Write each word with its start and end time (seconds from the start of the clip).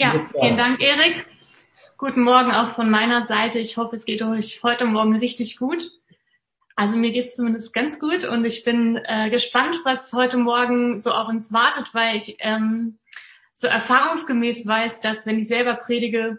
Ja, 0.00 0.14
vielen 0.32 0.56
Dank, 0.56 0.80
Erik. 0.80 1.26
Guten 1.98 2.22
Morgen 2.22 2.52
auch 2.52 2.74
von 2.74 2.88
meiner 2.88 3.22
Seite. 3.24 3.58
Ich 3.58 3.76
hoffe, 3.76 3.96
es 3.96 4.06
geht 4.06 4.22
euch 4.22 4.62
heute 4.62 4.86
Morgen 4.86 5.16
richtig 5.16 5.58
gut. 5.58 5.90
Also 6.74 6.96
mir 6.96 7.12
geht's 7.12 7.36
zumindest 7.36 7.74
ganz 7.74 7.98
gut 7.98 8.24
und 8.24 8.46
ich 8.46 8.64
bin 8.64 8.98
äh, 9.04 9.28
gespannt, 9.28 9.78
was 9.84 10.10
heute 10.14 10.38
Morgen 10.38 11.02
so 11.02 11.10
auf 11.10 11.28
uns 11.28 11.52
wartet, 11.52 11.90
weil 11.92 12.16
ich 12.16 12.38
ähm, 12.38 12.98
so 13.54 13.66
erfahrungsgemäß 13.66 14.66
weiß, 14.66 15.02
dass 15.02 15.26
wenn 15.26 15.38
ich 15.38 15.48
selber 15.48 15.74
predige, 15.74 16.38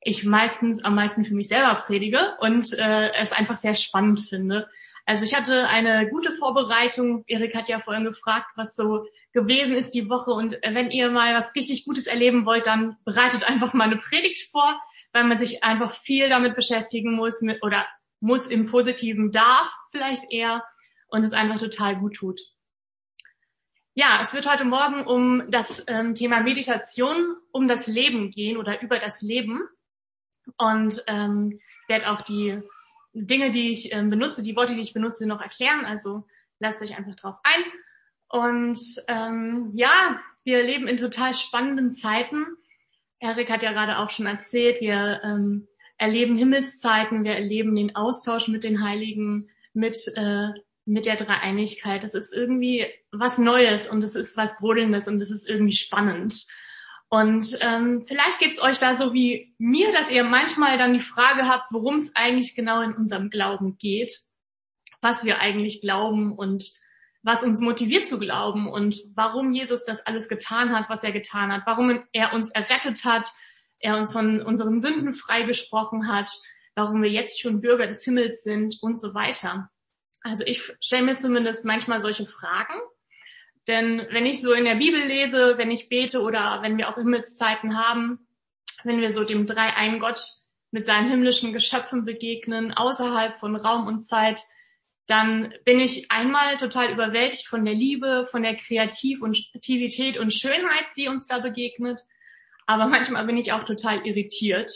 ich 0.00 0.24
meistens 0.24 0.82
am 0.82 0.94
meisten 0.94 1.26
für 1.26 1.34
mich 1.34 1.48
selber 1.48 1.82
predige 1.84 2.38
und 2.40 2.72
äh, 2.78 3.12
es 3.12 3.30
einfach 3.30 3.58
sehr 3.58 3.74
spannend 3.74 4.20
finde. 4.20 4.70
Also 5.04 5.26
ich 5.26 5.34
hatte 5.34 5.68
eine 5.68 6.08
gute 6.08 6.32
Vorbereitung. 6.32 7.24
Erik 7.26 7.54
hat 7.54 7.68
ja 7.68 7.80
vorhin 7.80 8.04
gefragt, 8.04 8.46
was 8.56 8.74
so 8.74 9.04
gewesen 9.32 9.74
ist 9.74 9.92
die 9.92 10.08
Woche. 10.08 10.32
Und 10.32 10.58
wenn 10.62 10.90
ihr 10.90 11.10
mal 11.10 11.34
was 11.34 11.54
richtig 11.54 11.84
Gutes 11.84 12.06
erleben 12.06 12.44
wollt, 12.46 12.66
dann 12.66 12.96
bereitet 13.04 13.44
einfach 13.44 13.74
mal 13.74 13.84
eine 13.84 13.96
Predigt 13.96 14.50
vor, 14.50 14.80
weil 15.12 15.24
man 15.24 15.38
sich 15.38 15.64
einfach 15.64 15.92
viel 15.92 16.28
damit 16.28 16.54
beschäftigen 16.54 17.14
muss 17.14 17.40
mit, 17.40 17.62
oder 17.62 17.86
muss 18.20 18.46
im 18.46 18.66
Positiven 18.66 19.32
darf 19.32 19.68
vielleicht 19.90 20.30
eher 20.30 20.64
und 21.08 21.24
es 21.24 21.32
einfach 21.32 21.58
total 21.58 21.96
gut 21.96 22.14
tut. 22.14 22.40
Ja, 23.94 24.22
es 24.22 24.32
wird 24.32 24.50
heute 24.50 24.64
Morgen 24.64 25.06
um 25.06 25.50
das 25.50 25.84
ähm, 25.86 26.14
Thema 26.14 26.40
Meditation, 26.40 27.36
um 27.52 27.68
das 27.68 27.86
Leben 27.86 28.30
gehen 28.30 28.56
oder 28.56 28.80
über 28.80 28.98
das 28.98 29.20
Leben 29.20 29.60
und 30.56 31.02
ähm, 31.08 31.60
werde 31.88 32.10
auch 32.10 32.22
die 32.22 32.62
Dinge, 33.12 33.50
die 33.50 33.70
ich 33.70 33.92
ähm, 33.92 34.08
benutze, 34.08 34.42
die 34.42 34.56
Worte, 34.56 34.74
die 34.74 34.80
ich 34.80 34.94
benutze, 34.94 35.26
noch 35.26 35.42
erklären. 35.42 35.84
Also 35.84 36.26
lasst 36.58 36.80
euch 36.80 36.96
einfach 36.96 37.14
drauf 37.16 37.36
ein. 37.42 37.62
Und 38.32 38.80
ähm, 39.08 39.72
ja, 39.74 40.18
wir 40.42 40.62
leben 40.62 40.88
in 40.88 40.96
total 40.96 41.34
spannenden 41.34 41.92
Zeiten. 41.92 42.46
Erik 43.20 43.50
hat 43.50 43.62
ja 43.62 43.72
gerade 43.72 43.98
auch 43.98 44.08
schon 44.08 44.24
erzählt, 44.24 44.80
wir 44.80 45.20
ähm, 45.22 45.68
erleben 45.98 46.38
Himmelszeiten, 46.38 47.24
wir 47.24 47.34
erleben 47.34 47.76
den 47.76 47.94
Austausch 47.94 48.48
mit 48.48 48.64
den 48.64 48.82
Heiligen, 48.82 49.50
mit, 49.74 49.98
äh, 50.16 50.48
mit 50.86 51.04
der 51.04 51.16
Dreieinigkeit. 51.16 52.02
Das 52.04 52.14
ist 52.14 52.32
irgendwie 52.32 52.86
was 53.10 53.36
Neues 53.36 53.86
und 53.86 54.02
es 54.02 54.14
ist 54.14 54.34
was 54.38 54.58
Brodelndes 54.58 55.06
und 55.08 55.20
es 55.20 55.30
ist 55.30 55.46
irgendwie 55.46 55.74
spannend. 55.74 56.46
Und 57.10 57.58
ähm, 57.60 58.06
vielleicht 58.08 58.38
geht's 58.38 58.62
euch 58.62 58.78
da 58.78 58.96
so 58.96 59.12
wie 59.12 59.54
mir, 59.58 59.92
dass 59.92 60.10
ihr 60.10 60.24
manchmal 60.24 60.78
dann 60.78 60.94
die 60.94 61.00
Frage 61.00 61.46
habt, 61.46 61.70
worum 61.70 61.96
es 61.96 62.16
eigentlich 62.16 62.54
genau 62.54 62.80
in 62.80 62.94
unserem 62.94 63.28
Glauben 63.28 63.76
geht, 63.76 64.20
was 65.02 65.22
wir 65.22 65.38
eigentlich 65.38 65.82
glauben 65.82 66.32
und 66.32 66.72
was 67.22 67.42
uns 67.42 67.60
motiviert 67.60 68.08
zu 68.08 68.18
glauben 68.18 68.68
und 68.68 68.96
warum 69.14 69.52
Jesus 69.52 69.84
das 69.84 70.04
alles 70.06 70.28
getan 70.28 70.74
hat, 70.74 70.88
was 70.88 71.04
er 71.04 71.12
getan 71.12 71.52
hat, 71.52 71.62
warum 71.66 72.02
er 72.12 72.32
uns 72.32 72.50
errettet 72.50 73.04
hat, 73.04 73.28
er 73.78 73.96
uns 73.96 74.12
von 74.12 74.42
unseren 74.42 74.80
Sünden 74.80 75.14
freigesprochen 75.14 76.08
hat, 76.08 76.30
warum 76.74 77.02
wir 77.02 77.10
jetzt 77.10 77.40
schon 77.40 77.60
Bürger 77.60 77.86
des 77.86 78.02
Himmels 78.04 78.42
sind 78.42 78.78
und 78.80 79.00
so 79.00 79.14
weiter. 79.14 79.70
Also 80.22 80.44
ich 80.44 80.72
stelle 80.80 81.02
mir 81.02 81.16
zumindest 81.16 81.64
manchmal 81.64 82.00
solche 82.00 82.26
Fragen. 82.26 82.74
Denn 83.68 84.06
wenn 84.10 84.26
ich 84.26 84.40
so 84.40 84.52
in 84.52 84.64
der 84.64 84.76
Bibel 84.76 85.00
lese, 85.00 85.54
wenn 85.56 85.70
ich 85.70 85.88
bete 85.88 86.20
oder 86.20 86.62
wenn 86.62 86.78
wir 86.78 86.88
auch 86.88 86.96
Himmelszeiten 86.96 87.76
haben, 87.76 88.26
wenn 88.82 89.00
wir 89.00 89.12
so 89.12 89.22
dem 89.22 89.46
dreieinen 89.46 90.00
Gott 90.00 90.20
mit 90.72 90.86
seinen 90.86 91.10
himmlischen 91.10 91.52
Geschöpfen 91.52 92.04
begegnen, 92.04 92.72
außerhalb 92.72 93.38
von 93.38 93.54
Raum 93.54 93.86
und 93.86 94.00
Zeit, 94.00 94.40
dann 95.06 95.52
bin 95.64 95.80
ich 95.80 96.10
einmal 96.10 96.58
total 96.58 96.92
überwältigt 96.92 97.48
von 97.48 97.64
der 97.64 97.74
Liebe, 97.74 98.28
von 98.30 98.42
der 98.42 98.56
Kreativität 98.56 100.18
und 100.18 100.32
Schönheit, 100.32 100.86
die 100.96 101.08
uns 101.08 101.26
da 101.26 101.40
begegnet. 101.40 102.00
Aber 102.66 102.86
manchmal 102.86 103.26
bin 103.26 103.36
ich 103.36 103.52
auch 103.52 103.64
total 103.64 104.06
irritiert. 104.06 104.70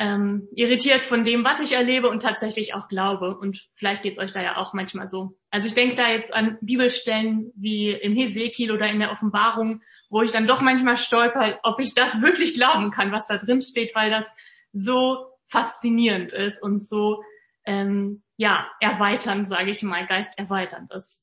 Ähm, 0.00 0.46
irritiert 0.54 1.02
von 1.02 1.24
dem, 1.24 1.42
was 1.42 1.60
ich 1.60 1.72
erlebe 1.72 2.08
und 2.08 2.22
tatsächlich 2.22 2.74
auch 2.74 2.88
glaube. 2.88 3.36
Und 3.36 3.66
vielleicht 3.74 4.02
geht's 4.02 4.18
euch 4.18 4.32
da 4.32 4.42
ja 4.42 4.56
auch 4.58 4.74
manchmal 4.74 5.08
so. 5.08 5.36
Also 5.50 5.66
ich 5.66 5.74
denke 5.74 5.96
da 5.96 6.10
jetzt 6.10 6.32
an 6.32 6.58
Bibelstellen 6.60 7.50
wie 7.56 7.90
im 7.90 8.14
Hesekiel 8.14 8.70
oder 8.70 8.88
in 8.88 9.00
der 9.00 9.10
Offenbarung, 9.10 9.82
wo 10.10 10.22
ich 10.22 10.30
dann 10.30 10.46
doch 10.46 10.60
manchmal 10.60 10.98
stolper, 10.98 11.58
ob 11.62 11.80
ich 11.80 11.94
das 11.94 12.22
wirklich 12.22 12.54
glauben 12.54 12.90
kann, 12.90 13.10
was 13.10 13.26
da 13.26 13.38
drin 13.38 13.60
steht, 13.60 13.94
weil 13.94 14.10
das 14.10 14.36
so 14.72 15.26
faszinierend 15.48 16.32
ist 16.32 16.62
und 16.62 16.84
so 16.84 17.22
ähm, 17.64 18.22
ja 18.38 18.70
erweiternd, 18.80 19.48
sage 19.48 19.70
ich 19.70 19.82
mal, 19.82 20.06
geisterweiternd 20.06 20.90
ist. 20.94 21.22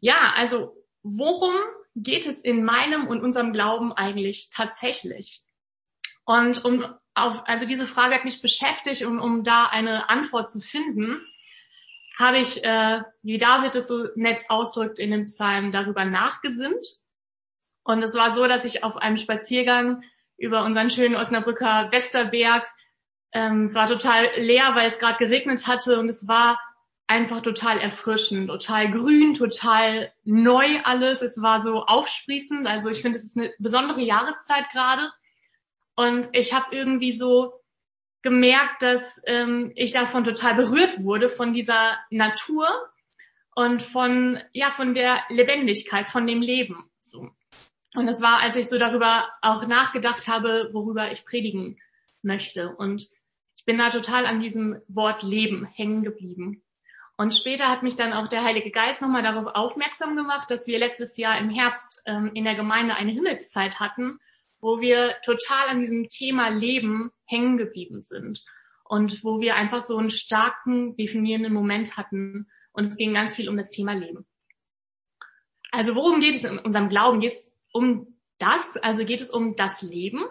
Ja, 0.00 0.32
also 0.36 0.74
worum 1.02 1.54
geht 1.94 2.26
es 2.26 2.38
in 2.38 2.64
meinem 2.64 3.06
und 3.06 3.22
unserem 3.22 3.52
Glauben 3.52 3.92
eigentlich 3.92 4.48
tatsächlich? 4.50 5.42
Und 6.24 6.64
um 6.64 6.84
auf, 7.14 7.42
also 7.44 7.66
diese 7.66 7.86
Frage 7.86 8.14
hat 8.14 8.24
mich 8.24 8.40
beschäftigt 8.40 9.02
und 9.02 9.20
um 9.20 9.44
da 9.44 9.66
eine 9.66 10.08
Antwort 10.08 10.50
zu 10.50 10.60
finden, 10.60 11.20
habe 12.18 12.38
ich, 12.38 12.62
äh, 12.64 13.02
wie 13.22 13.38
David 13.38 13.74
es 13.74 13.88
so 13.88 14.06
nett 14.14 14.44
ausdrückt 14.48 14.98
in 14.98 15.10
dem 15.10 15.26
Psalm, 15.26 15.72
darüber 15.72 16.04
nachgesinnt. 16.04 16.86
Und 17.82 18.02
es 18.02 18.14
war 18.14 18.32
so, 18.32 18.46
dass 18.46 18.64
ich 18.64 18.84
auf 18.84 18.96
einem 18.96 19.16
Spaziergang 19.16 20.04
über 20.36 20.64
unseren 20.64 20.90
schönen 20.90 21.16
Osnabrücker 21.16 21.90
Westerberg, 21.90 22.64
ähm, 23.34 23.66
es 23.66 23.74
war 23.74 23.88
total 23.88 24.30
leer, 24.36 24.74
weil 24.74 24.88
es 24.88 24.98
gerade 24.98 25.18
geregnet 25.18 25.66
hatte 25.66 25.98
und 25.98 26.08
es 26.08 26.26
war 26.28 26.58
einfach 27.06 27.42
total 27.42 27.80
erfrischend, 27.80 28.48
total 28.48 28.90
grün, 28.90 29.34
total 29.34 30.12
neu 30.24 30.80
alles. 30.84 31.20
Es 31.20 31.42
war 31.42 31.60
so 31.62 31.84
aufsprießend. 31.84 32.66
Also 32.66 32.88
ich 32.88 33.02
finde, 33.02 33.18
es 33.18 33.24
ist 33.24 33.36
eine 33.36 33.52
besondere 33.58 34.00
Jahreszeit 34.00 34.70
gerade. 34.70 35.12
Und 35.96 36.28
ich 36.32 36.54
habe 36.54 36.74
irgendwie 36.74 37.12
so 37.12 37.52
gemerkt, 38.22 38.82
dass 38.82 39.20
ähm, 39.26 39.72
ich 39.74 39.92
davon 39.92 40.24
total 40.24 40.54
berührt 40.54 41.04
wurde, 41.04 41.28
von 41.28 41.52
dieser 41.52 41.98
Natur 42.10 42.68
und 43.54 43.82
von, 43.82 44.40
ja, 44.52 44.70
von 44.70 44.94
der 44.94 45.22
Lebendigkeit, 45.28 46.08
von 46.08 46.26
dem 46.26 46.40
Leben. 46.40 46.90
So. 47.02 47.30
Und 47.94 48.08
es 48.08 48.22
war, 48.22 48.38
als 48.38 48.56
ich 48.56 48.68
so 48.68 48.78
darüber 48.78 49.28
auch 49.42 49.66
nachgedacht 49.66 50.26
habe, 50.26 50.70
worüber 50.72 51.12
ich 51.12 51.24
predigen 51.24 51.78
möchte. 52.22 52.70
Und 52.70 53.08
ich 53.64 53.66
bin 53.66 53.78
da 53.78 53.88
total 53.88 54.26
an 54.26 54.40
diesem 54.40 54.82
Wort 54.88 55.22
Leben 55.22 55.64
hängen 55.64 56.04
geblieben. 56.04 56.62
Und 57.16 57.34
später 57.34 57.70
hat 57.70 57.82
mich 57.82 57.96
dann 57.96 58.12
auch 58.12 58.28
der 58.28 58.44
Heilige 58.44 58.70
Geist 58.70 59.00
nochmal 59.00 59.22
darauf 59.22 59.54
aufmerksam 59.54 60.16
gemacht, 60.16 60.50
dass 60.50 60.66
wir 60.66 60.78
letztes 60.78 61.16
Jahr 61.16 61.38
im 61.38 61.48
Herbst 61.48 62.02
ähm, 62.04 62.32
in 62.34 62.44
der 62.44 62.56
Gemeinde 62.56 62.94
eine 62.94 63.12
Himmelszeit 63.12 63.80
hatten, 63.80 64.18
wo 64.60 64.82
wir 64.82 65.14
total 65.24 65.70
an 65.70 65.80
diesem 65.80 66.10
Thema 66.10 66.48
Leben 66.48 67.10
hängen 67.24 67.56
geblieben 67.56 68.02
sind 68.02 68.44
und 68.84 69.24
wo 69.24 69.40
wir 69.40 69.56
einfach 69.56 69.80
so 69.80 69.96
einen 69.96 70.10
starken, 70.10 70.94
definierenden 70.98 71.54
Moment 71.54 71.96
hatten 71.96 72.48
und 72.72 72.88
es 72.88 72.96
ging 72.98 73.14
ganz 73.14 73.34
viel 73.34 73.48
um 73.48 73.56
das 73.56 73.70
Thema 73.70 73.94
Leben. 73.94 74.26
Also 75.70 75.94
worum 75.94 76.20
geht 76.20 76.34
es 76.34 76.44
in 76.44 76.58
unserem 76.58 76.90
Glauben? 76.90 77.20
Geht 77.20 77.32
es 77.32 77.56
um 77.72 78.18
das? 78.36 78.76
Also 78.82 79.06
geht 79.06 79.22
es 79.22 79.30
um 79.30 79.56
das 79.56 79.80
Leben? 79.80 80.22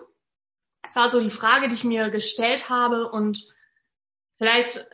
Das 0.84 0.96
war 0.96 1.10
so 1.10 1.20
die 1.20 1.32
Frage, 1.32 1.68
die 1.68 1.74
ich 1.74 1.84
mir 1.84 2.10
gestellt 2.10 2.70
habe 2.70 3.10
und 3.10 3.44
vielleicht 4.38 4.86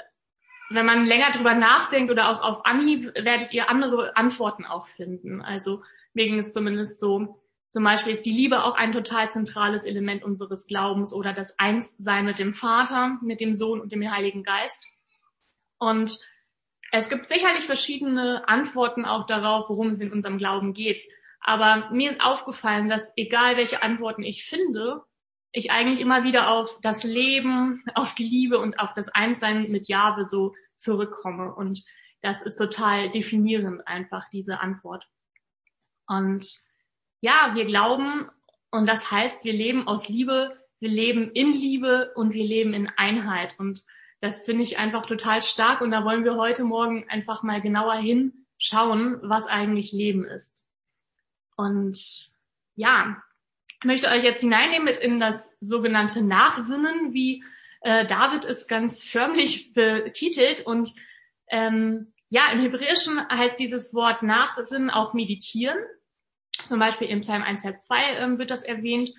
wenn 0.69 0.85
man 0.85 1.05
länger 1.05 1.31
drüber 1.31 1.55
nachdenkt 1.55 2.11
oder 2.11 2.29
auch 2.29 2.41
auf 2.41 2.65
Anhieb, 2.65 3.13
werdet 3.15 3.53
ihr 3.53 3.69
andere 3.69 4.15
Antworten 4.15 4.65
auch 4.65 4.87
finden. 4.89 5.41
Also 5.41 5.81
mir 6.13 6.27
ging 6.27 6.39
es 6.39 6.53
zumindest 6.53 6.99
so, 6.99 7.41
zum 7.71 7.83
Beispiel 7.83 8.13
ist 8.13 8.25
die 8.25 8.31
Liebe 8.31 8.63
auch 8.63 8.75
ein 8.75 8.93
total 8.93 9.29
zentrales 9.29 9.83
Element 9.83 10.23
unseres 10.23 10.67
Glaubens 10.67 11.13
oder 11.13 11.33
das 11.33 11.57
Einssein 11.59 12.25
mit 12.25 12.39
dem 12.39 12.53
Vater, 12.53 13.17
mit 13.21 13.41
dem 13.41 13.55
Sohn 13.55 13.81
und 13.81 13.91
dem 13.91 14.09
Heiligen 14.11 14.43
Geist. 14.43 14.85
Und 15.77 16.19
es 16.91 17.09
gibt 17.09 17.29
sicherlich 17.29 17.65
verschiedene 17.65 18.47
Antworten 18.47 19.05
auch 19.05 19.25
darauf, 19.25 19.69
worum 19.69 19.89
es 19.89 19.99
in 19.99 20.11
unserem 20.11 20.37
Glauben 20.37 20.73
geht. 20.73 21.01
Aber 21.41 21.89
mir 21.91 22.11
ist 22.11 22.21
aufgefallen, 22.21 22.89
dass 22.89 23.11
egal 23.15 23.55
welche 23.55 23.81
Antworten 23.81 24.23
ich 24.23 24.45
finde, 24.45 25.03
ich 25.51 25.71
eigentlich 25.71 25.99
immer 25.99 26.23
wieder 26.23 26.49
auf 26.49 26.77
das 26.81 27.03
Leben, 27.03 27.83
auf 27.95 28.13
die 28.15 28.27
Liebe 28.27 28.59
und 28.59 28.79
auf 28.79 28.93
das 28.93 29.09
Einssein 29.09 29.71
mit 29.71 29.87
Jahwe 29.87 30.25
so 30.25 30.53
zurückkomme. 30.77 31.53
Und 31.53 31.83
das 32.21 32.41
ist 32.41 32.57
total 32.57 33.09
definierend 33.11 33.87
einfach, 33.87 34.29
diese 34.29 34.59
Antwort. 34.59 35.07
Und 36.07 36.53
ja, 37.21 37.51
wir 37.53 37.65
glauben, 37.65 38.29
und 38.71 38.85
das 38.87 39.09
heißt, 39.11 39.43
wir 39.43 39.53
leben 39.53 39.87
aus 39.87 40.07
Liebe, 40.07 40.57
wir 40.79 40.89
leben 40.89 41.31
in 41.31 41.53
Liebe 41.53 42.11
und 42.15 42.33
wir 42.33 42.45
leben 42.45 42.73
in 42.73 42.89
Einheit. 42.95 43.55
Und 43.57 43.83
das 44.21 44.45
finde 44.45 44.63
ich 44.63 44.77
einfach 44.77 45.05
total 45.05 45.41
stark. 45.41 45.81
Und 45.81 45.91
da 45.91 46.05
wollen 46.05 46.23
wir 46.23 46.35
heute 46.35 46.63
Morgen 46.63 47.09
einfach 47.09 47.43
mal 47.43 47.61
genauer 47.61 47.95
hinschauen, 47.95 49.19
was 49.23 49.47
eigentlich 49.47 49.91
Leben 49.91 50.25
ist. 50.25 50.65
Und 51.55 52.31
ja, 52.75 53.21
möchte 53.83 54.07
euch 54.07 54.23
jetzt 54.23 54.41
hineinnehmen 54.41 54.85
mit 54.85 54.97
in 54.97 55.19
das 55.19 55.49
sogenannte 55.61 56.21
Nachsinnen, 56.21 57.13
wie 57.13 57.43
äh, 57.81 58.05
David 58.05 58.45
es 58.45 58.67
ganz 58.67 59.03
förmlich 59.03 59.73
betitelt. 59.73 60.65
Und 60.65 60.93
ähm, 61.49 62.13
ja, 62.29 62.51
im 62.51 62.61
Hebräischen 62.61 63.19
heißt 63.29 63.59
dieses 63.59 63.93
Wort 63.93 64.21
Nachsinnen 64.23 64.89
auch 64.89 65.13
meditieren. 65.13 65.77
Zum 66.67 66.79
Beispiel 66.79 67.07
im 67.07 67.21
Psalm 67.21 67.43
1, 67.43 67.61
Vers 67.61 67.85
2 67.87 68.15
ähm, 68.17 68.37
wird 68.37 68.51
das 68.51 68.63
erwähnt. 68.63 69.11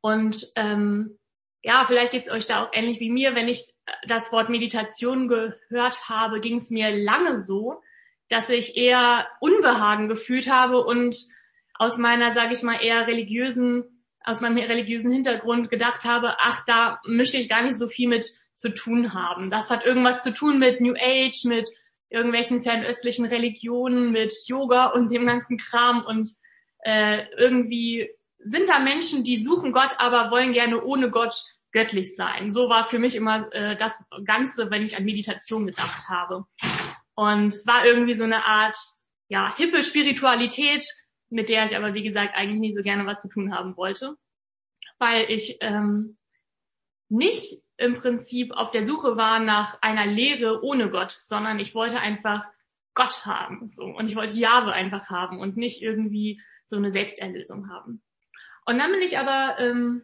Und 0.00 0.46
ähm, 0.54 1.18
ja, 1.62 1.84
vielleicht 1.86 2.12
geht's 2.12 2.30
euch 2.30 2.46
da 2.46 2.62
auch 2.62 2.70
ähnlich 2.72 3.00
wie 3.00 3.10
mir. 3.10 3.34
Wenn 3.34 3.48
ich 3.48 3.74
das 4.06 4.30
Wort 4.32 4.50
Meditation 4.50 5.28
gehört 5.28 6.08
habe, 6.08 6.40
ging 6.40 6.58
es 6.58 6.70
mir 6.70 6.90
lange 6.90 7.38
so, 7.38 7.82
dass 8.28 8.48
ich 8.50 8.76
eher 8.76 9.26
Unbehagen 9.40 10.08
gefühlt 10.08 10.50
habe 10.50 10.84
und 10.84 11.16
aus 11.74 11.98
meiner, 11.98 12.32
sage 12.32 12.54
ich 12.54 12.62
mal, 12.62 12.82
eher 12.82 13.06
religiösen, 13.06 13.93
aus 14.24 14.40
meinem 14.40 14.58
religiösen 14.58 15.12
Hintergrund 15.12 15.70
gedacht 15.70 16.04
habe, 16.04 16.36
ach, 16.38 16.64
da 16.64 17.00
möchte 17.06 17.36
ich 17.36 17.48
gar 17.48 17.62
nicht 17.62 17.76
so 17.76 17.88
viel 17.88 18.08
mit 18.08 18.26
zu 18.56 18.72
tun 18.74 19.14
haben. 19.14 19.50
Das 19.50 19.70
hat 19.70 19.84
irgendwas 19.84 20.22
zu 20.22 20.32
tun 20.32 20.58
mit 20.58 20.80
New 20.80 20.94
Age, 20.94 21.44
mit 21.44 21.68
irgendwelchen 22.08 22.62
fernöstlichen 22.62 23.26
Religionen, 23.26 24.12
mit 24.12 24.32
Yoga 24.46 24.86
und 24.86 25.10
dem 25.10 25.26
ganzen 25.26 25.58
Kram 25.58 26.04
und 26.04 26.30
äh, 26.84 27.24
irgendwie 27.36 28.10
sind 28.38 28.68
da 28.68 28.78
Menschen, 28.78 29.24
die 29.24 29.38
suchen 29.38 29.72
Gott, 29.72 29.96
aber 29.98 30.30
wollen 30.30 30.52
gerne 30.52 30.82
ohne 30.84 31.10
Gott 31.10 31.34
göttlich 31.72 32.14
sein. 32.14 32.52
So 32.52 32.68
war 32.68 32.88
für 32.88 32.98
mich 32.98 33.14
immer 33.14 33.52
äh, 33.52 33.76
das 33.76 33.98
Ganze, 34.24 34.70
wenn 34.70 34.84
ich 34.84 34.96
an 34.96 35.04
Meditation 35.04 35.66
gedacht 35.66 36.08
habe. 36.08 36.44
Und 37.14 37.48
es 37.48 37.66
war 37.66 37.84
irgendwie 37.84 38.14
so 38.14 38.24
eine 38.24 38.44
Art, 38.44 38.76
ja, 39.28 39.54
hippe 39.56 39.82
Spiritualität, 39.82 40.84
mit 41.30 41.48
der 41.48 41.66
ich 41.66 41.76
aber, 41.76 41.94
wie 41.94 42.02
gesagt, 42.02 42.34
eigentlich 42.34 42.60
nie 42.60 42.76
so 42.76 42.82
gerne 42.82 43.06
was 43.06 43.20
zu 43.20 43.28
tun 43.28 43.54
haben 43.54 43.76
wollte. 43.76 44.16
Weil 44.98 45.30
ich 45.30 45.58
ähm, 45.60 46.16
nicht 47.08 47.60
im 47.76 47.96
Prinzip 47.96 48.52
auf 48.52 48.70
der 48.70 48.84
Suche 48.84 49.16
war 49.16 49.40
nach 49.40 49.78
einer 49.82 50.06
Lehre 50.06 50.62
ohne 50.62 50.90
Gott, 50.90 51.18
sondern 51.24 51.58
ich 51.58 51.74
wollte 51.74 52.00
einfach 52.00 52.46
Gott 52.94 53.26
haben. 53.26 53.72
So. 53.74 53.84
Und 53.84 54.08
ich 54.08 54.16
wollte 54.16 54.34
Jahwe 54.34 54.72
einfach 54.72 55.10
haben 55.10 55.40
und 55.40 55.56
nicht 55.56 55.82
irgendwie 55.82 56.40
so 56.68 56.76
eine 56.76 56.92
Selbsterlösung 56.92 57.68
haben. 57.68 58.02
Und 58.64 58.78
dann 58.78 58.92
bin 58.92 59.02
ich 59.02 59.18
aber 59.18 59.58
ähm, 59.58 60.02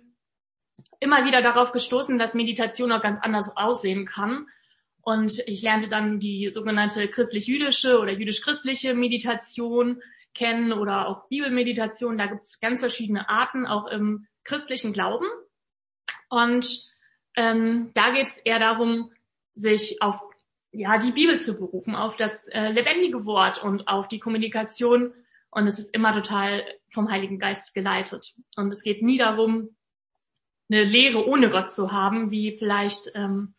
immer 0.99 1.25
wieder 1.25 1.43
darauf 1.43 1.72
gestoßen, 1.72 2.19
dass 2.19 2.34
Meditation 2.34 2.93
auch 2.93 3.02
ganz 3.02 3.20
anders 3.22 3.50
aussehen 3.56 4.06
kann. 4.06 4.46
Und 5.02 5.38
ich 5.46 5.62
lernte 5.62 5.88
dann 5.88 6.20
die 6.20 6.50
sogenannte 6.50 7.08
christlich-jüdische 7.08 8.00
oder 8.00 8.12
jüdisch-christliche 8.12 8.94
Meditation 8.94 10.02
kennen 10.35 10.73
oder 10.73 11.09
auch 11.09 11.29
Bibelmeditation. 11.29 12.19
Da 12.19 12.27
gibt 12.27 12.43
es 12.43 12.61
ganz 12.61 12.81
verschiedene 12.81 13.29
Arten, 13.29 13.67
auch 13.67 13.87
im 13.87 14.27
christlichen 14.44 14.93
Glauben. 14.93 15.27
Und 16.29 16.91
ähm, 17.37 17.91
da 17.94 18.12
geht 18.12 18.27
es 18.27 18.38
eher 18.38 18.59
darum, 18.59 19.12
sich 19.55 20.00
auf 20.03 20.21
ja 20.73 20.99
die 20.99 21.12
Bibel 21.12 21.41
zu 21.41 21.55
berufen, 21.55 21.94
auf 21.97 22.17
das 22.17 22.47
äh, 22.49 22.69
lebendige 22.71 23.25
Wort 23.25 23.62
und 23.62 23.88
auf 23.88 24.09
die 24.09 24.21
Kommunikation. 24.21 25.12
Und 25.50 25.67
es 25.67 25.79
ist 25.79 25.94
immer 25.94 26.15
total 26.15 26.65
vom 26.93 27.11
Heiligen 27.11 27.38
Geist 27.38 27.75
geleitet. 27.75 28.35
Und 28.56 28.73
es 28.73 28.82
geht 28.82 29.03
nie 29.03 29.19
darum, 29.19 29.75
eine 30.71 30.85
Lehre 30.85 31.27
ohne 31.27 31.50
Gott 31.50 31.73
zu 31.73 31.91
haben, 31.91 32.31
wie 32.31 32.56
vielleicht 32.56 33.11
ähm, 33.15 33.55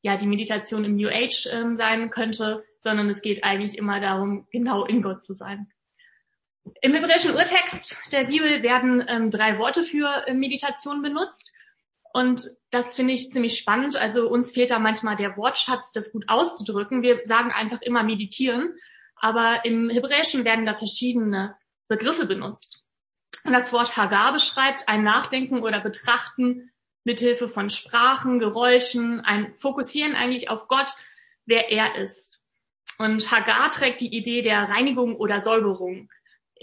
ja 0.00 0.16
die 0.16 0.26
Meditation 0.26 0.84
im 0.84 0.96
New 0.96 1.08
Age 1.08 1.48
ähm, 1.52 1.76
sein 1.76 2.10
könnte, 2.10 2.64
sondern 2.80 3.10
es 3.10 3.20
geht 3.20 3.44
eigentlich 3.44 3.76
immer 3.76 4.00
darum, 4.00 4.46
genau 4.50 4.84
in 4.84 5.02
Gott 5.02 5.22
zu 5.22 5.34
sein. 5.34 5.70
Im 6.80 6.94
hebräischen 6.94 7.34
Urtext 7.34 8.12
der 8.12 8.24
Bibel 8.24 8.62
werden 8.62 9.04
ähm, 9.08 9.30
drei 9.30 9.58
Worte 9.58 9.82
für 9.84 10.26
äh, 10.26 10.34
Meditation 10.34 11.02
benutzt. 11.02 11.52
Und 12.12 12.48
das 12.70 12.94
finde 12.94 13.12
ich 13.12 13.30
ziemlich 13.30 13.58
spannend. 13.58 13.96
Also 13.96 14.28
uns 14.28 14.52
fehlt 14.52 14.70
da 14.70 14.78
manchmal 14.78 15.16
der 15.16 15.36
Wortschatz, 15.36 15.92
das 15.92 16.12
gut 16.12 16.28
auszudrücken. 16.28 17.02
Wir 17.02 17.20
sagen 17.26 17.50
einfach 17.50 17.82
immer 17.82 18.02
meditieren. 18.02 18.74
Aber 19.16 19.64
im 19.64 19.90
Hebräischen 19.90 20.44
werden 20.44 20.66
da 20.66 20.74
verschiedene 20.74 21.56
Begriffe 21.88 22.26
benutzt. 22.26 22.82
Und 23.44 23.52
das 23.52 23.72
Wort 23.72 23.96
Hagar 23.96 24.32
beschreibt 24.32 24.88
ein 24.88 25.02
Nachdenken 25.02 25.62
oder 25.62 25.80
Betrachten 25.80 26.70
mithilfe 27.04 27.48
von 27.48 27.68
Sprachen, 27.68 28.38
Geräuschen, 28.38 29.20
ein 29.20 29.54
Fokussieren 29.58 30.14
eigentlich 30.14 30.48
auf 30.48 30.68
Gott, 30.68 30.90
wer 31.44 31.70
er 31.70 31.96
ist. 31.96 32.40
Und 32.98 33.30
Hagar 33.30 33.70
trägt 33.70 34.00
die 34.00 34.16
Idee 34.16 34.42
der 34.42 34.68
Reinigung 34.70 35.16
oder 35.16 35.40
Säuberung 35.40 36.08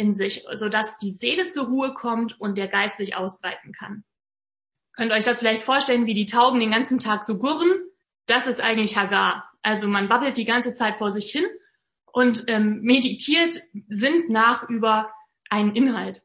in 0.01 0.15
sich, 0.15 0.43
sodass 0.55 0.97
die 0.97 1.11
Seele 1.11 1.49
zur 1.49 1.67
Ruhe 1.67 1.93
kommt 1.93 2.41
und 2.41 2.57
der 2.57 2.67
Geist 2.67 2.97
sich 2.97 3.15
ausbreiten 3.15 3.71
kann. 3.71 4.03
Könnt 4.93 5.11
euch 5.11 5.23
das 5.23 5.39
vielleicht 5.39 5.63
vorstellen, 5.63 6.07
wie 6.07 6.15
die 6.15 6.25
Tauben 6.25 6.59
den 6.59 6.71
ganzen 6.71 6.99
Tag 6.99 7.23
so 7.23 7.37
gurren? 7.37 7.71
Das 8.25 8.47
ist 8.47 8.59
eigentlich 8.59 8.97
Hagar. 8.97 9.47
Also 9.61 9.87
man 9.87 10.09
babbelt 10.09 10.37
die 10.37 10.45
ganze 10.45 10.73
Zeit 10.73 10.97
vor 10.97 11.11
sich 11.11 11.31
hin 11.31 11.45
und 12.11 12.45
ähm, 12.47 12.81
meditiert, 12.81 13.61
sinnt 13.87 14.29
nach 14.29 14.67
über 14.69 15.11
einen 15.49 15.75
Inhalt. 15.75 16.23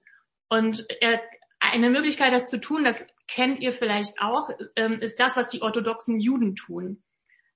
Und 0.49 0.87
äh, 1.00 1.19
eine 1.61 1.90
Möglichkeit, 1.90 2.32
das 2.32 2.46
zu 2.46 2.58
tun, 2.58 2.82
das 2.82 3.06
kennt 3.28 3.61
ihr 3.61 3.75
vielleicht 3.75 4.20
auch, 4.20 4.50
ähm, 4.76 5.00
ist 5.00 5.20
das, 5.20 5.37
was 5.37 5.50
die 5.50 5.62
orthodoxen 5.62 6.19
Juden 6.19 6.56
tun. 6.56 7.02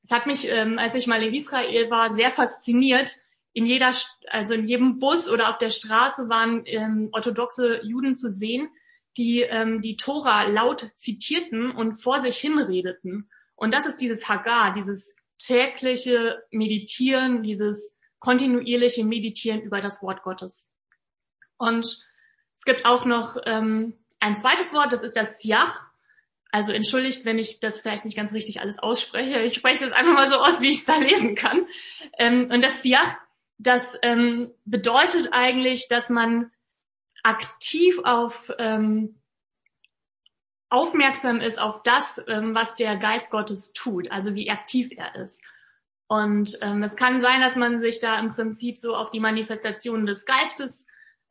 Es 0.02 0.11
hat 0.11 0.26
mich, 0.26 0.46
ähm, 0.46 0.78
als 0.78 0.94
ich 0.94 1.06
mal 1.06 1.22
in 1.22 1.34
Israel 1.34 1.90
war, 1.90 2.14
sehr 2.14 2.31
fasziniert. 2.31 3.17
In 3.52 3.67
jeder, 3.67 3.94
also 4.29 4.55
in 4.55 4.67
jedem 4.67 4.99
Bus 4.99 5.29
oder 5.29 5.50
auf 5.50 5.58
der 5.58 5.70
Straße 5.70 6.29
waren 6.29 6.62
ähm, 6.67 7.08
orthodoxe 7.12 7.81
Juden 7.85 8.17
zu 8.17 8.31
sehen, 8.31 8.69
die 9.17 9.41
ähm, 9.43 9.82
die 9.82 9.97
Tora 9.97 10.44
laut 10.44 10.91
zitierten 10.97 11.70
und 11.73 12.00
vor 12.00 12.20
sich 12.20 12.37
hinredeten. 12.38 13.29
Und 13.56 13.75
das 13.75 13.87
ist 13.87 13.99
dieses 13.99 14.29
Hagar, 14.29 14.73
dieses 14.73 15.14
tägliche 15.38 16.43
Meditieren, 16.50 17.43
dieses 17.43 17.94
kontinuierliche 18.20 19.05
Meditieren 19.05 19.62
über 19.62 19.81
das 19.81 20.03
Wort 20.03 20.23
Gottes. 20.23 20.70
Und 21.58 21.85
es 22.56 22.64
gibt 22.64 22.85
auch 22.85 23.05
noch 23.05 23.37
ähm, 23.46 23.99
ein 24.20 24.37
zweites 24.37 24.73
Wort, 24.73 24.93
das 24.93 25.03
ist 25.03 25.17
das 25.17 25.41
Siach. 25.41 25.82
Also 26.53 26.73
entschuldigt, 26.73 27.25
wenn 27.25 27.38
ich 27.38 27.61
das 27.61 27.81
vielleicht 27.81 28.05
nicht 28.05 28.17
ganz 28.17 28.32
richtig 28.32 28.61
alles 28.61 28.79
ausspreche. 28.79 29.41
Ich 29.41 29.55
spreche 29.55 29.76
es 29.76 29.81
jetzt 29.82 29.94
einfach 29.94 30.14
mal 30.14 30.29
so 30.29 30.37
aus, 30.37 30.61
wie 30.61 30.70
ich 30.70 30.79
es 30.79 30.85
da 30.85 30.96
lesen 30.96 31.35
kann. 31.37 31.67
Ähm, 32.19 32.50
und 32.50 32.62
das 32.62 32.82
Siach, 32.82 33.17
das 33.62 33.99
ähm, 34.01 34.51
bedeutet 34.65 35.29
eigentlich, 35.33 35.87
dass 35.89 36.09
man 36.09 36.51
aktiv 37.23 37.99
auf 38.05 38.51
ähm, 38.59 39.17
aufmerksam 40.71 41.41
ist 41.41 41.61
auf 41.61 41.83
das, 41.83 42.25
ähm, 42.27 42.55
was 42.55 42.77
der 42.77 42.97
Geist 42.97 43.29
Gottes 43.31 43.75
tut, 43.75 44.11
also 44.11 44.35
wie 44.35 44.51
aktiv 44.51 44.91
er 44.97 45.15
ist. 45.17 45.41
Und 46.07 46.59
ähm, 46.62 46.83
es 46.83 46.97
kann 46.97 47.21
sein, 47.21 47.41
dass 47.41 47.55
man 47.55 47.81
sich 47.81 48.01
da 48.01 48.19
im 48.19 48.33
Prinzip 48.33 48.79
so 48.79 48.97
auf 48.97 49.11
die 49.11 49.21
Manifestationen 49.21 50.06
des 50.06 50.25
Geistes 50.25 50.87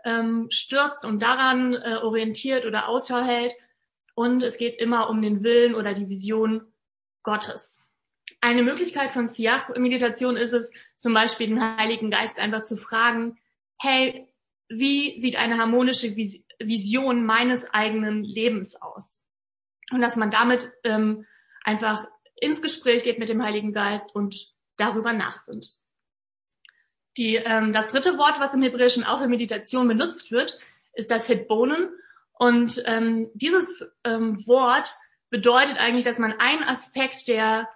ähm, 0.05 0.47
stürzt 0.51 1.03
und 1.05 1.23
daran 1.23 1.73
äh, 1.73 1.97
orientiert 2.03 2.65
oder 2.65 2.87
Ausschau 2.87 3.23
hält. 3.23 3.53
Und 4.13 4.43
es 4.43 4.57
geht 4.57 4.79
immer 4.79 5.09
um 5.09 5.21
den 5.21 5.43
Willen 5.43 5.73
oder 5.73 5.93
die 5.93 6.09
Vision 6.09 6.61
Gottes. 7.23 7.87
Eine 8.39 8.63
Möglichkeit 8.63 9.13
von 9.13 9.29
Siach-Meditation 9.29 10.37
ist 10.37 10.53
es, 10.53 10.71
zum 10.99 11.13
Beispiel 11.13 11.47
den 11.47 11.77
Heiligen 11.77 12.11
Geist 12.11 12.37
einfach 12.37 12.63
zu 12.63 12.77
fragen, 12.77 13.39
hey, 13.79 14.27
wie 14.67 15.19
sieht 15.19 15.37
eine 15.37 15.57
harmonische 15.57 16.15
Vision 16.15 17.25
meines 17.25 17.65
eigenen 17.73 18.23
Lebens 18.23 18.79
aus? 18.79 19.19
Und 19.91 20.01
dass 20.01 20.15
man 20.15 20.29
damit 20.29 20.71
ähm, 20.83 21.25
einfach 21.63 22.05
ins 22.35 22.61
Gespräch 22.61 23.03
geht 23.03 23.17
mit 23.17 23.29
dem 23.29 23.41
Heiligen 23.41 23.73
Geist 23.73 24.13
und 24.13 24.53
darüber 24.77 25.13
nachsinnt. 25.13 25.67
Die, 27.17 27.35
ähm, 27.35 27.73
das 27.73 27.87
dritte 27.87 28.17
Wort, 28.17 28.39
was 28.39 28.53
im 28.53 28.61
Hebräischen 28.61 29.03
auch 29.03 29.21
in 29.21 29.29
Meditation 29.29 29.87
benutzt 29.87 30.31
wird, 30.31 30.59
ist 30.93 31.09
das 31.09 31.25
Hitbonen. 31.25 31.89
Und 32.33 32.81
ähm, 32.85 33.29
dieses 33.33 33.89
ähm, 34.03 34.45
Wort 34.45 34.93
bedeutet 35.29 35.77
eigentlich, 35.77 36.05
dass 36.05 36.19
man 36.19 36.39
einen 36.39 36.63
Aspekt 36.63 37.27
der 37.27 37.67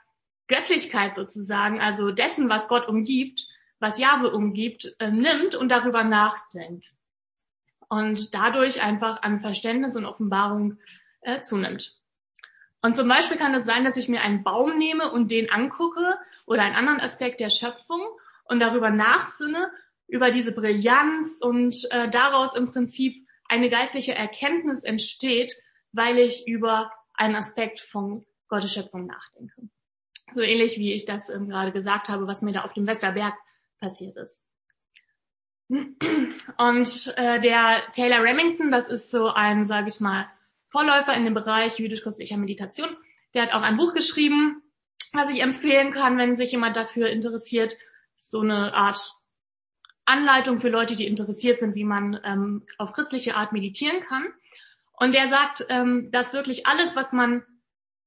Göttlichkeit 0.54 1.16
sozusagen, 1.16 1.82
also 1.82 2.12
dessen, 2.12 2.48
was 2.50 2.68
Gott 2.68 2.88
umgibt, 2.88 3.48
was 3.80 3.98
Jahwe 3.98 4.32
umgibt, 4.32 4.96
äh, 5.00 5.10
nimmt 5.10 5.56
und 5.56 5.70
darüber 5.70 6.04
nachdenkt. 6.04 6.94
Und 7.90 8.34
dadurch 8.34 8.82
einfach 8.82 9.24
an 9.24 9.42
Verständnis 9.42 9.96
und 9.96 10.06
Offenbarung 10.06 10.78
äh, 11.22 11.42
zunimmt. 11.42 11.96
Und 12.82 12.96
zum 12.96 13.08
Beispiel 13.08 13.38
kann 13.38 13.54
es 13.56 13.66
sein, 13.66 13.84
dass 13.84 13.98
ich 13.98 14.10
mir 14.10 14.22
einen 14.22 14.44
Baum 14.44 14.78
nehme 14.78 15.12
und 15.12 15.32
den 15.32 15.50
angucke 15.50 16.18
oder 16.46 16.64
einen 16.64 16.76
anderen 16.76 17.00
Aspekt 17.00 17.40
der 17.40 17.50
Schöpfung 17.50 18.02
und 18.46 18.60
darüber 18.60 18.90
nachsinne, 18.90 19.72
über 20.08 20.32
diese 20.32 20.52
Brillanz 20.52 21.40
und 21.42 21.76
äh, 21.92 22.10
daraus 22.10 22.56
im 22.56 22.70
Prinzip 22.72 23.26
eine 23.48 23.70
geistliche 23.70 24.14
Erkenntnis 24.14 24.84
entsteht, 24.84 25.54
weil 25.94 26.20
ich 26.20 26.48
über 26.48 26.92
einen 27.14 27.36
Aspekt 27.36 27.80
von 27.80 28.26
Gottes 28.50 28.74
Schöpfung 28.74 29.08
nachdenke. 29.08 29.70
So 30.34 30.42
ähnlich 30.42 30.78
wie 30.78 30.94
ich 30.94 31.06
das 31.06 31.30
ähm, 31.30 31.50
gerade 31.50 31.72
gesagt 31.72 32.10
habe, 32.10 32.28
was 32.28 32.42
mir 32.42 32.54
da 32.54 32.64
auf 32.64 32.74
dem 32.74 32.88
Westerberg 32.88 33.34
passiert 33.80 34.18
ist. 34.18 34.42
Und 35.70 37.14
äh, 37.18 37.42
der 37.42 37.84
Taylor 37.94 38.24
Remington, 38.24 38.72
das 38.72 38.88
ist 38.88 39.12
so 39.12 39.30
ein, 39.30 39.68
sage 39.68 39.90
ich 39.90 40.00
mal, 40.00 40.30
Vorläufer 40.70 41.14
in 41.14 41.26
dem 41.26 41.34
Bereich 41.34 41.78
jüdisch-christlicher 41.78 42.38
Meditation. 42.38 42.96
Der 43.34 43.44
hat 43.44 43.54
auch 43.54 43.62
ein 43.62 43.78
Buch 43.78 43.94
geschrieben, 43.94 44.62
was 45.14 45.30
ich 45.30 45.42
empfehlen 45.42 45.92
kann, 45.92 46.18
wenn 46.18 46.36
sich 46.36 46.52
jemand 46.52 46.76
dafür 46.76 47.10
interessiert 47.10 47.76
so 48.16 48.40
eine 48.40 48.74
Art 48.74 49.14
Anleitung 50.06 50.60
für 50.60 50.70
Leute, 50.70 50.96
die 50.96 51.08
interessiert 51.08 51.60
sind, 51.60 51.76
wie 51.76 51.84
man 51.84 52.20
ähm, 52.24 52.66
auf 52.78 52.94
christliche 52.94 53.36
Art 53.36 53.52
meditieren 53.52 54.02
kann. 54.02 54.28
Und 54.94 55.14
er 55.14 55.30
sagt, 55.30 55.66
ähm, 55.70 56.10
dass 56.12 56.34
wirklich 56.34 56.68
alles, 56.68 56.96
was 56.96 57.14
man 57.14 57.44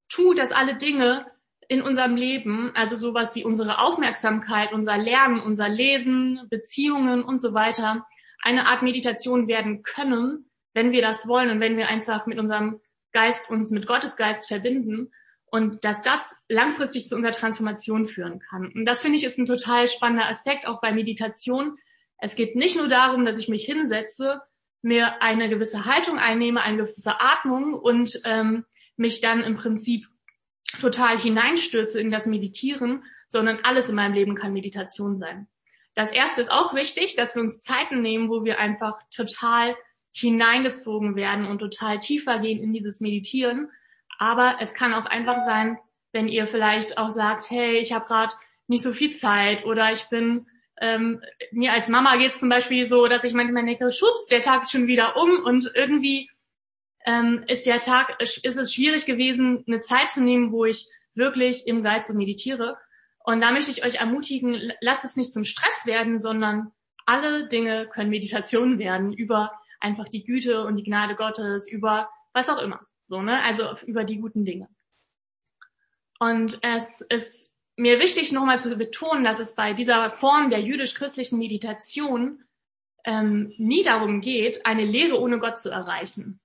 tut, 0.08 0.38
dass 0.38 0.52
alle 0.52 0.76
Dinge 0.76 1.26
in 1.68 1.82
unserem 1.82 2.16
Leben, 2.16 2.72
also 2.74 2.96
sowas 2.96 3.34
wie 3.34 3.44
unsere 3.44 3.78
Aufmerksamkeit, 3.78 4.72
unser 4.72 4.96
Lernen, 4.96 5.40
unser 5.40 5.68
Lesen, 5.68 6.40
Beziehungen 6.48 7.22
und 7.22 7.40
so 7.40 7.54
weiter, 7.54 8.06
eine 8.42 8.66
Art 8.66 8.82
Meditation 8.82 9.48
werden 9.48 9.82
können, 9.82 10.50
wenn 10.74 10.92
wir 10.92 11.02
das 11.02 11.26
wollen 11.26 11.50
und 11.50 11.60
wenn 11.60 11.76
wir 11.76 11.88
einfach 11.88 12.26
mit 12.26 12.38
unserem 12.38 12.80
Geist 13.12 13.48
uns 13.48 13.70
mit 13.70 13.86
Gottes 13.86 14.16
Geist 14.16 14.46
verbinden 14.46 15.10
und 15.46 15.84
dass 15.84 16.02
das 16.02 16.34
langfristig 16.48 17.06
zu 17.06 17.16
unserer 17.16 17.32
Transformation 17.32 18.08
führen 18.08 18.40
kann. 18.40 18.70
Und 18.72 18.84
das 18.84 19.02
finde 19.02 19.18
ich 19.18 19.24
ist 19.24 19.38
ein 19.38 19.46
total 19.46 19.88
spannender 19.88 20.28
Aspekt 20.28 20.66
auch 20.66 20.80
bei 20.80 20.92
Meditation. 20.92 21.78
Es 22.18 22.36
geht 22.36 22.56
nicht 22.56 22.76
nur 22.76 22.88
darum, 22.88 23.24
dass 23.24 23.38
ich 23.38 23.48
mich 23.48 23.64
hinsetze, 23.64 24.42
mir 24.82 25.22
eine 25.22 25.48
gewisse 25.48 25.84
Haltung 25.84 26.18
einnehme, 26.18 26.60
eine 26.60 26.76
gewisse 26.76 27.20
Atmung 27.20 27.74
und 27.74 28.20
ähm, 28.24 28.64
mich 28.96 29.20
dann 29.20 29.42
im 29.42 29.56
Prinzip 29.56 30.06
total 30.80 31.18
hineinstürze 31.18 32.00
in 32.00 32.10
das 32.10 32.26
Meditieren, 32.26 33.04
sondern 33.28 33.60
alles 33.62 33.88
in 33.88 33.94
meinem 33.94 34.14
Leben 34.14 34.34
kann 34.34 34.52
Meditation 34.52 35.18
sein. 35.18 35.48
Das 35.94 36.12
erste 36.12 36.42
ist 36.42 36.50
auch 36.50 36.74
wichtig, 36.74 37.16
dass 37.16 37.34
wir 37.34 37.42
uns 37.42 37.62
Zeiten 37.62 38.02
nehmen, 38.02 38.28
wo 38.28 38.44
wir 38.44 38.58
einfach 38.58 39.00
total 39.10 39.74
hineingezogen 40.12 41.16
werden 41.16 41.46
und 41.46 41.58
total 41.58 41.98
tiefer 41.98 42.38
gehen 42.38 42.62
in 42.62 42.72
dieses 42.72 43.00
Meditieren. 43.00 43.70
Aber 44.18 44.56
es 44.60 44.74
kann 44.74 44.94
auch 44.94 45.06
einfach 45.06 45.44
sein, 45.44 45.78
wenn 46.12 46.28
ihr 46.28 46.46
vielleicht 46.46 46.98
auch 46.98 47.12
sagt, 47.12 47.50
hey, 47.50 47.78
ich 47.78 47.92
habe 47.92 48.06
gerade 48.06 48.32
nicht 48.66 48.82
so 48.82 48.92
viel 48.92 49.12
Zeit 49.12 49.64
oder 49.64 49.92
ich 49.92 50.04
bin 50.08 50.46
ähm, 50.80 51.22
mir 51.52 51.72
als 51.72 51.88
Mama 51.88 52.16
geht 52.16 52.34
es 52.34 52.40
zum 52.40 52.48
Beispiel 52.48 52.86
so, 52.86 53.08
dass 53.08 53.24
ich 53.24 53.32
manchmal 53.32 53.64
denke, 53.64 53.92
schubs, 53.92 54.26
der 54.26 54.42
Tag 54.42 54.62
ist 54.62 54.72
schon 54.72 54.86
wieder 54.86 55.16
um 55.16 55.42
und 55.42 55.70
irgendwie 55.74 56.30
ähm, 57.06 57.44
ist 57.46 57.66
der 57.66 57.80
Tag, 57.80 58.20
ist 58.20 58.44
es 58.44 58.74
schwierig 58.74 59.06
gewesen, 59.06 59.64
eine 59.66 59.80
Zeit 59.80 60.12
zu 60.12 60.22
nehmen, 60.22 60.52
wo 60.52 60.64
ich 60.64 60.88
wirklich 61.14 61.66
im 61.66 61.82
Geist 61.82 62.08
so 62.08 62.14
meditiere. 62.14 62.76
Und 63.24 63.40
da 63.40 63.52
möchte 63.52 63.70
ich 63.70 63.84
euch 63.84 63.94
ermutigen, 63.94 64.72
lasst 64.80 65.04
es 65.04 65.16
nicht 65.16 65.32
zum 65.32 65.44
Stress 65.44 65.86
werden, 65.86 66.18
sondern 66.18 66.72
alle 67.06 67.48
Dinge 67.48 67.86
können 67.86 68.10
Meditation 68.10 68.78
werden 68.78 69.12
über 69.12 69.52
einfach 69.80 70.08
die 70.08 70.24
Güte 70.24 70.64
und 70.64 70.76
die 70.76 70.82
Gnade 70.82 71.14
Gottes, 71.14 71.68
über 71.68 72.10
was 72.32 72.48
auch 72.48 72.60
immer. 72.60 72.80
So, 73.06 73.22
ne? 73.22 73.40
Also 73.42 73.76
über 73.86 74.04
die 74.04 74.18
guten 74.18 74.44
Dinge. 74.44 74.68
Und 76.18 76.58
es 76.62 77.00
ist 77.08 77.50
mir 77.76 78.00
wichtig, 78.00 78.32
nochmal 78.32 78.60
zu 78.60 78.76
betonen, 78.76 79.22
dass 79.22 79.38
es 79.38 79.54
bei 79.54 79.74
dieser 79.74 80.10
Form 80.10 80.50
der 80.50 80.60
jüdisch-christlichen 80.60 81.38
Meditation 81.38 82.42
ähm, 83.04 83.52
nie 83.58 83.84
darum 83.84 84.22
geht, 84.22 84.66
eine 84.66 84.84
Lehre 84.84 85.20
ohne 85.20 85.38
Gott 85.38 85.60
zu 85.60 85.70
erreichen 85.70 86.40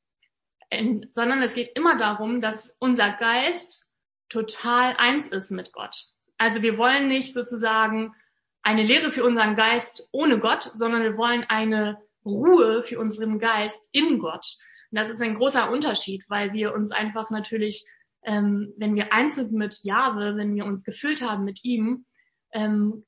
sondern 1.12 1.42
es 1.42 1.54
geht 1.54 1.76
immer 1.76 1.98
darum, 1.98 2.42
dass 2.42 2.76
unser 2.80 3.12
Geist 3.12 3.90
total 4.30 4.96
eins 4.98 5.28
ist 5.28 5.52
mit 5.52 5.74
Gott. 5.74 6.06
Also 6.38 6.62
wir 6.62 6.78
wollen 6.78 7.08
nicht 7.08 7.34
sozusagen 7.34 8.16
eine 8.64 8.84
Lehre 8.84 9.12
für 9.12 9.24
unseren 9.24 9.56
Geist 9.56 10.08
ohne 10.12 10.40
Gott, 10.40 10.72
sondern 10.74 11.04
wir 11.04 11.18
wollen 11.18 11.44
eine 11.44 11.98
Ruhe 12.26 12.84
für 12.84 13.00
unseren 13.00 13.40
Geist 13.40 13.90
in 13.92 14.20
Gott. 14.20 14.58
Und 14.92 14.98
das 15.00 15.10
ist 15.10 15.22
ein 15.22 15.36
großer 15.36 15.72
Unterschied, 15.72 16.24
weil 16.30 16.54
wir 16.54 16.74
uns 16.74 16.92
einfach 16.92 17.30
natürlich, 17.32 17.86
ähm, 18.24 18.74
wenn 18.78 18.96
wir 18.96 19.12
eins 19.14 19.36
sind 19.36 19.52
mit 19.52 19.84
Jahwe, 19.84 20.38
wenn 20.38 20.56
wir 20.56 20.66
uns 20.66 20.84
gefüllt 20.84 21.22
haben 21.22 21.44
mit 21.44 21.64
ihm, 21.64 22.06
ähm, 22.54 23.06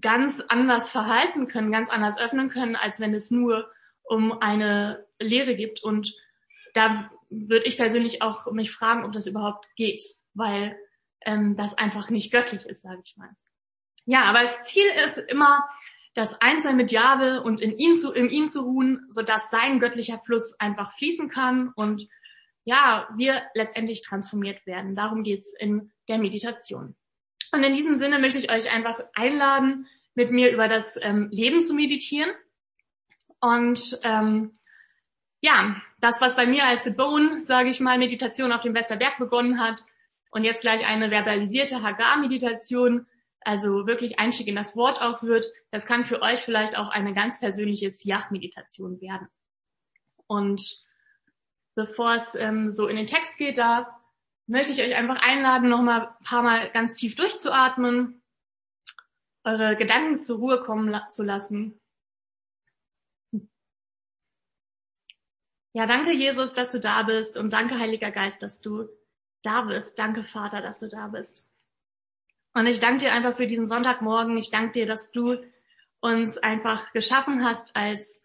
ganz 0.00 0.40
anders 0.48 0.90
verhalten 0.90 1.48
können, 1.48 1.72
ganz 1.72 1.88
anders 1.90 2.18
öffnen 2.18 2.50
können, 2.50 2.76
als 2.76 3.00
wenn 3.00 3.14
es 3.14 3.30
nur 3.30 3.70
um 4.02 4.40
eine 4.40 5.06
Lehre 5.18 5.56
gibt. 5.56 5.82
Und 5.82 6.14
da 6.78 7.10
würde 7.28 7.66
ich 7.66 7.76
persönlich 7.76 8.22
auch 8.22 8.50
mich 8.52 8.70
fragen, 8.70 9.04
ob 9.04 9.12
das 9.12 9.26
überhaupt 9.26 9.66
geht, 9.74 10.04
weil 10.34 10.78
ähm, 11.22 11.56
das 11.56 11.74
einfach 11.74 12.08
nicht 12.08 12.30
göttlich 12.30 12.64
ist, 12.66 12.82
sage 12.82 13.02
ich 13.04 13.16
mal. 13.16 13.30
Ja, 14.06 14.22
aber 14.24 14.42
das 14.42 14.62
Ziel 14.62 14.86
ist 15.04 15.18
immer, 15.18 15.68
das 16.14 16.40
Einssein 16.40 16.76
mit 16.76 16.92
Jahwe 16.92 17.42
und 17.42 17.60
in 17.60 17.76
ihm 17.78 17.96
zu, 17.96 18.12
in 18.12 18.30
ihm 18.30 18.48
zu 18.48 18.62
ruhen, 18.62 19.06
sodass 19.10 19.50
sein 19.50 19.80
göttlicher 19.80 20.20
Fluss 20.24 20.54
einfach 20.60 20.96
fließen 20.96 21.28
kann 21.28 21.72
und 21.74 22.08
ja, 22.64 23.08
wir 23.16 23.42
letztendlich 23.54 24.02
transformiert 24.02 24.64
werden. 24.66 24.94
Darum 24.94 25.24
geht's 25.24 25.52
in 25.58 25.90
der 26.06 26.18
Meditation. 26.18 26.94
Und 27.50 27.62
in 27.64 27.74
diesem 27.74 27.98
Sinne 27.98 28.18
möchte 28.18 28.38
ich 28.38 28.50
euch 28.50 28.70
einfach 28.70 29.00
einladen, 29.14 29.86
mit 30.14 30.30
mir 30.30 30.52
über 30.52 30.68
das 30.68 30.96
ähm, 31.00 31.28
Leben 31.30 31.62
zu 31.62 31.74
meditieren. 31.74 32.30
Und 33.40 33.98
ähm, 34.02 34.58
ja, 35.40 35.80
das, 36.00 36.20
was 36.20 36.36
bei 36.36 36.46
mir 36.46 36.64
als 36.64 36.84
The 36.84 36.90
Bone, 36.90 37.44
sage 37.44 37.70
ich 37.70 37.80
mal, 37.80 37.98
Meditation 37.98 38.52
auf 38.52 38.62
dem 38.62 38.74
Westerberg 38.74 39.18
begonnen 39.18 39.60
hat 39.60 39.84
und 40.30 40.44
jetzt 40.44 40.60
gleich 40.60 40.86
eine 40.86 41.10
verbalisierte 41.10 41.82
Hagar-Meditation, 41.82 43.06
also 43.40 43.86
wirklich 43.86 44.18
Einstieg 44.18 44.46
in 44.46 44.56
das 44.56 44.76
Wort 44.76 45.00
auch 45.00 45.22
wird, 45.22 45.46
das 45.70 45.86
kann 45.86 46.04
für 46.04 46.22
euch 46.22 46.40
vielleicht 46.44 46.76
auch 46.76 46.88
eine 46.88 47.14
ganz 47.14 47.40
persönliche 47.40 47.90
Siach-Meditation 47.90 49.00
werden. 49.00 49.28
Und 50.26 50.84
bevor 51.74 52.14
es 52.14 52.34
ähm, 52.34 52.74
so 52.74 52.86
in 52.86 52.96
den 52.96 53.06
Text 53.06 53.36
geht, 53.36 53.58
da 53.58 53.98
möchte 54.46 54.72
ich 54.72 54.80
euch 54.80 54.94
einfach 54.94 55.20
einladen, 55.20 55.68
nochmal 55.68 56.08
ein 56.08 56.24
paar 56.24 56.42
Mal 56.42 56.70
ganz 56.70 56.96
tief 56.96 57.16
durchzuatmen, 57.16 58.22
eure 59.44 59.76
Gedanken 59.76 60.22
zur 60.22 60.38
Ruhe 60.38 60.62
kommen 60.62 60.94
zu 61.10 61.22
lassen 61.22 61.80
Ja, 65.78 65.86
danke 65.86 66.12
Jesus, 66.12 66.54
dass 66.54 66.72
du 66.72 66.80
da 66.80 67.04
bist 67.04 67.36
und 67.36 67.52
danke 67.52 67.78
Heiliger 67.78 68.10
Geist, 68.10 68.42
dass 68.42 68.60
du 68.60 68.88
da 69.44 69.62
bist. 69.62 69.96
Danke 69.96 70.24
Vater, 70.24 70.60
dass 70.60 70.80
du 70.80 70.88
da 70.88 71.06
bist. 71.06 71.48
Und 72.52 72.66
ich 72.66 72.80
danke 72.80 73.04
dir 73.04 73.12
einfach 73.12 73.36
für 73.36 73.46
diesen 73.46 73.68
Sonntagmorgen. 73.68 74.36
Ich 74.38 74.50
danke 74.50 74.72
dir, 74.72 74.86
dass 74.86 75.12
du 75.12 75.36
uns 76.00 76.36
einfach 76.38 76.90
geschaffen 76.90 77.44
hast 77.44 77.76
als, 77.76 78.20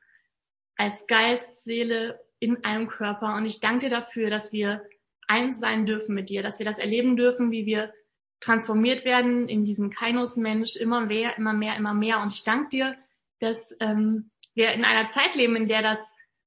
als 0.77 1.05
Geist, 1.05 1.63
Seele 1.63 2.19
in 2.39 2.63
einem 2.63 2.87
Körper. 2.87 3.35
Und 3.35 3.45
ich 3.45 3.59
danke 3.59 3.85
dir 3.85 3.91
dafür, 3.91 4.31
dass 4.31 4.51
wir 4.51 4.83
eins 5.27 5.59
sein 5.59 5.85
dürfen 5.85 6.15
mit 6.15 6.29
dir, 6.29 6.41
dass 6.41 6.57
wir 6.57 6.65
das 6.65 6.79
erleben 6.79 7.15
dürfen, 7.15 7.51
wie 7.51 7.67
wir 7.67 7.93
transformiert 8.39 9.05
werden 9.05 9.47
in 9.47 9.63
diesen 9.63 9.91
Kainos-Mensch, 9.91 10.75
immer 10.75 11.01
mehr, 11.01 11.37
immer 11.37 11.53
mehr, 11.53 11.77
immer 11.77 11.93
mehr. 11.93 12.19
Und 12.19 12.33
ich 12.33 12.43
danke 12.43 12.69
dir, 12.69 12.97
dass 13.39 13.77
ähm, 13.79 14.31
wir 14.55 14.71
in 14.71 14.83
einer 14.83 15.09
Zeit 15.09 15.35
leben, 15.35 15.55
in 15.55 15.67
der 15.67 15.83
das 15.83 15.99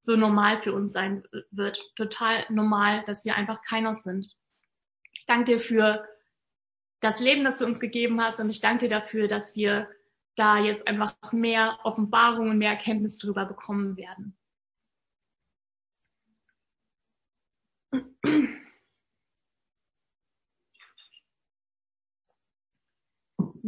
so 0.06 0.16
normal 0.16 0.62
für 0.62 0.72
uns 0.72 0.92
sein 0.92 1.24
wird. 1.50 1.78
Total 1.96 2.46
normal, 2.48 3.04
dass 3.06 3.24
wir 3.24 3.36
einfach 3.36 3.62
keiner 3.62 3.94
sind. 3.94 4.34
Ich 5.12 5.26
danke 5.26 5.52
dir 5.52 5.60
für 5.60 6.06
das 7.00 7.20
Leben, 7.20 7.44
das 7.44 7.58
du 7.58 7.66
uns 7.66 7.80
gegeben 7.80 8.20
hast 8.20 8.40
und 8.40 8.48
ich 8.50 8.60
danke 8.60 8.88
dir 8.88 9.00
dafür, 9.00 9.28
dass 9.28 9.54
wir 9.54 9.88
da 10.36 10.58
jetzt 10.58 10.86
einfach 10.86 11.14
mehr 11.32 11.78
Offenbarung 11.84 12.50
und 12.50 12.58
mehr 12.58 12.70
Erkenntnis 12.70 13.18
drüber 13.18 13.44
bekommen 13.44 13.96
werden. 13.96 14.36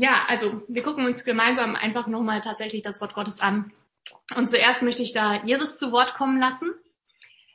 Ja, 0.01 0.27
also 0.29 0.63
wir 0.69 0.85
gucken 0.85 1.07
uns 1.07 1.25
gemeinsam 1.25 1.75
einfach 1.75 2.07
nochmal 2.07 2.41
tatsächlich 2.41 2.83
das 2.83 3.01
Wort 3.01 3.15
Gottes 3.15 3.41
an. 3.41 3.73
Und 4.37 4.51
zuerst 4.51 4.83
möchte 4.83 5.03
ich 5.03 5.13
da 5.13 5.43
Jesus 5.45 5.77
zu 5.79 5.93
Wort 5.93 6.15
kommen 6.15 6.39
lassen. 6.39 6.73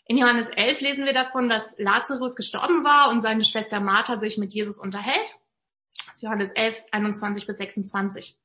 In 0.06 0.18
Johannes 0.18 0.50
11 0.50 0.82
lesen 0.82 1.06
wir 1.06 1.14
davon, 1.14 1.50
dass 1.50 1.78
Lazarus 1.78 2.36
gestorben 2.36 2.84
war 2.84 3.10
und 3.10 3.22
seine 3.22 3.44
Schwester 3.44 3.80
Martha 3.80 4.18
sich 4.20 4.38
mit 4.38 4.54
Jesus 4.54 4.78
unterhält. 4.78 5.40
Das 6.06 6.16
ist 6.16 6.24
Johannes 6.24 6.52
11, 6.52 6.84
21 6.92 7.48
bis 7.48 7.58
26. 7.58 8.36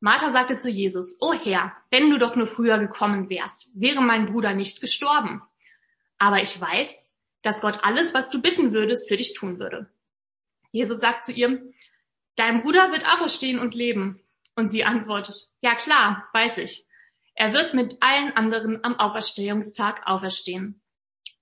Martha 0.00 0.30
sagte 0.32 0.56
zu 0.56 0.68
Jesus, 0.68 1.16
O 1.20 1.32
Herr, 1.32 1.72
wenn 1.90 2.10
du 2.10 2.18
doch 2.18 2.36
nur 2.36 2.46
früher 2.46 2.78
gekommen 2.78 3.30
wärst, 3.30 3.70
wäre 3.74 4.02
mein 4.02 4.26
Bruder 4.26 4.52
nicht 4.52 4.80
gestorben. 4.80 5.42
Aber 6.18 6.42
ich 6.42 6.60
weiß, 6.60 7.10
dass 7.42 7.60
Gott 7.60 7.80
alles, 7.82 8.14
was 8.14 8.30
du 8.30 8.42
bitten 8.42 8.72
würdest, 8.72 9.08
für 9.08 9.16
dich 9.16 9.34
tun 9.34 9.58
würde. 9.58 9.88
Jesus 10.72 10.98
sagt 10.98 11.24
zu 11.24 11.32
ihr, 11.32 11.62
dein 12.36 12.62
Bruder 12.62 12.90
wird 12.90 13.06
auferstehen 13.06 13.58
und 13.58 13.74
leben. 13.74 14.20
Und 14.56 14.68
sie 14.68 14.84
antwortet, 14.84 15.48
ja 15.60 15.74
klar, 15.74 16.28
weiß 16.32 16.58
ich. 16.58 16.86
Er 17.34 17.52
wird 17.52 17.74
mit 17.74 17.96
allen 18.00 18.32
anderen 18.36 18.84
am 18.84 18.98
Auferstehungstag 18.98 20.02
auferstehen. 20.06 20.80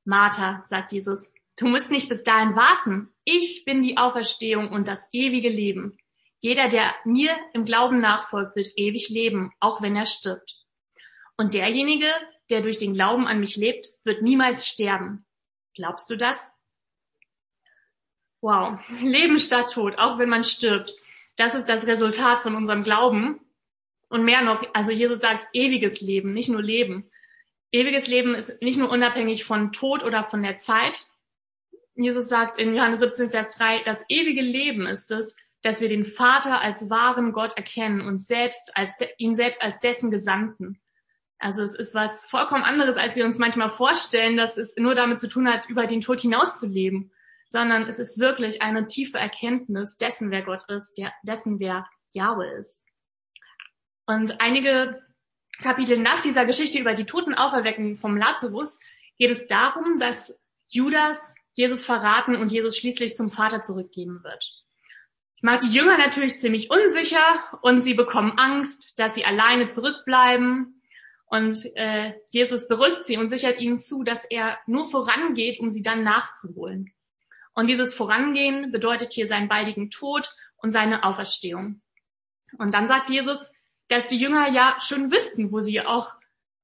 Martha, 0.04 0.62
sagt 0.66 0.92
Jesus, 0.92 1.32
du 1.56 1.68
musst 1.68 1.90
nicht 1.90 2.08
bis 2.08 2.22
dahin 2.22 2.56
warten. 2.56 3.12
Ich 3.24 3.64
bin 3.64 3.82
die 3.82 3.98
Auferstehung 3.98 4.70
und 4.70 4.88
das 4.88 5.08
ewige 5.12 5.48
Leben. 5.50 5.98
Jeder, 6.40 6.68
der 6.68 6.94
mir 7.04 7.36
im 7.52 7.64
Glauben 7.64 8.00
nachfolgt, 8.00 8.56
wird 8.56 8.68
ewig 8.76 9.08
leben, 9.10 9.52
auch 9.60 9.80
wenn 9.80 9.94
er 9.94 10.06
stirbt. 10.06 10.56
Und 11.36 11.54
derjenige, 11.54 12.10
der 12.50 12.62
durch 12.62 12.78
den 12.78 12.94
Glauben 12.94 13.28
an 13.28 13.38
mich 13.38 13.56
lebt, 13.56 13.86
wird 14.04 14.22
niemals 14.22 14.66
sterben. 14.66 15.24
Glaubst 15.74 16.10
du 16.10 16.16
das? 16.16 16.52
Wow, 18.40 18.80
Leben 19.00 19.38
statt 19.38 19.72
Tod, 19.72 19.98
auch 19.98 20.18
wenn 20.18 20.28
man 20.28 20.42
stirbt. 20.42 20.92
Das 21.36 21.54
ist 21.54 21.68
das 21.68 21.86
Resultat 21.86 22.42
von 22.42 22.56
unserem 22.56 22.82
Glauben. 22.82 23.40
Und 24.12 24.24
mehr 24.24 24.42
noch, 24.42 24.62
also 24.74 24.92
Jesus 24.92 25.20
sagt 25.20 25.48
ewiges 25.54 26.02
Leben, 26.02 26.34
nicht 26.34 26.50
nur 26.50 26.60
Leben. 26.60 27.10
ewiges 27.70 28.08
Leben 28.08 28.34
ist 28.34 28.60
nicht 28.60 28.76
nur 28.76 28.90
unabhängig 28.90 29.44
von 29.44 29.72
Tod 29.72 30.04
oder 30.04 30.24
von 30.24 30.42
der 30.42 30.58
Zeit. 30.58 31.06
Jesus 31.94 32.28
sagt 32.28 32.58
in 32.58 32.74
Johannes 32.74 33.00
17, 33.00 33.30
Vers 33.30 33.56
3, 33.56 33.84
das 33.84 34.04
ewige 34.10 34.42
Leben 34.42 34.86
ist 34.86 35.10
es, 35.10 35.34
dass 35.62 35.80
wir 35.80 35.88
den 35.88 36.04
Vater 36.04 36.60
als 36.60 36.90
wahren 36.90 37.32
Gott 37.32 37.56
erkennen 37.56 38.02
und 38.02 38.20
selbst 38.20 38.76
als 38.76 38.92
ihn 39.16 39.34
selbst 39.34 39.62
als 39.62 39.80
dessen 39.80 40.10
Gesandten. 40.10 40.82
Also 41.38 41.62
es 41.62 41.74
ist 41.74 41.94
was 41.94 42.12
vollkommen 42.28 42.64
anderes, 42.64 42.98
als 42.98 43.16
wir 43.16 43.24
uns 43.24 43.38
manchmal 43.38 43.70
vorstellen, 43.70 44.36
dass 44.36 44.58
es 44.58 44.74
nur 44.76 44.94
damit 44.94 45.20
zu 45.20 45.28
tun 45.30 45.48
hat, 45.48 45.70
über 45.70 45.86
den 45.86 46.02
Tod 46.02 46.20
hinaus 46.20 46.60
zu 46.60 46.66
leben, 46.66 47.12
sondern 47.48 47.88
es 47.88 47.98
ist 47.98 48.18
wirklich 48.18 48.60
eine 48.60 48.86
tiefe 48.86 49.16
Erkenntnis 49.16 49.96
dessen, 49.96 50.30
wer 50.30 50.42
Gott 50.42 50.68
ist, 50.68 50.98
der, 50.98 51.14
dessen, 51.22 51.58
wer 51.60 51.88
Jahwe 52.12 52.46
ist. 52.58 52.82
Und 54.12 54.42
einige 54.42 55.02
Kapitel 55.62 55.96
nach 55.96 56.20
dieser 56.20 56.44
Geschichte 56.44 56.78
über 56.78 56.92
die 56.92 57.06
Totenauferweckung 57.06 57.96
vom 57.96 58.16
Lazarus 58.16 58.78
geht 59.18 59.30
es 59.30 59.46
darum, 59.46 59.98
dass 59.98 60.38
Judas 60.68 61.34
Jesus 61.54 61.86
verraten 61.86 62.36
und 62.36 62.52
Jesus 62.52 62.76
schließlich 62.76 63.16
zum 63.16 63.30
Vater 63.30 63.62
zurückgeben 63.62 64.22
wird. 64.22 64.64
Das 65.36 65.42
macht 65.42 65.62
die 65.62 65.72
Jünger 65.72 65.96
natürlich 65.96 66.40
ziemlich 66.40 66.70
unsicher 66.70 67.42
und 67.62 67.82
sie 67.82 67.94
bekommen 67.94 68.38
Angst, 68.38 68.98
dass 68.98 69.14
sie 69.14 69.24
alleine 69.24 69.68
zurückbleiben. 69.68 70.82
Und 71.24 71.64
äh, 71.76 72.12
Jesus 72.30 72.68
beruhigt 72.68 73.06
sie 73.06 73.16
und 73.16 73.30
sichert 73.30 73.60
ihnen 73.60 73.78
zu, 73.78 74.02
dass 74.02 74.26
er 74.26 74.58
nur 74.66 74.90
vorangeht, 74.90 75.58
um 75.58 75.70
sie 75.70 75.82
dann 75.82 76.04
nachzuholen. 76.04 76.92
Und 77.54 77.66
dieses 77.66 77.94
Vorangehen 77.94 78.72
bedeutet 78.72 79.12
hier 79.12 79.26
seinen 79.26 79.48
baldigen 79.48 79.90
Tod 79.90 80.30
und 80.56 80.72
seine 80.72 81.02
Auferstehung. 81.04 81.80
Und 82.58 82.74
dann 82.74 82.88
sagt 82.88 83.08
Jesus, 83.08 83.50
dass 83.88 84.08
die 84.08 84.18
Jünger 84.18 84.50
ja 84.50 84.76
schon 84.80 85.10
wüssten, 85.10 85.52
wo 85.52 85.60
sie 85.60 85.80
auch, 85.80 86.12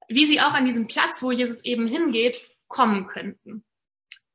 wie 0.09 0.27
sie 0.27 0.41
auch 0.41 0.53
an 0.53 0.65
diesem 0.65 0.87
Platz, 0.87 1.23
wo 1.23 1.31
Jesus 1.31 1.65
eben 1.65 1.87
hingeht, 1.87 2.41
kommen 2.69 3.07
könnten. 3.07 3.65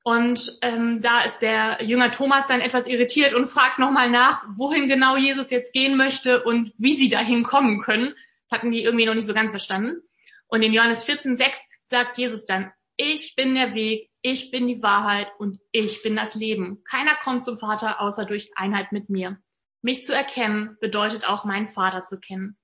Und 0.04 0.58
ähm, 0.62 1.02
da 1.02 1.24
ist 1.24 1.40
der 1.40 1.82
Jünger 1.82 2.12
Thomas 2.12 2.48
dann 2.48 2.60
etwas 2.60 2.88
irritiert 2.88 3.34
und 3.34 3.48
fragt 3.48 3.80
nochmal 3.80 4.10
nach, 4.10 4.44
wohin 4.58 4.90
genau 4.90 5.16
Jesus 5.16 5.50
jetzt 5.50 5.74
gehen 5.74 5.96
möchte 5.96 6.44
und 6.44 6.74
wie 6.78 6.94
sie 6.94 7.10
dahin 7.10 7.44
kommen 7.44 7.82
können. 7.82 8.13
Hatten 8.52 8.72
die 8.72 8.84
irgendwie 8.84 9.06
noch 9.06 9.16
nicht 9.16 9.25
so 9.25 9.34
ganz 9.34 9.52
verstanden. 9.52 10.02
Und 10.48 10.62
in 10.62 10.74
Johannes 10.74 11.06
14,6 11.06 11.54
sagt 11.86 12.18
Jesus 12.18 12.46
dann, 12.46 12.72
ich 12.98 13.36
bin 13.36 13.56
der 13.56 13.74
Weg, 13.74 14.10
ich 14.22 14.52
bin 14.52 14.68
die 14.68 14.84
Wahrheit 14.84 15.30
und 15.40 15.60
ich 15.72 16.04
bin 16.04 16.16
das 16.16 16.36
Leben. 16.36 16.84
Keiner 16.84 17.16
kommt 17.24 17.46
zum 17.46 17.58
Vater 17.58 18.02
außer 18.02 18.25
durch 18.25 18.52
Einheit 18.56 18.92
mit 18.92 19.10
mir. 19.10 19.40
Mich 19.82 20.04
zu 20.04 20.13
erkennen 20.13 20.78
bedeutet 20.80 21.25
auch 21.25 21.46
meinen 21.46 21.70
Vater 21.70 22.06
zu 22.06 22.20
kennen. 22.20 22.58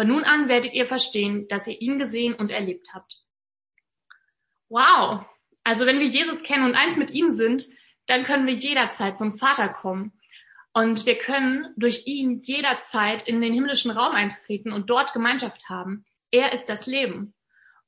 Von 0.00 0.08
nun 0.08 0.24
an 0.24 0.48
werdet 0.48 0.72
ihr 0.72 0.86
verstehen, 0.86 1.46
dass 1.48 1.66
ihr 1.66 1.78
ihn 1.78 1.98
gesehen 1.98 2.32
und 2.32 2.50
erlebt 2.50 2.94
habt. 2.94 3.18
Wow, 4.70 5.26
also 5.62 5.84
wenn 5.84 5.98
wir 5.98 6.06
Jesus 6.06 6.42
kennen 6.42 6.64
und 6.64 6.74
eins 6.74 6.96
mit 6.96 7.10
ihm 7.10 7.32
sind, 7.32 7.66
dann 8.06 8.24
können 8.24 8.46
wir 8.46 8.54
jederzeit 8.54 9.18
zum 9.18 9.36
Vater 9.36 9.68
kommen. 9.68 10.18
Und 10.72 11.04
wir 11.04 11.18
können 11.18 11.74
durch 11.76 12.06
ihn 12.06 12.40
jederzeit 12.44 13.28
in 13.28 13.42
den 13.42 13.52
himmlischen 13.52 13.90
Raum 13.90 14.14
eintreten 14.14 14.72
und 14.72 14.88
dort 14.88 15.12
Gemeinschaft 15.12 15.68
haben. 15.68 16.06
Er 16.30 16.54
ist 16.54 16.70
das 16.70 16.86
Leben. 16.86 17.34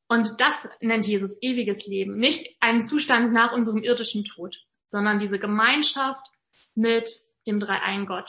Und 0.07 0.39
das 0.39 0.69
nennt 0.83 1.07
Jesus 1.07 1.39
ewiges 1.41 1.87
Leben. 1.87 2.19
Nicht 2.19 2.59
einen 2.61 2.85
Zustand 2.85 3.33
nach 3.33 3.55
unserem 3.55 3.83
irdischen 3.83 4.27
Tod, 4.27 4.59
sondern 4.87 5.19
diese 5.19 5.39
Gemeinschaft 5.39 6.27
mit 6.75 7.09
dem 7.47 7.59
Dreiein 7.59 8.05
Gott. 8.05 8.29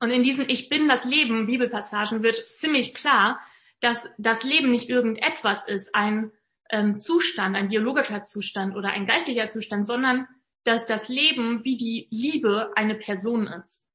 Und 0.00 0.10
in 0.10 0.22
diesen 0.22 0.48
Ich 0.48 0.68
bin 0.68 0.88
das 0.88 1.04
Leben 1.04 1.46
Bibelpassagen 1.46 2.22
wird 2.22 2.36
ziemlich 2.56 2.94
klar, 2.94 3.38
dass 3.80 4.06
das 4.18 4.42
Leben 4.42 4.70
nicht 4.70 4.88
irgendetwas 4.88 5.66
ist, 5.66 5.94
ein 5.94 6.32
ähm, 6.70 6.98
Zustand, 6.98 7.56
ein 7.56 7.68
biologischer 7.68 8.24
Zustand 8.24 8.76
oder 8.76 8.90
ein 8.90 9.06
geistlicher 9.06 9.48
Zustand, 9.50 9.86
sondern 9.86 10.26
dass 10.64 10.86
das 10.86 11.08
Leben 11.08 11.64
wie 11.64 11.76
die 11.76 12.08
Liebe 12.10 12.72
eine 12.76 12.94
Person 12.94 13.46
ist. 13.46 13.86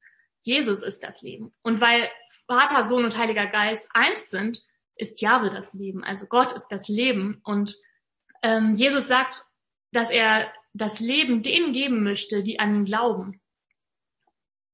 Jesus 0.41 0.83
ist 0.83 1.03
das 1.03 1.21
Leben. 1.21 1.53
Und 1.63 1.81
weil 1.81 2.09
Vater, 2.47 2.87
Sohn 2.87 3.03
und 3.03 3.17
Heiliger 3.17 3.47
Geist 3.47 3.89
eins 3.93 4.29
sind, 4.29 4.61
ist 4.95 5.21
Jahwe 5.21 5.49
das 5.49 5.73
Leben. 5.73 6.03
Also 6.03 6.25
Gott 6.27 6.53
ist 6.53 6.67
das 6.69 6.87
Leben. 6.87 7.41
Und 7.43 7.75
ähm, 8.43 8.75
Jesus 8.75 9.07
sagt, 9.07 9.45
dass 9.91 10.09
er 10.09 10.51
das 10.73 10.99
Leben 10.99 11.41
denen 11.41 11.73
geben 11.73 12.03
möchte, 12.03 12.43
die 12.43 12.59
an 12.59 12.75
ihn 12.75 12.85
glauben. 12.85 13.41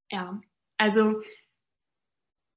Ja, 0.09 0.41
also 0.81 1.21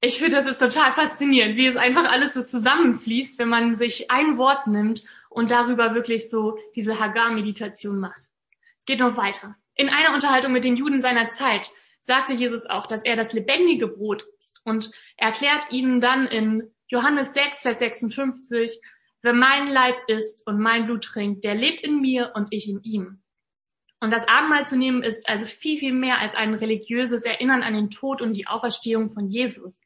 ich 0.00 0.18
finde, 0.18 0.36
das 0.36 0.46
ist 0.46 0.58
total 0.58 0.94
faszinierend, 0.94 1.56
wie 1.56 1.66
es 1.66 1.76
einfach 1.76 2.10
alles 2.10 2.32
so 2.32 2.42
zusammenfließt, 2.42 3.38
wenn 3.38 3.50
man 3.50 3.76
sich 3.76 4.10
ein 4.10 4.38
Wort 4.38 4.66
nimmt 4.66 5.04
und 5.28 5.50
darüber 5.50 5.94
wirklich 5.94 6.30
so 6.30 6.58
diese 6.74 6.98
Hagar-Meditation 6.98 7.98
macht. 7.98 8.22
Es 8.78 8.86
geht 8.86 8.98
noch 8.98 9.18
weiter. 9.18 9.56
In 9.74 9.90
einer 9.90 10.14
Unterhaltung 10.14 10.52
mit 10.52 10.64
den 10.64 10.76
Juden 10.76 11.02
seiner 11.02 11.28
Zeit 11.28 11.70
sagte 12.00 12.32
Jesus 12.32 12.64
auch, 12.64 12.86
dass 12.86 13.02
er 13.04 13.16
das 13.16 13.34
lebendige 13.34 13.88
Brot 13.88 14.24
ist 14.38 14.62
und 14.64 14.90
erklärt 15.18 15.70
ihnen 15.70 16.00
dann 16.00 16.26
in 16.26 16.72
Johannes 16.88 17.34
6, 17.34 17.60
Vers 17.60 17.78
56, 17.78 18.80
wer 19.20 19.34
mein 19.34 19.68
Leib 19.68 19.96
isst 20.06 20.46
und 20.46 20.58
mein 20.60 20.86
Blut 20.86 21.04
trinkt, 21.04 21.44
der 21.44 21.56
lebt 21.56 21.82
in 21.82 22.00
mir 22.00 22.32
und 22.34 22.48
ich 22.52 22.68
in 22.70 22.82
ihm. 22.84 23.22
Und 24.04 24.10
das 24.10 24.28
Abendmahl 24.28 24.66
zu 24.66 24.76
nehmen 24.76 25.02
ist 25.02 25.26
also 25.30 25.46
viel, 25.46 25.78
viel 25.78 25.94
mehr 25.94 26.18
als 26.18 26.34
ein 26.34 26.52
religiöses 26.52 27.24
Erinnern 27.24 27.62
an 27.62 27.72
den 27.72 27.88
Tod 27.88 28.20
und 28.20 28.34
die 28.34 28.46
Auferstehung 28.46 29.14
von 29.14 29.28
Jesus. 29.28 29.80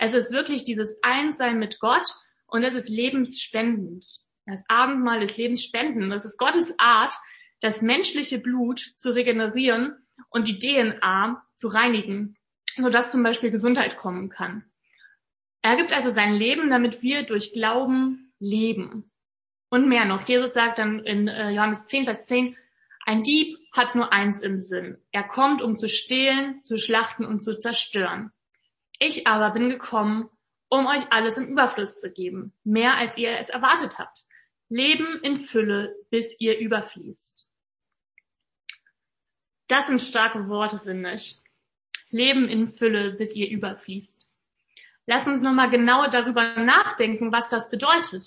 Es 0.00 0.14
ist 0.14 0.32
wirklich 0.32 0.64
dieses 0.64 0.98
Einssein 1.02 1.60
mit 1.60 1.78
Gott 1.78 2.08
und 2.48 2.64
es 2.64 2.74
ist 2.74 2.88
lebensspendend. 2.88 4.04
Das 4.46 4.64
Abendmahl 4.66 5.22
ist 5.22 5.36
lebensspendend. 5.36 6.12
Das 6.12 6.24
ist 6.24 6.38
Gottes 6.38 6.74
Art, 6.78 7.14
das 7.60 7.82
menschliche 7.82 8.40
Blut 8.40 8.80
zu 8.96 9.10
regenerieren 9.10 9.94
und 10.28 10.48
die 10.48 10.58
DNA 10.58 11.40
zu 11.54 11.68
reinigen, 11.68 12.36
sodass 12.76 13.12
zum 13.12 13.22
Beispiel 13.22 13.52
Gesundheit 13.52 13.96
kommen 13.96 14.28
kann. 14.28 14.64
Er 15.62 15.76
gibt 15.76 15.92
also 15.92 16.10
sein 16.10 16.34
Leben, 16.34 16.68
damit 16.68 17.00
wir 17.00 17.22
durch 17.22 17.52
Glauben 17.52 18.32
leben. 18.40 19.12
Und 19.68 19.88
mehr 19.88 20.04
noch. 20.04 20.26
Jesus 20.26 20.52
sagt 20.52 20.80
dann 20.80 20.98
in 21.04 21.28
äh, 21.28 21.50
Johannes 21.50 21.86
10, 21.86 22.06
Vers 22.06 22.24
10, 22.24 22.56
ein 23.04 23.22
Dieb 23.22 23.58
hat 23.72 23.94
nur 23.94 24.12
eins 24.12 24.38
im 24.38 24.58
Sinn. 24.58 24.98
Er 25.10 25.24
kommt, 25.24 25.62
um 25.62 25.76
zu 25.76 25.88
stehlen, 25.88 26.62
zu 26.62 26.78
schlachten 26.78 27.24
und 27.24 27.42
zu 27.42 27.58
zerstören. 27.58 28.32
Ich 28.98 29.26
aber 29.26 29.50
bin 29.50 29.70
gekommen, 29.70 30.28
um 30.68 30.86
euch 30.86 31.10
alles 31.10 31.36
im 31.36 31.48
Überfluss 31.48 31.98
zu 31.98 32.12
geben, 32.12 32.52
mehr 32.64 32.96
als 32.96 33.16
ihr 33.16 33.38
es 33.38 33.48
erwartet 33.48 33.98
habt. 33.98 34.24
Leben 34.68 35.20
in 35.22 35.44
Fülle, 35.44 35.94
bis 36.10 36.40
ihr 36.40 36.58
überfließt. 36.58 37.50
Das 39.68 39.86
sind 39.86 40.00
starke 40.00 40.48
Worte, 40.48 40.78
finde 40.78 41.12
ich. 41.14 41.40
Leben 42.08 42.48
in 42.48 42.72
Fülle, 42.72 43.12
bis 43.12 43.34
ihr 43.34 43.50
überfließt. 43.50 44.30
Lass 45.06 45.26
uns 45.26 45.42
nochmal 45.42 45.70
genau 45.70 46.08
darüber 46.08 46.56
nachdenken, 46.56 47.32
was 47.32 47.48
das 47.48 47.70
bedeutet. 47.70 48.24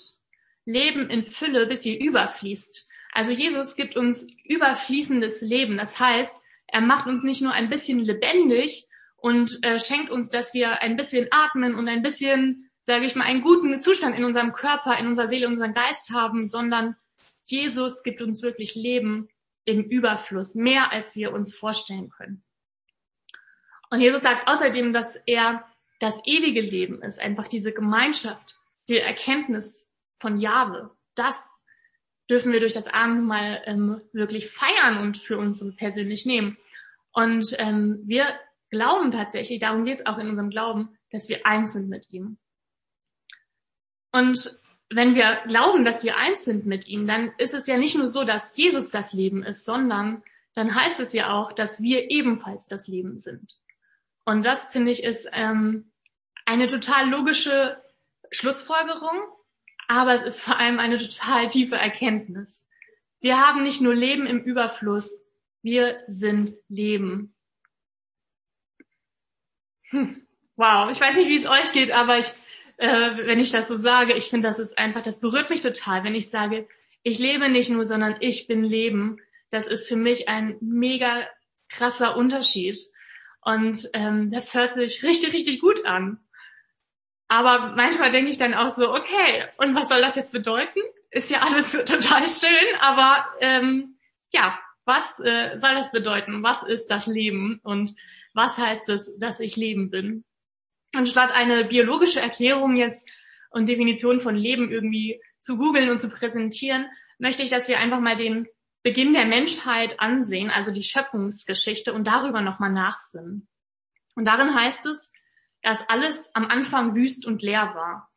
Leben 0.64 1.08
in 1.08 1.24
Fülle, 1.24 1.66
bis 1.66 1.84
ihr 1.84 1.98
überfließt. 1.98 2.88
Also 3.16 3.32
Jesus 3.32 3.76
gibt 3.76 3.96
uns 3.96 4.26
überfließendes 4.44 5.40
Leben. 5.40 5.76
Das 5.76 5.98
heißt, 5.98 6.40
er 6.66 6.80
macht 6.80 7.06
uns 7.06 7.22
nicht 7.22 7.40
nur 7.40 7.52
ein 7.52 7.70
bisschen 7.70 8.00
lebendig 8.00 8.86
und 9.16 9.58
äh, 9.62 9.80
schenkt 9.80 10.10
uns, 10.10 10.30
dass 10.30 10.52
wir 10.52 10.82
ein 10.82 10.96
bisschen 10.96 11.28
atmen 11.30 11.74
und 11.74 11.88
ein 11.88 12.02
bisschen 12.02 12.66
sage 12.86 13.04
ich 13.04 13.16
mal, 13.16 13.24
einen 13.24 13.42
guten 13.42 13.80
Zustand 13.82 14.16
in 14.16 14.24
unserem 14.24 14.52
Körper, 14.52 14.96
in 14.98 15.08
unserer 15.08 15.26
Seele, 15.26 15.46
in 15.46 15.54
unserem 15.54 15.74
Geist 15.74 16.10
haben, 16.10 16.48
sondern 16.48 16.96
Jesus 17.44 18.02
gibt 18.04 18.22
uns 18.22 18.42
wirklich 18.42 18.74
Leben 18.76 19.28
im 19.64 19.82
Überfluss, 19.82 20.54
mehr 20.54 20.92
als 20.92 21.16
wir 21.16 21.32
uns 21.32 21.56
vorstellen 21.56 22.10
können. 22.10 22.44
Und 23.90 24.00
Jesus 24.00 24.22
sagt 24.22 24.48
außerdem, 24.48 24.92
dass 24.92 25.16
er 25.26 25.64
das 25.98 26.14
ewige 26.24 26.60
Leben 26.60 27.02
ist, 27.02 27.18
einfach 27.18 27.48
diese 27.48 27.72
Gemeinschaft, 27.72 28.56
die 28.88 28.98
Erkenntnis 28.98 29.88
von 30.20 30.38
Jahwe. 30.38 30.90
Das 31.16 31.55
dürfen 32.28 32.52
wir 32.52 32.60
durch 32.60 32.74
das 32.74 32.86
Abendmahl 32.86 33.62
ähm, 33.66 34.00
wirklich 34.12 34.50
feiern 34.50 34.98
und 34.98 35.18
für 35.18 35.38
uns 35.38 35.64
persönlich 35.76 36.26
nehmen. 36.26 36.58
Und 37.12 37.54
ähm, 37.58 38.02
wir 38.04 38.26
glauben 38.70 39.10
tatsächlich, 39.10 39.60
darum 39.60 39.84
geht 39.84 40.00
es 40.00 40.06
auch 40.06 40.18
in 40.18 40.28
unserem 40.28 40.50
Glauben, 40.50 40.96
dass 41.10 41.28
wir 41.28 41.46
eins 41.46 41.72
sind 41.72 41.88
mit 41.88 42.10
ihm. 42.10 42.38
Und 44.12 44.60
wenn 44.90 45.14
wir 45.14 45.42
glauben, 45.46 45.84
dass 45.84 46.04
wir 46.04 46.16
eins 46.16 46.44
sind 46.44 46.66
mit 46.66 46.86
ihm, 46.86 47.06
dann 47.06 47.32
ist 47.38 47.54
es 47.54 47.66
ja 47.66 47.76
nicht 47.76 47.96
nur 47.96 48.08
so, 48.08 48.24
dass 48.24 48.56
Jesus 48.56 48.90
das 48.90 49.12
Leben 49.12 49.42
ist, 49.42 49.64
sondern 49.64 50.22
dann 50.54 50.74
heißt 50.74 51.00
es 51.00 51.12
ja 51.12 51.32
auch, 51.32 51.52
dass 51.52 51.82
wir 51.82 52.10
ebenfalls 52.10 52.66
das 52.66 52.86
Leben 52.86 53.20
sind. 53.20 53.56
Und 54.24 54.44
das 54.44 54.72
finde 54.72 54.90
ich 54.90 55.02
ist 55.02 55.28
ähm, 55.32 55.92
eine 56.44 56.66
total 56.66 57.08
logische 57.08 57.80
Schlussfolgerung, 58.30 59.20
aber 59.88 60.14
es 60.14 60.22
ist 60.22 60.40
vor 60.40 60.58
allem 60.58 60.78
eine 60.78 60.98
total 60.98 61.48
tiefe 61.48 61.76
Erkenntnis. 61.76 62.64
Wir 63.20 63.38
haben 63.38 63.62
nicht 63.62 63.80
nur 63.80 63.94
Leben 63.94 64.26
im 64.26 64.42
Überfluss, 64.42 65.26
wir 65.62 66.00
sind 66.06 66.54
Leben. 66.68 67.34
Hm. 69.90 70.26
Wow, 70.56 70.90
ich 70.90 71.00
weiß 71.00 71.16
nicht, 71.16 71.28
wie 71.28 71.36
es 71.36 71.46
euch 71.46 71.72
geht, 71.72 71.90
aber 71.90 72.18
ich 72.18 72.32
äh, 72.78 73.26
wenn 73.26 73.40
ich 73.40 73.50
das 73.50 73.68
so 73.68 73.76
sage. 73.76 74.14
Ich 74.14 74.26
finde, 74.26 74.48
das 74.48 74.58
ist 74.58 74.76
einfach, 74.78 75.02
das 75.02 75.20
berührt 75.20 75.50
mich 75.50 75.62
total, 75.62 76.04
wenn 76.04 76.14
ich 76.14 76.30
sage, 76.30 76.68
ich 77.02 77.18
lebe 77.18 77.48
nicht 77.48 77.70
nur, 77.70 77.86
sondern 77.86 78.16
ich 78.20 78.46
bin 78.46 78.64
Leben. 78.64 79.18
Das 79.50 79.66
ist 79.66 79.86
für 79.88 79.96
mich 79.96 80.28
ein 80.28 80.56
mega 80.60 81.26
krasser 81.68 82.16
Unterschied. 82.16 82.78
Und 83.40 83.88
ähm, 83.92 84.30
das 84.32 84.54
hört 84.54 84.74
sich 84.74 85.02
richtig, 85.04 85.32
richtig 85.32 85.60
gut 85.60 85.84
an. 85.86 86.18
Aber 87.28 87.74
manchmal 87.74 88.12
denke 88.12 88.30
ich 88.30 88.38
dann 88.38 88.54
auch 88.54 88.72
so, 88.72 88.90
okay, 88.90 89.44
und 89.58 89.74
was 89.74 89.88
soll 89.88 90.00
das 90.00 90.16
jetzt 90.16 90.32
bedeuten? 90.32 90.80
Ist 91.10 91.30
ja 91.30 91.40
alles 91.40 91.72
total 91.84 92.28
schön, 92.28 92.80
aber 92.80 93.26
ähm, 93.40 93.96
ja, 94.32 94.58
was 94.84 95.18
äh, 95.20 95.58
soll 95.58 95.74
das 95.74 95.90
bedeuten? 95.90 96.42
Was 96.42 96.62
ist 96.62 96.88
das 96.88 97.06
Leben? 97.06 97.60
Und 97.62 97.96
was 98.32 98.56
heißt 98.56 98.88
es, 98.90 99.18
dass 99.18 99.40
ich 99.40 99.56
Leben 99.56 99.90
bin? 99.90 100.24
Und 100.94 101.08
statt 101.08 101.32
eine 101.32 101.64
biologische 101.64 102.20
Erklärung 102.20 102.76
jetzt 102.76 103.08
und 103.50 103.66
Definition 103.66 104.20
von 104.20 104.36
Leben 104.36 104.70
irgendwie 104.70 105.20
zu 105.40 105.56
googeln 105.56 105.90
und 105.90 106.00
zu 106.00 106.08
präsentieren, 106.10 106.86
möchte 107.18 107.42
ich, 107.42 107.50
dass 107.50 107.68
wir 107.68 107.78
einfach 107.78 108.00
mal 108.00 108.16
den 108.16 108.46
Beginn 108.82 109.14
der 109.14 109.24
Menschheit 109.24 109.98
ansehen, 109.98 110.50
also 110.50 110.70
die 110.70 110.84
Schöpfungsgeschichte 110.84 111.92
und 111.92 112.04
darüber 112.06 112.40
nochmal 112.40 112.70
nachsinnen. 112.70 113.48
Und 114.14 114.24
darin 114.26 114.54
heißt 114.54 114.86
es, 114.86 115.10
dass 115.66 115.88
alles 115.88 116.32
am 116.32 116.46
Anfang 116.46 116.94
wüst 116.94 117.26
und 117.26 117.42
leer 117.42 117.74
war. 117.74 118.08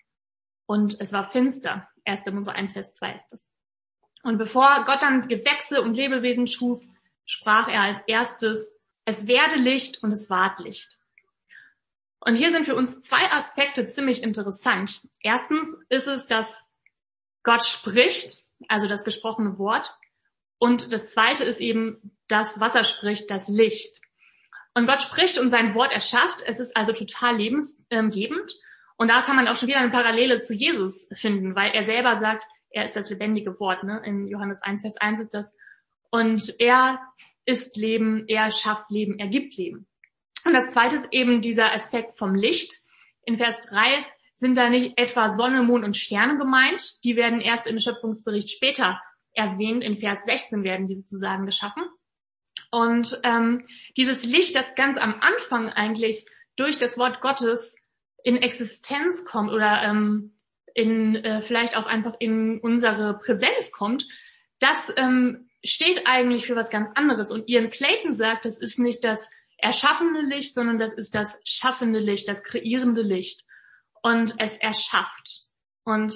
Und 0.68 0.98
es 1.00 1.12
war 1.14 1.32
finster. 1.32 1.90
1. 2.06 2.24
Mose 2.28 2.52
1, 2.52 2.74
Vers 2.74 2.94
2 2.94 3.14
ist 3.14 3.32
das. 3.32 3.48
Und 4.22 4.38
bevor 4.38 4.86
Gott 4.86 5.02
dann 5.02 5.28
Gewächse 5.28 5.82
und 5.82 5.96
Lebewesen 5.96 6.46
schuf, 6.46 6.80
sprach 7.26 7.68
er 7.68 7.82
als 7.82 8.02
erstes, 8.06 8.76
es 9.04 9.26
werde 9.26 9.56
Licht 9.56 10.04
und 10.04 10.12
es 10.12 10.30
ward 10.30 10.60
Licht. 10.60 10.96
Und 12.20 12.36
hier 12.36 12.52
sind 12.52 12.66
für 12.66 12.76
uns 12.76 13.02
zwei 13.02 13.32
Aspekte 13.32 13.88
ziemlich 13.88 14.22
interessant. 14.22 15.08
Erstens 15.24 15.76
ist 15.90 16.06
es, 16.06 16.28
dass 16.28 16.56
Gott 17.42 17.66
spricht, 17.66 18.46
also 18.68 18.88
das 18.88 19.04
gesprochene 19.04 19.58
Wort. 19.58 19.98
Und 20.60 20.94
das 20.94 21.12
zweite 21.12 21.46
ist 21.46 21.62
eben 21.62 22.16
das, 22.28 22.60
was 22.60 22.76
er 22.76 22.84
spricht, 22.84 23.32
das 23.32 23.48
Licht. 23.48 24.00
Und 24.74 24.86
Gott 24.86 25.02
spricht 25.02 25.38
und 25.38 25.50
sein 25.50 25.76
Wort 25.76 25.92
erschafft. 25.92 26.42
Es 26.46 26.60
ist 26.60 26.76
also 26.76 26.94
total 26.94 27.38
lebensgebend. 27.38 28.54
Und 28.98 29.08
da 29.10 29.22
kann 29.22 29.36
man 29.36 29.48
auch 29.48 29.56
schon 29.56 29.68
wieder 29.68 29.80
eine 29.80 29.92
Parallele 29.92 30.42
zu 30.42 30.54
Jesus 30.54 31.08
finden, 31.16 31.56
weil 31.56 31.72
er 31.72 31.86
selber 31.86 32.20
sagt, 32.20 32.46
er 32.70 32.86
ist 32.86 32.96
das 32.96 33.10
lebendige 33.10 33.60
Wort. 33.60 33.84
Ne? 33.84 34.02
In 34.06 34.28
Johannes 34.28 34.62
1, 34.62 34.82
Vers 34.82 34.98
1 34.98 35.22
ist 35.22 35.34
das. 35.34 35.56
Und 36.12 36.54
er 36.60 37.00
ist 37.46 37.78
Leben, 37.78 38.26
er 38.28 38.52
schafft 38.52 38.90
Leben, 38.92 39.18
er 39.18 39.28
gibt 39.28 39.56
Leben. 39.56 39.88
Und 40.46 40.54
das 40.54 40.70
zweite 40.70 40.96
ist 40.96 41.08
eben 41.12 41.42
dieser 41.42 41.74
Aspekt 41.74 42.18
vom 42.18 42.36
Licht. 42.36 42.74
In 43.24 43.38
Vers 43.38 43.62
3 43.70 44.06
sind 44.36 44.56
da 44.56 44.70
nicht 44.70 44.98
etwa 44.98 45.32
Sonne, 45.32 45.64
Mond 45.64 45.84
und 45.84 45.98
Sterne 45.98 46.38
gemeint. 46.38 47.04
Die 47.04 47.16
werden 47.16 47.42
erst 47.42 47.68
im 47.68 47.80
Schöpfungsbericht 47.80 48.50
später 48.50 49.02
erwähnt. 49.34 49.84
In 49.84 49.98
Vers 50.00 50.20
16 50.26 50.64
werden 50.64 50.88
die 50.88 50.96
sozusagen 50.96 51.46
geschaffen. 51.46 51.84
Und 52.72 53.20
ähm, 53.24 53.66
dieses 53.98 54.24
Licht, 54.24 54.56
das 54.56 54.76
ganz 54.76 54.98
am 54.98 55.16
Anfang 55.22 55.70
eigentlich 55.70 56.26
durch 56.56 56.78
das 56.78 56.98
Wort 56.98 57.22
Gottes 57.22 57.78
in 58.24 58.38
Existenz 58.38 59.26
kommt 59.26 59.52
oder 59.52 59.82
ähm, 59.84 60.36
in 60.74 61.16
äh, 61.16 61.42
vielleicht 61.42 61.76
auch 61.76 61.88
einfach 61.88 62.16
in 62.20 62.60
unsere 62.60 63.18
Präsenz 63.18 63.72
kommt, 63.72 64.06
das 64.60 64.92
ähm, 64.98 65.50
steht 65.64 66.06
eigentlich 66.06 66.46
für 66.46 66.56
was 66.56 66.70
ganz 66.70 66.90
anderes. 66.96 67.32
Und 67.32 67.50
Ian 67.50 67.70
Clayton 67.70 68.14
sagt, 68.14 68.46
das 68.46 68.58
ist 68.58 68.80
nicht 68.80 69.04
das 69.04 69.30
erschaffene 69.58 70.22
Licht, 70.22 70.54
sondern 70.54 70.80
das 70.80 70.94
ist 70.94 71.16
das 71.16 71.40
schaffende 71.44 72.00
Licht, 72.00 72.28
das 72.28 72.44
kreierende 72.44 73.02
Licht. 73.02 73.44
Und 74.02 74.36
es 74.38 74.56
erschafft. 74.58 75.44
Und 75.84 76.14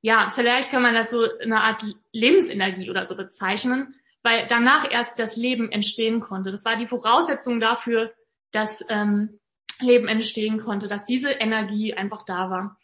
ja, 0.00 0.30
vielleicht 0.30 0.70
kann 0.70 0.82
man 0.82 0.94
das 0.94 1.10
so 1.10 1.26
eine 1.40 1.60
Art 1.60 1.84
Lebensenergie 2.12 2.88
oder 2.90 3.04
so 3.06 3.16
bezeichnen, 3.16 3.94
weil 4.26 4.48
danach 4.48 4.90
erst 4.90 5.20
das 5.20 5.36
Leben 5.36 5.70
entstehen 5.70 6.18
konnte. 6.18 6.50
Das 6.50 6.64
war 6.64 6.74
die 6.74 6.88
Voraussetzung 6.88 7.60
dafür, 7.60 8.12
dass 8.50 8.84
ähm, 8.88 9.38
Leben 9.78 10.08
entstehen 10.08 10.58
konnte, 10.64 10.88
dass 10.88 11.06
diese 11.06 11.30
Energie 11.30 11.94
einfach 11.94 12.24
da 12.24 12.50
war. 12.50 12.76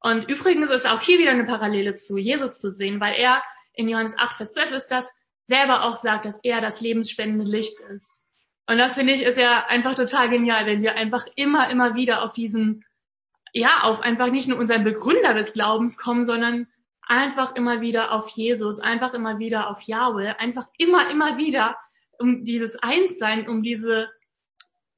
Und 0.00 0.28
übrigens 0.28 0.68
ist 0.68 0.86
auch 0.86 1.00
hier 1.00 1.18
wieder 1.18 1.30
eine 1.30 1.44
Parallele 1.44 1.94
zu 1.94 2.18
Jesus 2.18 2.58
zu 2.58 2.70
sehen, 2.72 3.00
weil 3.00 3.14
er 3.14 3.42
in 3.72 3.88
Johannes 3.88 4.12
8, 4.18 4.36
Vers 4.36 4.52
12 4.52 4.72
ist 4.72 4.88
das, 4.88 5.10
selber 5.46 5.84
auch 5.84 5.96
sagt, 5.96 6.26
dass 6.26 6.38
er 6.42 6.60
das 6.60 6.82
lebensspendende 6.82 7.50
Licht 7.50 7.80
ist. 7.96 8.22
Und 8.66 8.76
das 8.76 8.92
finde 8.92 9.14
ich 9.14 9.22
ist 9.22 9.38
ja 9.38 9.64
einfach 9.68 9.94
total 9.94 10.28
genial, 10.28 10.66
wenn 10.66 10.82
wir 10.82 10.94
einfach 10.96 11.24
immer, 11.36 11.70
immer 11.70 11.94
wieder 11.94 12.22
auf 12.22 12.34
diesen, 12.34 12.84
ja, 13.54 13.80
auf 13.84 14.00
einfach 14.00 14.30
nicht 14.30 14.46
nur 14.46 14.58
unseren 14.58 14.84
Begründer 14.84 15.32
des 15.32 15.54
Glaubens 15.54 15.96
kommen, 15.96 16.26
sondern 16.26 16.68
einfach 17.06 17.54
immer 17.56 17.80
wieder 17.80 18.12
auf 18.12 18.28
Jesus, 18.30 18.78
einfach 18.78 19.14
immer 19.14 19.38
wieder 19.38 19.70
auf 19.70 19.80
Yahweh, 19.82 20.34
einfach 20.38 20.66
immer, 20.78 21.10
immer 21.10 21.36
wieder 21.36 21.76
um 22.18 22.44
dieses 22.44 22.76
Einssein, 22.76 23.48
um 23.48 23.62
diese, 23.62 24.10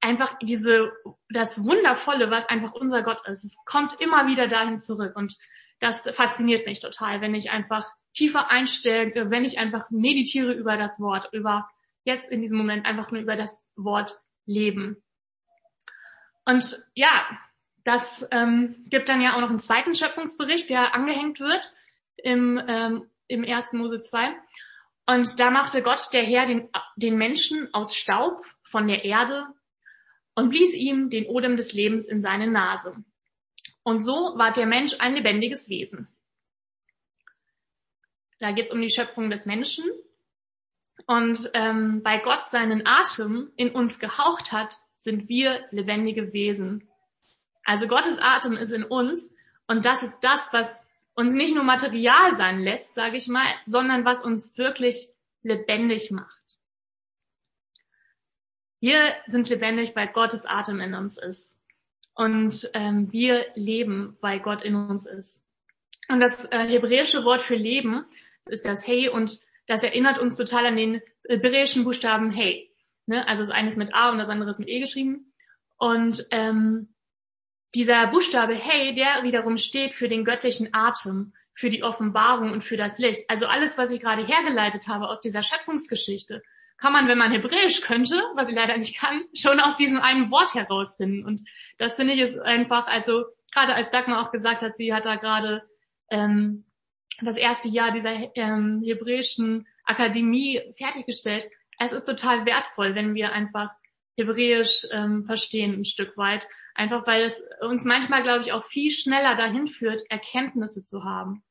einfach 0.01 0.39
diese, 0.43 0.93
das 1.31 1.65
Wundervolle, 1.65 2.31
was 2.31 2.49
einfach 2.49 2.73
unser 2.73 3.03
Gott 3.03 3.27
ist. 3.27 3.45
Es 3.45 3.57
kommt 3.65 4.01
immer 4.01 4.27
wieder 4.27 4.49
dahin 4.49 4.81
zurück 4.81 5.17
und 5.17 5.37
das 5.81 6.03
fasziniert 6.15 6.67
mich 6.67 6.81
total, 6.81 7.21
wenn 7.21 7.35
ich 7.35 7.51
einfach 7.51 7.91
tiefer 8.15 8.51
einstelle, 8.51 9.31
wenn 9.31 9.45
ich 9.45 9.59
einfach 9.59 9.91
meditiere 9.91 10.53
über 10.53 10.77
das 10.77 11.01
Wort, 11.01 11.29
über 11.33 11.69
jetzt 12.05 12.31
in 12.31 12.41
diesem 12.41 12.59
Moment 12.59 12.87
einfach 12.87 13.11
nur 13.11 13.23
über 13.23 13.37
das 13.37 13.67
Wort 13.77 14.21
Leben. 14.47 15.03
Und 16.45 16.85
ja, 16.95 17.27
das 17.85 18.27
ähm, 18.31 18.85
gibt 18.89 19.09
dann 19.09 19.21
ja 19.21 19.35
auch 19.35 19.41
noch 19.41 19.51
einen 19.51 19.61
zweiten 19.61 19.95
Schöpfungsbericht, 19.95 20.69
der 20.71 20.95
angehängt 20.95 21.41
wird 21.41 21.73
im, 22.17 22.61
ähm, 22.67 23.11
im 23.29 23.45
1. 23.45 23.73
Mose 23.75 24.01
2. 24.01 24.35
Und 25.07 25.39
da 25.39 25.51
machte 25.51 25.83
Gott, 25.83 26.09
der 26.13 26.23
Herr, 26.23 26.47
den, 26.47 26.69
den 26.97 27.17
Menschen 27.17 27.73
aus 27.75 27.95
Staub 27.95 28.45
von 28.63 28.89
der 28.89 29.05
Erde 29.05 29.47
und 30.35 30.51
blies 30.51 30.75
ihm 30.75 31.11
den 31.11 31.27
Odem 31.27 31.57
des 31.57 31.73
Lebens 31.73 32.07
in 32.07 32.21
seine 32.21 32.51
Nase. 32.51 32.97
Und 33.83 34.03
so 34.03 34.13
war 34.37 34.53
der 34.53 34.67
Mensch 34.67 34.95
ein 34.99 35.15
lebendiges 35.15 35.69
Wesen. 35.69 36.09
Da 38.41 38.53
geht 38.53 38.67
es 38.67 38.73
um 38.73 38.81
die 38.81 38.91
Schöpfung 38.91 39.31
des 39.31 39.47
Menschen 39.47 39.85
und 41.07 41.51
ähm, 41.55 42.01
weil 42.03 42.21
Gott 42.21 42.47
seinen 42.47 42.87
Atem 42.87 43.53
in 43.57 43.71
uns 43.71 43.99
gehaucht 43.99 44.53
hat, 44.53 44.79
sind 44.97 45.29
wir 45.29 45.67
lebendige 45.71 46.33
Wesen. 46.33 46.89
Also 47.65 47.87
Gottes 47.87 48.19
Atem 48.19 48.57
ist 48.57 48.73
in 48.73 48.85
uns 48.85 49.35
und 49.67 49.85
das 49.85 50.03
ist 50.03 50.21
das, 50.21 50.53
was 50.53 50.87
uns 51.15 51.35
nicht 51.35 51.55
nur 51.55 51.65
Material 51.65 52.37
sein 52.37 52.61
lässt, 52.61 52.95
sage 52.95 53.17
ich 53.17 53.29
mal, 53.29 53.47
sondern 53.67 54.05
was 54.05 54.23
uns 54.23 54.57
wirklich 54.59 55.09
lebendig 55.43 56.11
macht. 56.11 56.41
Wir 58.81 59.15
sind 59.27 59.49
lebendig, 59.49 59.95
weil 59.95 60.09
Gottes 60.09 60.45
Atem 60.45 60.81
in 60.81 60.95
uns 60.95 61.17
ist. 61.17 61.59
Und 62.15 62.71
ähm, 62.75 63.11
wir 63.13 63.47
leben, 63.55 64.17
weil 64.21 64.41
Gott 64.41 64.63
in 64.63 64.75
uns 64.75 65.07
ist. 65.07 65.43
Und 66.09 66.21
das 66.21 66.45
äh, 66.47 66.67
hebräische 66.67 67.25
Wort 67.25 67.43
für 67.43 67.57
Leben 67.57 68.05
ist 68.47 68.65
das 68.65 68.87
Hey 68.87 69.09
und 69.09 69.41
das 69.67 69.83
erinnert 69.83 70.19
uns 70.19 70.37
total 70.37 70.67
an 70.67 70.77
den 70.77 71.01
hebräischen 71.27 71.85
Buchstaben 71.85 72.31
Hey. 72.31 72.71
Ne? 73.07 73.27
Also 73.27 73.43
das 73.43 73.51
eine 73.51 73.69
ist 73.69 73.79
mit 73.79 73.95
A 73.95 74.11
und 74.11 74.19
das 74.19 74.29
andere 74.29 74.51
ist 74.51 74.59
mit 74.59 74.69
E 74.69 74.81
geschrieben. 74.81 75.33
Und 75.79 76.27
ähm, 76.31 76.94
dieser 77.75 78.07
Buchstabe 78.07 78.55
Hey, 78.55 78.95
der 78.95 79.23
wiederum 79.23 79.59
steht 79.59 79.95
für 79.95 80.09
den 80.09 80.25
göttlichen 80.25 80.69
Atem, 80.73 81.33
für 81.55 81.71
die 81.71 81.83
Offenbarung 81.83 82.53
und 82.53 82.65
für 82.65 82.77
das 82.77 82.99
Licht. 82.99 83.29
Also 83.29 83.47
alles, 83.47 83.79
was 83.79 83.91
ich 83.91 84.01
gerade 84.01 84.27
hergeleitet 84.27 84.89
habe 84.89 85.09
aus 85.09 85.21
dieser 85.21 85.43
Schöpfungsgeschichte, 85.43 86.43
kann 86.79 86.93
man, 86.93 87.09
wenn 87.09 87.19
man 87.19 87.33
Hebräisch 87.33 87.81
könnte, 87.81 88.21
was 88.35 88.49
ich 88.49 88.55
leider 88.55 88.77
nicht 88.77 88.99
kann, 88.99 89.25
schon 89.35 89.61
aus 89.61 89.77
diesem 89.77 90.01
einen 90.01 90.31
Wort 90.31 90.55
herausfinden. 90.55 91.25
Und 91.25 91.43
das 91.79 91.97
finde 91.97 92.15
ich 92.15 92.21
ist 92.21 92.39
einfach, 92.39 92.87
also 92.87 93.25
gerade 93.53 93.75
als 93.75 93.91
Dagmar 93.91 94.27
auch 94.27 94.33
gesagt 94.33 94.63
hat, 94.63 94.77
sie 94.77 94.93
hat 94.93 95.05
da 95.05 95.17
gerade 95.17 95.63
ähm, 96.11 96.65
das 97.23 97.37
erste 97.37 97.69
Jahr 97.69 97.93
dieser 97.93 98.37
ähm, 98.37 98.83
hebräischen 98.85 99.67
Akademie 99.85 100.61
fertiggestellt. 100.77 101.47
Es 101.79 101.93
ist 101.93 102.07
total 102.07 102.45
wertvoll, 102.47 102.95
wenn 102.95 103.15
wir 103.15 103.33
einfach 103.33 103.71
Hebräisch 104.17 104.87
ähm, 104.93 105.25
verstehen 105.25 105.81
ein 105.81 105.85
Stück 105.85 106.17
weit. 106.17 106.47
Einfach 106.75 107.07
weil 107.07 107.23
es 107.23 107.41
uns 107.61 107.85
manchmal, 107.85 108.23
glaube 108.23 108.43
ich, 108.43 108.53
auch 108.53 108.67
viel 108.67 108.91
schneller 108.91 109.37
dahin 109.37 109.69
führt, 109.69 110.03
Erkenntnisse 110.11 110.85
zu 110.85 111.05
haben, 111.05 111.45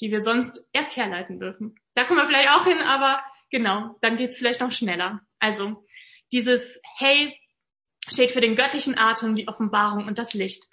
die 0.00 0.10
wir 0.10 0.22
sonst 0.22 0.68
erst 0.72 0.96
herleiten 0.96 1.40
dürfen. 1.40 1.74
Da 1.94 2.04
kommen 2.04 2.20
wir 2.20 2.26
vielleicht 2.26 2.50
auch 2.50 2.64
hin, 2.64 2.78
aber 2.78 3.20
genau, 3.50 3.96
dann 4.00 4.16
geht's 4.16 4.38
vielleicht 4.38 4.60
noch 4.60 4.72
schneller. 4.72 5.20
Also 5.40 5.84
dieses 6.30 6.80
Hey 6.96 7.36
steht 8.08 8.30
für 8.30 8.40
den 8.40 8.54
göttlichen 8.54 8.96
Atem, 8.96 9.34
die 9.34 9.48
Offenbarung 9.48 10.06
und 10.06 10.18
das 10.18 10.32
Licht. 10.32 10.64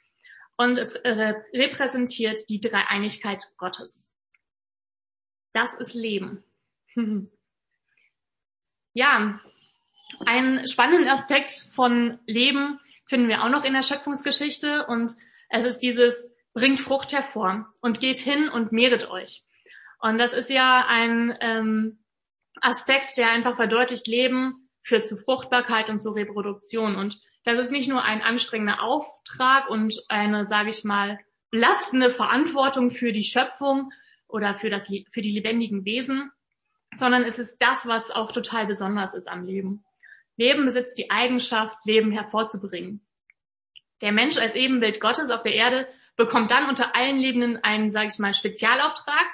Und 0.57 0.77
es 0.77 0.93
äh, 0.93 1.33
repräsentiert 1.53 2.47
die 2.47 2.61
Dreieinigkeit 2.61 3.51
Gottes. 3.57 4.09
Das 5.53 5.73
ist 5.73 5.93
Leben. 5.93 6.43
Ja, 8.97 9.41
einen 10.25 10.65
spannenden 10.69 11.09
Aspekt 11.09 11.67
von 11.73 12.17
Leben 12.27 12.79
finden 13.07 13.27
wir 13.27 13.43
auch 13.43 13.49
noch 13.49 13.63
in 13.63 13.73
der 13.73 13.83
Schöpfungsgeschichte 13.83 14.85
und 14.87 15.13
es 15.49 15.65
ist 15.65 15.79
dieses 15.79 16.31
bringt 16.53 16.79
Frucht 16.79 17.11
hervor 17.13 17.67
und 17.81 17.99
geht 17.99 18.17
hin 18.17 18.49
und 18.49 18.71
mehret 18.71 19.09
euch. 19.09 19.43
Und 19.99 20.17
das 20.17 20.33
ist 20.33 20.49
ja 20.49 20.85
ein 20.87 21.37
ähm, 21.41 21.99
Aspekt, 22.61 23.17
der 23.17 23.29
einfach 23.29 23.55
verdeutlicht, 23.55 24.07
Leben 24.07 24.69
führt 24.83 25.05
zu 25.05 25.17
Fruchtbarkeit 25.17 25.89
und 25.89 25.99
zu 25.99 26.11
Reproduktion. 26.11 26.95
Und 26.95 27.19
das 27.43 27.59
ist 27.59 27.71
nicht 27.71 27.89
nur 27.89 28.03
ein 28.03 28.21
anstrengender 28.21 28.81
Auftrag 28.81 29.69
und 29.69 29.93
eine, 30.09 30.45
sage 30.45 30.69
ich 30.69 30.83
mal, 30.83 31.19
belastende 31.51 32.11
Verantwortung 32.11 32.91
für 32.91 33.11
die 33.11 33.23
Schöpfung 33.23 33.91
oder 34.27 34.55
für, 34.55 34.69
das, 34.69 34.87
für 34.87 35.21
die 35.21 35.31
lebendigen 35.31 35.85
Wesen, 35.85 36.31
sondern 36.97 37.23
es 37.23 37.39
ist 37.39 37.57
das, 37.61 37.85
was 37.85 38.11
auch 38.11 38.31
total 38.31 38.65
besonders 38.67 39.13
ist 39.13 39.27
am 39.27 39.45
Leben. 39.45 39.84
Leben 40.37 40.65
besitzt 40.65 40.97
die 40.97 41.11
Eigenschaft, 41.11 41.77
Leben 41.85 42.11
hervorzubringen. 42.11 43.05
Der 44.01 44.11
Mensch 44.11 44.37
als 44.37 44.55
Ebenbild 44.55 44.99
Gottes 44.99 45.29
auf 45.29 45.43
der 45.43 45.53
Erde 45.53 45.87
bekommt 46.15 46.51
dann 46.51 46.69
unter 46.69 46.95
allen 46.95 47.17
Lebenden 47.17 47.63
einen, 47.63 47.91
sage 47.91 48.09
ich 48.09 48.19
mal, 48.19 48.33
Spezialauftrag, 48.33 49.25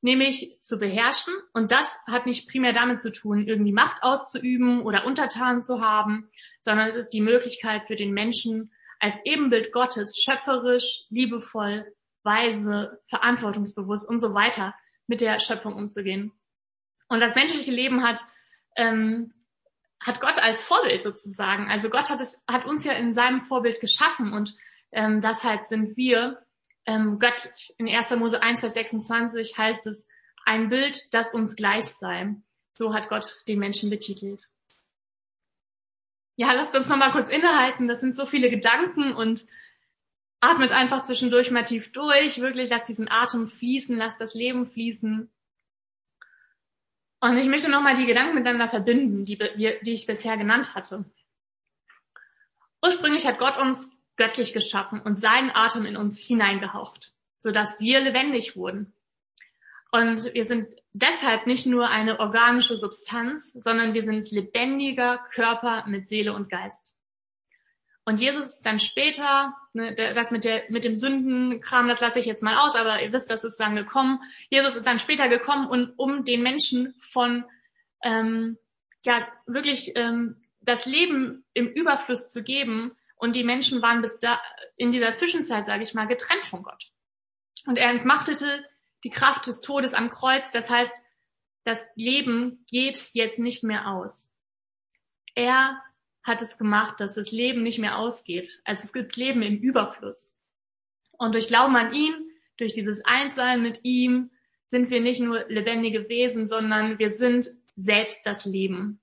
nämlich 0.00 0.56
zu 0.60 0.78
beherrschen. 0.78 1.34
Und 1.52 1.72
das 1.72 1.98
hat 2.06 2.26
nicht 2.26 2.48
primär 2.48 2.72
damit 2.72 3.00
zu 3.00 3.12
tun, 3.12 3.46
irgendwie 3.46 3.72
Macht 3.72 4.02
auszuüben 4.02 4.82
oder 4.82 5.06
Untertanen 5.06 5.62
zu 5.62 5.80
haben, 5.80 6.30
sondern 6.62 6.88
es 6.88 6.96
ist 6.96 7.10
die 7.10 7.20
Möglichkeit 7.20 7.86
für 7.86 7.96
den 7.96 8.12
Menschen 8.12 8.72
als 8.98 9.16
Ebenbild 9.24 9.72
Gottes 9.72 10.16
schöpferisch, 10.16 11.04
liebevoll, 11.10 11.92
weise, 12.22 13.00
verantwortungsbewusst 13.08 14.08
und 14.08 14.20
so 14.20 14.34
weiter 14.34 14.74
mit 15.06 15.20
der 15.20 15.38
Schöpfung 15.38 15.74
umzugehen. 15.74 16.32
Und 17.08 17.20
das 17.20 17.34
menschliche 17.34 17.70
Leben 17.70 18.02
hat 18.02 18.20
ähm, 18.76 19.32
hat 20.00 20.20
Gott 20.20 20.38
als 20.38 20.62
Vorbild 20.62 21.02
sozusagen. 21.02 21.68
Also 21.68 21.90
Gott 21.90 22.10
hat 22.10 22.20
es 22.20 22.42
hat 22.48 22.66
uns 22.66 22.84
ja 22.84 22.92
in 22.92 23.12
seinem 23.12 23.42
Vorbild 23.42 23.80
geschaffen 23.80 24.32
und 24.32 24.54
ähm, 24.92 25.20
deshalb 25.20 25.64
sind 25.64 25.96
wir 25.96 26.42
ähm, 26.86 27.18
göttlich. 27.18 27.74
In 27.78 27.88
1. 27.88 28.10
Mose 28.16 28.42
1, 28.42 28.60
Vers 28.60 28.74
26 28.74 29.58
heißt 29.58 29.86
es, 29.86 30.06
ein 30.44 30.68
Bild, 30.68 31.12
das 31.12 31.32
uns 31.34 31.56
gleich 31.56 31.86
sei. 31.86 32.36
So 32.74 32.94
hat 32.94 33.08
Gott 33.08 33.26
den 33.48 33.58
Menschen 33.58 33.90
betitelt. 33.90 34.48
Ja, 36.36 36.52
lasst 36.52 36.76
uns 36.76 36.88
nochmal 36.88 37.12
kurz 37.12 37.30
innehalten. 37.30 37.88
Das 37.88 38.00
sind 38.00 38.14
so 38.14 38.26
viele 38.26 38.50
Gedanken 38.50 39.14
und 39.14 39.46
atmet 40.40 40.70
einfach 40.70 41.02
zwischendurch 41.02 41.50
mal 41.50 41.64
tief 41.64 41.92
durch. 41.92 42.40
Wirklich, 42.40 42.70
lasst 42.70 42.88
diesen 42.88 43.10
Atem 43.10 43.48
fließen, 43.48 43.96
lasst 43.96 44.20
das 44.20 44.34
Leben 44.34 44.66
fließen. 44.66 45.30
Und 47.20 47.36
ich 47.38 47.46
möchte 47.46 47.70
nochmal 47.70 47.96
die 47.96 48.06
Gedanken 48.06 48.34
miteinander 48.34 48.68
verbinden, 48.68 49.24
die, 49.24 49.38
die 49.38 49.92
ich 49.92 50.06
bisher 50.06 50.36
genannt 50.36 50.74
hatte. 50.74 51.04
Ursprünglich 52.84 53.26
hat 53.26 53.38
Gott 53.38 53.56
uns 53.56 53.96
göttlich 54.16 54.52
geschaffen 54.52 55.00
und 55.00 55.20
seinen 55.20 55.50
Atem 55.50 55.86
in 55.86 55.96
uns 55.96 56.20
hineingehaucht, 56.20 57.12
sodass 57.38 57.80
wir 57.80 58.00
lebendig 58.00 58.56
wurden. 58.56 58.94
Und 59.92 60.34
wir 60.34 60.44
sind 60.44 60.74
deshalb 60.92 61.46
nicht 61.46 61.66
nur 61.66 61.88
eine 61.88 62.20
organische 62.20 62.76
Substanz, 62.76 63.52
sondern 63.54 63.94
wir 63.94 64.02
sind 64.02 64.30
lebendiger 64.30 65.18
Körper 65.32 65.84
mit 65.86 66.08
Seele 66.08 66.32
und 66.32 66.50
Geist. 66.50 66.95
Und 68.06 68.18
Jesus 68.18 68.62
dann 68.62 68.78
später, 68.78 69.54
ne, 69.74 69.94
das 69.94 70.30
mit, 70.30 70.44
der, 70.44 70.62
mit 70.70 70.84
dem 70.84 70.96
Sündenkram, 70.96 71.88
das 71.88 72.00
lasse 72.00 72.20
ich 72.20 72.26
jetzt 72.26 72.42
mal 72.42 72.56
aus, 72.56 72.76
aber 72.76 73.02
ihr 73.02 73.12
wisst, 73.12 73.30
das 73.30 73.44
ist 73.44 73.58
dann 73.58 73.74
gekommen. 73.74 74.20
Jesus 74.48 74.76
ist 74.76 74.86
dann 74.86 75.00
später 75.00 75.28
gekommen, 75.28 75.66
und, 75.66 75.92
um 75.98 76.24
den 76.24 76.42
Menschen 76.42 76.94
von 77.10 77.44
ähm, 78.02 78.56
ja 79.02 79.26
wirklich 79.46 79.92
ähm, 79.96 80.42
das 80.60 80.86
Leben 80.86 81.44
im 81.52 81.66
Überfluss 81.66 82.30
zu 82.30 82.42
geben, 82.42 82.96
und 83.16 83.34
die 83.34 83.44
Menschen 83.44 83.82
waren 83.82 84.02
bis 84.02 84.18
da 84.20 84.40
in 84.76 84.92
dieser 84.92 85.14
Zwischenzeit, 85.14 85.66
sage 85.66 85.82
ich 85.82 85.94
mal, 85.94 86.06
getrennt 86.06 86.46
von 86.46 86.62
Gott. 86.62 86.90
Und 87.66 87.78
er 87.78 87.90
entmachtete 87.90 88.64
die 89.04 89.10
Kraft 89.10 89.46
des 89.46 89.62
Todes 89.62 89.94
am 89.94 90.10
Kreuz. 90.10 90.50
Das 90.50 90.70
heißt, 90.70 90.94
das 91.64 91.80
Leben 91.94 92.64
geht 92.68 93.10
jetzt 93.12 93.38
nicht 93.38 93.64
mehr 93.64 93.88
aus. 93.88 94.28
Er 95.34 95.80
hat 96.26 96.42
es 96.42 96.58
gemacht, 96.58 96.98
dass 96.98 97.14
das 97.14 97.30
Leben 97.30 97.62
nicht 97.62 97.78
mehr 97.78 97.98
ausgeht. 97.98 98.60
Also 98.64 98.84
es 98.84 98.92
gibt 98.92 99.16
Leben 99.16 99.42
im 99.42 99.58
Überfluss. 99.58 100.34
Und 101.12 101.32
durch 101.32 101.46
Glauben 101.46 101.76
an 101.76 101.94
ihn, 101.94 102.14
durch 102.56 102.72
dieses 102.74 103.04
Einssein 103.04 103.62
mit 103.62 103.84
ihm, 103.84 104.30
sind 104.66 104.90
wir 104.90 105.00
nicht 105.00 105.20
nur 105.20 105.44
lebendige 105.48 106.08
Wesen, 106.08 106.48
sondern 106.48 106.98
wir 106.98 107.10
sind 107.10 107.48
selbst 107.76 108.26
das 108.26 108.44
Leben. 108.44 109.00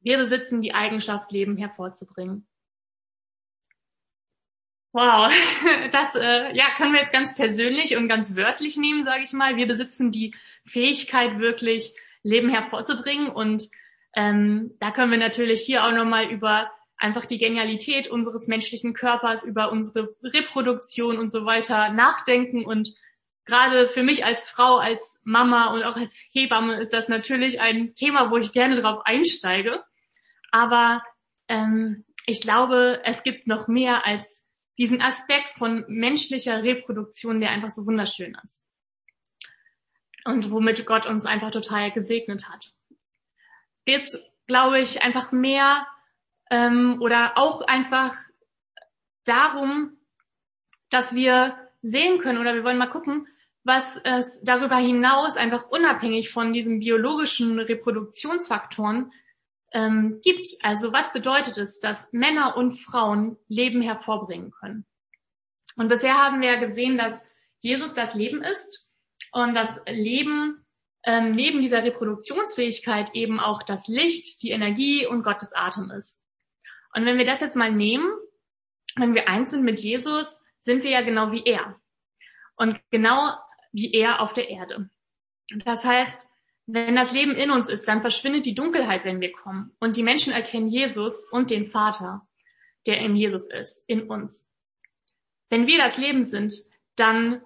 Wir 0.00 0.18
besitzen 0.18 0.60
die 0.60 0.72
Eigenschaft, 0.72 1.32
Leben 1.32 1.56
hervorzubringen. 1.56 2.46
Wow, 4.92 5.30
das 5.92 6.14
äh, 6.14 6.56
ja 6.56 6.64
können 6.76 6.92
wir 6.92 7.00
jetzt 7.00 7.12
ganz 7.12 7.34
persönlich 7.34 7.96
und 7.96 8.08
ganz 8.08 8.36
wörtlich 8.36 8.76
nehmen, 8.76 9.04
sage 9.04 9.24
ich 9.24 9.32
mal. 9.32 9.56
Wir 9.56 9.66
besitzen 9.66 10.12
die 10.12 10.32
Fähigkeit, 10.64 11.40
wirklich 11.40 11.92
Leben 12.22 12.48
hervorzubringen 12.48 13.28
und 13.28 13.68
ähm, 14.16 14.72
da 14.80 14.90
können 14.90 15.12
wir 15.12 15.18
natürlich 15.18 15.60
hier 15.60 15.84
auch 15.84 15.92
nochmal 15.92 16.30
über 16.30 16.70
einfach 16.96 17.26
die 17.26 17.38
Genialität 17.38 18.08
unseres 18.08 18.48
menschlichen 18.48 18.94
Körpers, 18.94 19.44
über 19.44 19.70
unsere 19.70 20.16
Reproduktion 20.22 21.18
und 21.18 21.30
so 21.30 21.44
weiter 21.44 21.90
nachdenken 21.90 22.64
und 22.64 22.88
gerade 23.44 23.88
für 23.88 24.02
mich 24.02 24.24
als 24.24 24.48
Frau, 24.48 24.78
als 24.78 25.20
Mama 25.22 25.72
und 25.72 25.82
auch 25.82 25.96
als 25.96 26.28
Hebamme 26.32 26.80
ist 26.80 26.92
das 26.92 27.08
natürlich 27.08 27.60
ein 27.60 27.94
Thema, 27.94 28.30
wo 28.30 28.38
ich 28.38 28.52
gerne 28.52 28.80
drauf 28.80 29.02
einsteige. 29.04 29.84
Aber 30.50 31.02
ähm, 31.48 32.04
ich 32.26 32.40
glaube, 32.40 33.00
es 33.04 33.22
gibt 33.22 33.46
noch 33.46 33.68
mehr 33.68 34.06
als 34.06 34.42
diesen 34.78 35.00
Aspekt 35.00 35.58
von 35.58 35.84
menschlicher 35.88 36.62
Reproduktion, 36.62 37.40
der 37.40 37.50
einfach 37.50 37.70
so 37.70 37.86
wunderschön 37.86 38.36
ist. 38.42 38.66
Und 40.24 40.50
womit 40.50 40.84
Gott 40.86 41.06
uns 41.06 41.24
einfach 41.24 41.52
total 41.52 41.92
gesegnet 41.92 42.48
hat. 42.48 42.75
Gibt, 43.86 44.18
glaube 44.46 44.80
ich, 44.80 45.02
einfach 45.02 45.32
mehr 45.32 45.86
ähm, 46.50 46.98
oder 47.00 47.38
auch 47.38 47.62
einfach 47.62 48.14
darum, 49.24 49.96
dass 50.90 51.14
wir 51.14 51.56
sehen 51.82 52.18
können 52.18 52.38
oder 52.38 52.54
wir 52.54 52.64
wollen 52.64 52.78
mal 52.78 52.90
gucken, 52.90 53.26
was 53.64 54.00
es 54.04 54.42
darüber 54.42 54.76
hinaus 54.76 55.36
einfach 55.36 55.68
unabhängig 55.70 56.30
von 56.30 56.52
diesen 56.52 56.78
biologischen 56.78 57.58
Reproduktionsfaktoren 57.58 59.12
ähm, 59.72 60.20
gibt. 60.22 60.46
Also 60.62 60.92
was 60.92 61.12
bedeutet 61.12 61.58
es, 61.58 61.80
dass 61.80 62.12
Männer 62.12 62.56
und 62.56 62.80
Frauen 62.80 63.36
Leben 63.48 63.82
hervorbringen 63.82 64.52
können? 64.52 64.86
Und 65.76 65.88
bisher 65.88 66.14
haben 66.14 66.40
wir 66.40 66.52
ja 66.52 66.60
gesehen, 66.60 66.96
dass 66.96 67.24
Jesus 67.60 67.94
das 67.94 68.14
Leben 68.14 68.42
ist 68.42 68.86
und 69.32 69.54
das 69.54 69.68
Leben 69.88 70.65
ähm, 71.06 71.30
neben 71.30 71.62
dieser 71.62 71.84
Reproduktionsfähigkeit 71.84 73.14
eben 73.14 73.38
auch 73.38 73.62
das 73.62 73.86
Licht, 73.86 74.42
die 74.42 74.50
Energie 74.50 75.06
und 75.06 75.22
Gottes 75.22 75.54
Atem 75.54 75.90
ist. 75.92 76.20
Und 76.92 77.06
wenn 77.06 77.16
wir 77.16 77.24
das 77.24 77.40
jetzt 77.40 77.56
mal 77.56 77.72
nehmen, 77.72 78.10
wenn 78.96 79.14
wir 79.14 79.28
eins 79.28 79.50
sind 79.50 79.62
mit 79.62 79.78
Jesus, 79.78 80.40
sind 80.62 80.82
wir 80.82 80.90
ja 80.90 81.02
genau 81.02 81.30
wie 81.30 81.44
er. 81.44 81.80
Und 82.56 82.80
genau 82.90 83.36
wie 83.72 83.92
er 83.92 84.20
auf 84.20 84.32
der 84.32 84.48
Erde. 84.48 84.90
Das 85.64 85.84
heißt, 85.84 86.26
wenn 86.66 86.96
das 86.96 87.12
Leben 87.12 87.36
in 87.36 87.52
uns 87.52 87.68
ist, 87.68 87.86
dann 87.86 88.00
verschwindet 88.00 88.44
die 88.44 88.54
Dunkelheit, 88.54 89.04
wenn 89.04 89.20
wir 89.20 89.30
kommen. 89.30 89.76
Und 89.78 89.96
die 89.96 90.02
Menschen 90.02 90.32
erkennen 90.32 90.66
Jesus 90.66 91.22
und 91.30 91.50
den 91.50 91.68
Vater, 91.68 92.26
der 92.86 92.98
in 92.98 93.14
Jesus 93.14 93.46
ist, 93.46 93.84
in 93.86 94.10
uns. 94.10 94.50
Wenn 95.50 95.68
wir 95.68 95.78
das 95.78 95.96
Leben 95.96 96.24
sind, 96.24 96.54
dann 96.96 97.42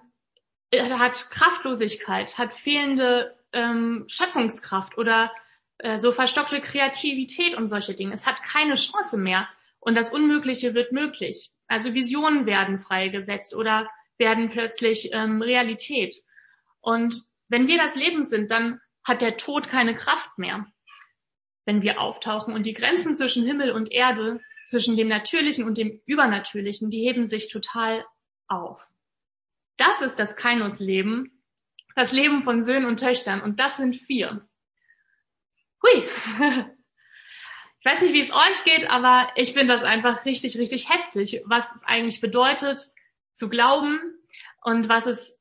hat 0.73 1.29
Kraftlosigkeit, 1.29 2.37
hat 2.39 2.53
fehlende 2.53 3.37
ähm, 3.53 4.05
Schöpfungskraft 4.07 4.97
oder 4.97 5.31
äh, 5.79 5.99
so 5.99 6.11
verstockte 6.11 6.61
Kreativität 6.61 7.55
und 7.55 7.69
solche 7.69 7.93
Dinge. 7.93 8.13
Es 8.13 8.25
hat 8.25 8.43
keine 8.43 8.75
Chance 8.75 9.17
mehr 9.17 9.47
und 9.79 9.95
das 9.95 10.13
Unmögliche 10.13 10.73
wird 10.73 10.91
möglich. 10.91 11.51
Also 11.67 11.93
Visionen 11.93 12.45
werden 12.45 12.79
freigesetzt 12.79 13.53
oder 13.55 13.89
werden 14.17 14.49
plötzlich 14.49 15.09
ähm, 15.13 15.41
Realität. 15.41 16.15
Und 16.79 17.21
wenn 17.47 17.67
wir 17.67 17.77
das 17.77 17.95
Leben 17.95 18.25
sind, 18.25 18.51
dann 18.51 18.79
hat 19.03 19.21
der 19.21 19.37
Tod 19.37 19.67
keine 19.67 19.95
Kraft 19.95 20.37
mehr, 20.37 20.67
wenn 21.65 21.81
wir 21.81 21.99
auftauchen. 21.99 22.53
Und 22.53 22.65
die 22.65 22.73
Grenzen 22.73 23.15
zwischen 23.15 23.45
Himmel 23.45 23.71
und 23.71 23.91
Erde, 23.91 24.39
zwischen 24.67 24.95
dem 24.95 25.09
Natürlichen 25.09 25.65
und 25.65 25.77
dem 25.77 26.01
Übernatürlichen, 26.05 26.89
die 26.89 27.01
heben 27.01 27.27
sich 27.27 27.49
total 27.49 28.05
auf. 28.47 28.79
Das 29.77 30.01
ist 30.01 30.17
das 30.17 30.35
Kainos-Leben, 30.35 31.40
das 31.95 32.11
Leben 32.11 32.43
von 32.43 32.63
Söhnen 32.63 32.85
und 32.85 32.99
Töchtern. 32.99 33.41
Und 33.41 33.59
das 33.59 33.77
sind 33.77 33.95
vier. 33.95 34.47
Hui. 35.83 36.07
Ich 37.83 37.91
weiß 37.91 38.01
nicht, 38.01 38.13
wie 38.13 38.21
es 38.21 38.31
euch 38.31 38.63
geht, 38.63 38.87
aber 38.91 39.31
ich 39.35 39.53
finde 39.53 39.73
das 39.73 39.81
einfach 39.81 40.23
richtig, 40.23 40.55
richtig 40.55 40.87
heftig, 40.87 41.41
was 41.45 41.65
es 41.75 41.83
eigentlich 41.83 42.21
bedeutet, 42.21 42.91
zu 43.33 43.49
glauben 43.49 43.99
und 44.61 44.87
was 44.87 45.07
es, 45.07 45.39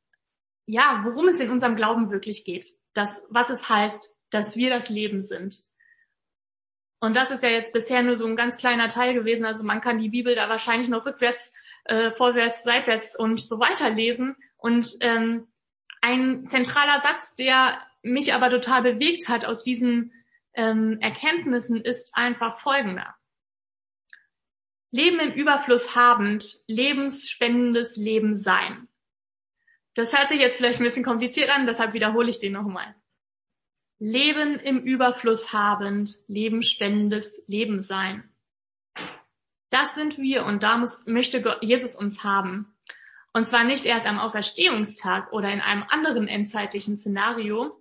ja, 0.64 1.02
worum 1.04 1.28
es 1.28 1.38
in 1.38 1.50
unserem 1.50 1.76
Glauben 1.76 2.10
wirklich 2.10 2.46
geht 2.46 2.64
das, 2.94 3.26
was 3.30 3.50
es 3.50 3.68
heißt, 3.68 4.14
dass 4.30 4.56
wir 4.56 4.70
das 4.70 4.88
Leben 4.88 5.22
sind. 5.22 5.58
Und 7.00 7.16
das 7.16 7.30
ist 7.30 7.42
ja 7.42 7.48
jetzt 7.48 7.72
bisher 7.72 8.02
nur 8.02 8.16
so 8.16 8.26
ein 8.26 8.36
ganz 8.36 8.56
kleiner 8.56 8.88
Teil 8.88 9.14
gewesen. 9.14 9.44
Also 9.44 9.64
man 9.64 9.80
kann 9.80 9.98
die 9.98 10.10
Bibel 10.10 10.34
da 10.34 10.48
wahrscheinlich 10.48 10.88
noch 10.88 11.06
rückwärts 11.06 11.52
äh, 11.84 12.12
vorwärts, 12.12 12.62
seitwärts 12.62 13.16
und 13.16 13.40
so 13.40 13.58
weiter 13.58 13.90
lesen. 13.90 14.36
Und 14.58 14.96
ähm, 15.00 15.46
ein 16.00 16.48
zentraler 16.48 17.00
Satz, 17.00 17.34
der 17.36 17.80
mich 18.02 18.32
aber 18.32 18.50
total 18.50 18.82
bewegt 18.82 19.28
hat 19.28 19.44
aus 19.44 19.62
diesen 19.62 20.12
ähm, 20.54 20.98
Erkenntnissen, 21.00 21.80
ist 21.80 22.14
einfach 22.14 22.60
folgender. 22.60 23.14
Leben 24.90 25.20
im 25.20 25.32
Überfluss 25.32 25.94
habend, 25.94 26.62
lebensspendendes 26.66 27.96
Leben 27.96 28.36
sein. 28.36 28.88
Das 29.94 30.16
hört 30.16 30.28
sich 30.28 30.40
jetzt 30.40 30.56
vielleicht 30.56 30.80
ein 30.80 30.84
bisschen 30.84 31.04
kompliziert 31.04 31.50
an, 31.50 31.66
deshalb 31.66 31.92
wiederhole 31.92 32.30
ich 32.30 32.40
den 32.40 32.52
nochmal. 32.52 32.94
Leben 33.98 34.58
im 34.58 34.78
Überfluss 34.78 35.52
habend, 35.52 36.16
lebensspendendes 36.26 37.44
Leben 37.46 37.82
sein. 37.82 38.28
Das 39.68 39.94
sind 39.94 40.18
wir 40.18 40.44
und 40.44 40.62
da 40.62 40.78
muss, 40.78 41.04
möchte 41.06 41.58
Jesus 41.60 41.94
uns 41.94 42.24
haben. 42.24 42.74
Und 43.32 43.48
zwar 43.48 43.64
nicht 43.64 43.84
erst 43.84 44.06
am 44.06 44.18
Auferstehungstag 44.18 45.32
oder 45.32 45.52
in 45.52 45.60
einem 45.60 45.84
anderen 45.88 46.26
endzeitlichen 46.26 46.96
Szenario. 46.96 47.80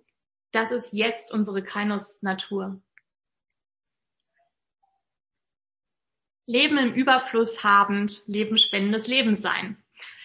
Das 0.52 0.70
ist 0.70 0.92
jetzt 0.92 1.32
unsere 1.32 1.62
Kainos-Natur. 1.62 2.80
Leben 6.46 6.78
im 6.78 6.94
Überfluss 6.94 7.62
habend, 7.62 8.22
lebensspendendes 8.26 9.06
Leben 9.06 9.36
sein. 9.36 9.76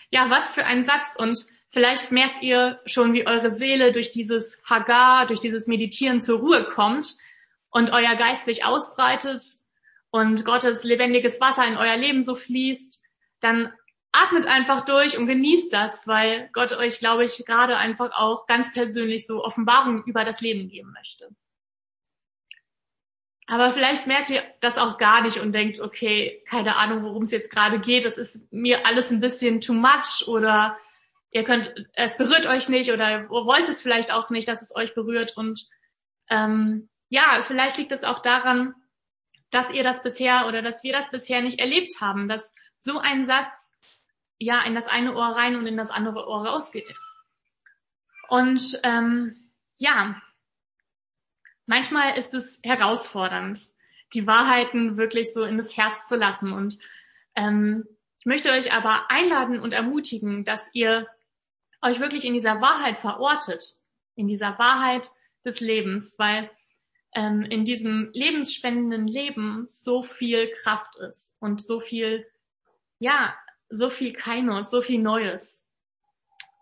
Ja, 0.10 0.30
was 0.30 0.54
für 0.54 0.66
ein 0.66 0.84
Satz 0.84 1.08
und 1.18 1.46
vielleicht 1.72 2.12
merkt 2.12 2.42
ihr 2.42 2.80
schon, 2.86 3.14
wie 3.14 3.28
eure 3.28 3.52
Seele 3.52 3.92
durch 3.92 4.12
dieses 4.12 4.62
Hagar, 4.66 5.28
durch 5.28 5.40
dieses 5.40 5.68
Meditieren 5.68 6.20
zur 6.20 6.40
Ruhe 6.40 6.64
kommt 6.64 7.16
und 7.70 7.92
euer 7.92 8.16
Geist 8.16 8.46
sich 8.46 8.64
ausbreitet 8.64 9.44
und 10.10 10.46
Gottes 10.46 10.84
lebendiges 10.84 11.42
Wasser 11.42 11.68
in 11.68 11.78
euer 11.78 11.98
Leben 11.98 12.24
so 12.24 12.36
fließt, 12.36 13.04
dann 13.42 13.74
atmet 14.24 14.46
einfach 14.46 14.86
durch 14.86 15.18
und 15.18 15.28
genießt 15.28 15.72
das, 15.72 16.08
weil 16.08 16.50
Gott 16.54 16.72
euch, 16.72 17.00
glaube 17.00 17.26
ich, 17.26 17.46
gerade 17.46 17.78
einfach 17.78 18.12
auch 18.14 18.48
ganz 18.48 18.74
persönlich 18.74 19.26
so 19.28 19.44
Offenbarungen 19.44 20.04
über 20.04 20.24
das 20.24 20.42
Leben 20.42 20.70
geben 20.70 20.92
möchte. 20.94 21.30
Aber 23.48 23.72
vielleicht 23.72 24.08
merkt 24.08 24.32
ihr 24.32 24.44
das 24.62 24.78
auch 24.78 24.98
gar 24.98 25.22
nicht 25.22 25.40
und 25.40 25.52
denkt, 25.52 25.80
okay, 25.80 26.44
keine 26.50 26.78
Ahnung, 26.78 27.04
worum 27.04 27.24
es 27.24 27.32
jetzt 27.32 27.52
gerade 27.52 27.80
geht. 27.80 28.06
Das 28.06 28.18
ist 28.18 28.52
mir 28.52 28.86
alles 28.86 29.12
ein 29.12 29.20
bisschen 29.20 29.62
too 29.62 29.74
much 29.74 30.28
oder 30.28 30.78
ihr 31.30 31.44
könnt, 31.44 31.72
es 31.94 32.18
berührt 32.18 32.48
euch 32.48 32.70
nicht 32.70 32.92
oder 32.92 33.30
wollt 33.30 33.70
es 33.70 33.82
vielleicht 33.82 34.12
auch 34.12 34.30
nicht, 34.30 34.48
dass 34.48 34.64
es 34.64 34.76
euch 34.76 34.96
berührt. 34.96 35.38
Und 35.38 35.68
ähm, 36.30 36.90
ja, 37.10 37.44
vielleicht 37.46 37.78
liegt 37.78 37.92
es 37.92 38.04
auch 38.04 38.20
daran, 38.20 38.74
dass 39.52 39.72
ihr 39.72 39.84
das 39.84 40.02
bisher 40.02 40.48
oder 40.48 40.64
dass 40.64 40.84
wir 40.84 40.92
das 40.94 41.12
bisher 41.12 41.42
nicht 41.42 41.60
erlebt 41.60 42.02
haben, 42.02 42.28
dass 42.28 42.54
so 42.80 42.98
ein 43.00 43.26
Satz 43.28 43.65
ja 44.40 44.64
in 44.64 44.76
das 44.76 44.88
eine 44.88 45.16
Ohr 45.16 45.28
rein 45.28 45.56
und 45.56 45.68
in 45.68 45.78
das 45.78 45.90
andere 45.90 46.28
Ohr 46.28 46.46
rausgeht. 46.46 46.98
Und 48.30 48.80
ähm, 48.84 49.52
ja, 49.78 50.22
manchmal 51.66 52.18
ist 52.18 52.34
es 52.34 52.60
herausfordernd, 52.64 53.60
die 54.14 54.28
Wahrheiten 54.28 54.98
wirklich 54.98 55.34
so 55.34 55.44
in 55.44 55.58
das 55.58 55.76
Herz 55.76 56.08
zu 56.08 56.16
lassen. 56.16 56.52
Und 56.52 56.78
ähm, 57.36 57.88
ich 58.20 58.26
möchte 58.26 58.52
euch 58.52 58.74
aber 58.74 59.10
einladen 59.10 59.60
und 59.60 59.72
ermutigen, 59.72 60.46
dass 60.46 60.68
ihr 60.74 61.08
euch 61.82 62.00
wirklich 62.00 62.26
in 62.26 62.34
dieser 62.34 62.62
Wahrheit 62.62 63.00
verortet, 63.00 63.78
in 64.16 64.28
dieser 64.28 64.58
Wahrheit 64.58 65.10
des 65.44 65.60
Lebens, 65.60 66.16
weil 66.18 66.50
ähm, 67.14 67.44
in 67.44 67.66
diesem 67.66 68.10
lebensspendenden 68.14 69.08
Leben 69.08 69.68
so 69.70 70.04
viel 70.04 70.52
Kraft 70.52 70.96
ist 70.98 71.36
und 71.40 71.64
so 71.64 71.80
viel, 71.80 72.26
ja, 73.00 73.36
so 73.70 73.90
viel 73.90 74.14
Kainos, 74.14 74.70
so 74.72 74.82
viel 74.82 75.00
Neues. 75.00 75.64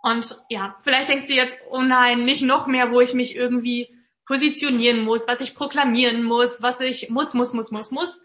Und 0.01 0.37
ja, 0.49 0.77
vielleicht 0.83 1.09
denkst 1.09 1.27
du 1.27 1.33
jetzt, 1.33 1.55
oh 1.69 1.81
nein, 1.81 2.25
nicht 2.25 2.41
noch 2.41 2.67
mehr, 2.67 2.91
wo 2.91 2.99
ich 2.99 3.13
mich 3.13 3.35
irgendwie 3.35 3.95
positionieren 4.25 5.01
muss, 5.01 5.27
was 5.27 5.41
ich 5.41 5.55
proklamieren 5.55 6.23
muss, 6.23 6.61
was 6.61 6.79
ich 6.79 7.09
muss, 7.09 7.33
muss, 7.33 7.53
muss, 7.53 7.71
muss, 7.71 7.91
muss. 7.91 8.21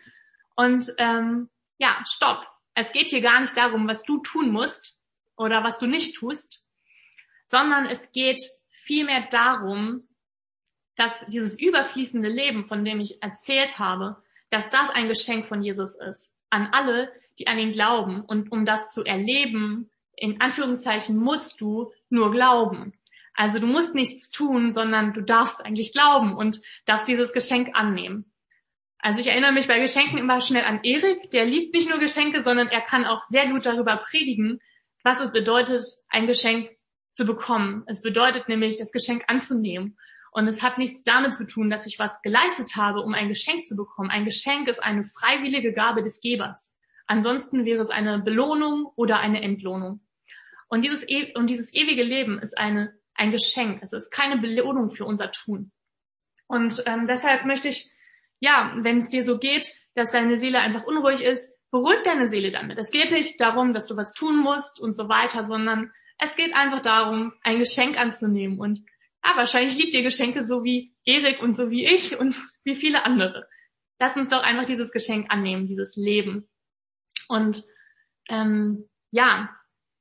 Und 0.57 0.93
ähm, 0.99 1.49
ja, 1.79 2.03
stopp. 2.07 2.45
Es 2.75 2.93
geht 2.93 3.09
hier 3.09 3.21
gar 3.21 3.41
nicht 3.41 3.57
darum, 3.57 3.89
was 3.89 4.03
du 4.03 4.19
tun 4.19 4.51
musst 4.51 5.01
oder 5.37 5.65
was 5.65 5.79
du 5.79 5.87
nicht 5.87 6.17
tust, 6.17 6.69
sondern 7.49 7.87
es 7.87 8.13
geht 8.13 8.43
vielmehr 8.85 9.27
darum, 9.31 10.09
dass 10.97 11.27
dieses 11.29 11.59
überfließende 11.59 12.29
Leben, 12.29 12.67
von 12.67 12.85
dem 12.85 13.01
ich 13.01 13.23
erzählt 13.23 13.79
habe, 13.79 14.23
dass 14.51 14.71
das 14.71 14.91
ein 14.91 15.09
Geschenk 15.09 15.47
von 15.47 15.63
Jesus 15.63 15.97
ist. 15.97 16.33
An 16.51 16.69
alle, 16.73 17.13
die 17.39 17.47
an 17.47 17.59
ihn 17.59 17.73
glauben. 17.73 18.23
Und 18.23 18.53
um 18.53 18.65
das 18.67 18.93
zu 18.93 19.05
erleben, 19.05 19.91
in 20.17 20.41
Anführungszeichen, 20.41 21.17
musst 21.17 21.61
du 21.61 21.93
nur 22.11 22.31
glauben. 22.31 22.93
Also 23.35 23.61
du 23.61 23.67
musst 23.67 23.95
nichts 23.95 24.31
tun, 24.31 24.73
sondern 24.73 25.13
du 25.13 25.23
darfst 25.23 25.65
eigentlich 25.65 25.93
glauben 25.93 26.37
und 26.37 26.61
darfst 26.87 27.07
dieses 27.07 27.33
Geschenk 27.33 27.71
annehmen. 27.73 28.33
Also 28.99 29.21
ich 29.21 29.29
erinnere 29.29 29.53
mich 29.53 29.69
bei 29.69 29.79
Geschenken 29.79 30.19
immer 30.19 30.41
schnell 30.41 30.65
an 30.65 30.81
Erik, 30.83 31.31
der 31.31 31.45
liebt 31.45 31.73
nicht 31.73 31.89
nur 31.89 31.99
Geschenke, 31.99 32.43
sondern 32.43 32.67
er 32.67 32.81
kann 32.81 33.05
auch 33.05 33.25
sehr 33.29 33.47
gut 33.47 33.65
darüber 33.65 33.97
predigen, 33.99 34.61
was 35.05 35.21
es 35.21 35.31
bedeutet, 35.31 35.85
ein 36.09 36.27
Geschenk 36.27 36.71
zu 37.15 37.25
bekommen. 37.25 37.85
Es 37.87 38.03
bedeutet 38.03 38.49
nämlich, 38.49 38.77
das 38.77 38.91
Geschenk 38.91 39.23
anzunehmen. 39.29 39.97
Und 40.33 40.47
es 40.49 40.63
hat 40.63 40.79
nichts 40.79 41.05
damit 41.05 41.35
zu 41.35 41.47
tun, 41.47 41.71
dass 41.71 41.87
ich 41.87 41.99
was 41.99 42.21
geleistet 42.23 42.77
habe, 42.77 43.03
um 43.03 43.15
ein 43.15 43.29
Geschenk 43.29 43.67
zu 43.67 43.77
bekommen. 43.77 44.11
Ein 44.11 44.25
Geschenk 44.25 44.69
ist 44.69 44.83
eine 44.83 45.05
freiwillige 45.05 45.73
Gabe 45.73 46.03
des 46.03 46.21
Gebers. 46.21 46.73
Ansonsten 47.09 47.65
wäre 47.65 47.83
es 47.83 47.91
eine 47.91 48.21
Belohnung 48.21 48.93
oder 48.95 49.19
eine 49.19 49.43
Entlohnung. 49.43 50.01
Und 50.69 50.83
dieses, 50.83 51.09
e 51.09 51.33
und 51.35 51.49
dieses 51.49 51.73
ewige 51.75 52.03
Leben 52.03 52.39
ist 52.39 52.57
eine, 52.57 52.95
ein 53.15 53.33
Geschenk. 53.33 53.83
Es 53.83 53.93
ist 53.93 54.13
keine 54.13 54.39
Belohnung 54.39 54.91
für 54.91 55.07
unser 55.07 55.33
Tun. 55.33 55.73
Und 56.47 56.83
ähm, 56.87 57.07
deshalb 57.07 57.47
möchte 57.47 57.69
ich, 57.69 57.91
ja, 58.41 58.75
wenn 58.77 58.99
es 58.99 59.09
dir 59.09 59.25
so 59.25 59.39
geht, 59.39 59.73
dass 59.95 60.13
deine 60.13 60.37
Seele 60.39 60.61
einfach 60.61 60.85
unruhig 60.85 61.21
ist, 61.23 61.57
beruhig 61.71 62.03
deine 62.05 62.29
Seele 62.29 62.51
damit. 62.53 62.79
Es 62.79 62.91
geht 62.91 63.11
nicht 63.11 63.41
darum, 63.41 63.73
dass 63.73 63.87
du 63.87 63.97
was 63.97 64.13
tun 64.13 64.39
musst 64.39 64.79
und 64.79 64.95
so 64.95 65.09
weiter, 65.09 65.47
sondern 65.47 65.91
es 66.19 66.37
geht 66.37 66.55
einfach 66.55 66.81
darum, 66.81 67.33
ein 67.43 67.59
Geschenk 67.59 67.99
anzunehmen. 67.99 68.59
Und 68.61 68.81
ja, 69.25 69.35
wahrscheinlich 69.37 69.77
liebt 69.77 69.95
ihr 69.95 70.03
Geschenke 70.03 70.45
so 70.45 70.63
wie 70.63 70.95
Erik 71.05 71.41
und 71.43 71.55
so 71.55 71.71
wie 71.71 71.87
ich 71.87 72.19
und 72.19 72.39
wie 72.65 72.77
viele 72.77 73.05
andere. 73.05 73.49
Lass 73.99 74.17
uns 74.17 74.29
doch 74.29 74.43
einfach 74.43 74.67
dieses 74.67 74.93
Geschenk 74.93 75.27
annehmen, 75.31 75.67
dieses 75.67 75.97
Leben. 75.97 76.49
Und 77.29 77.65
ähm, 78.29 78.89
ja, 79.11 79.55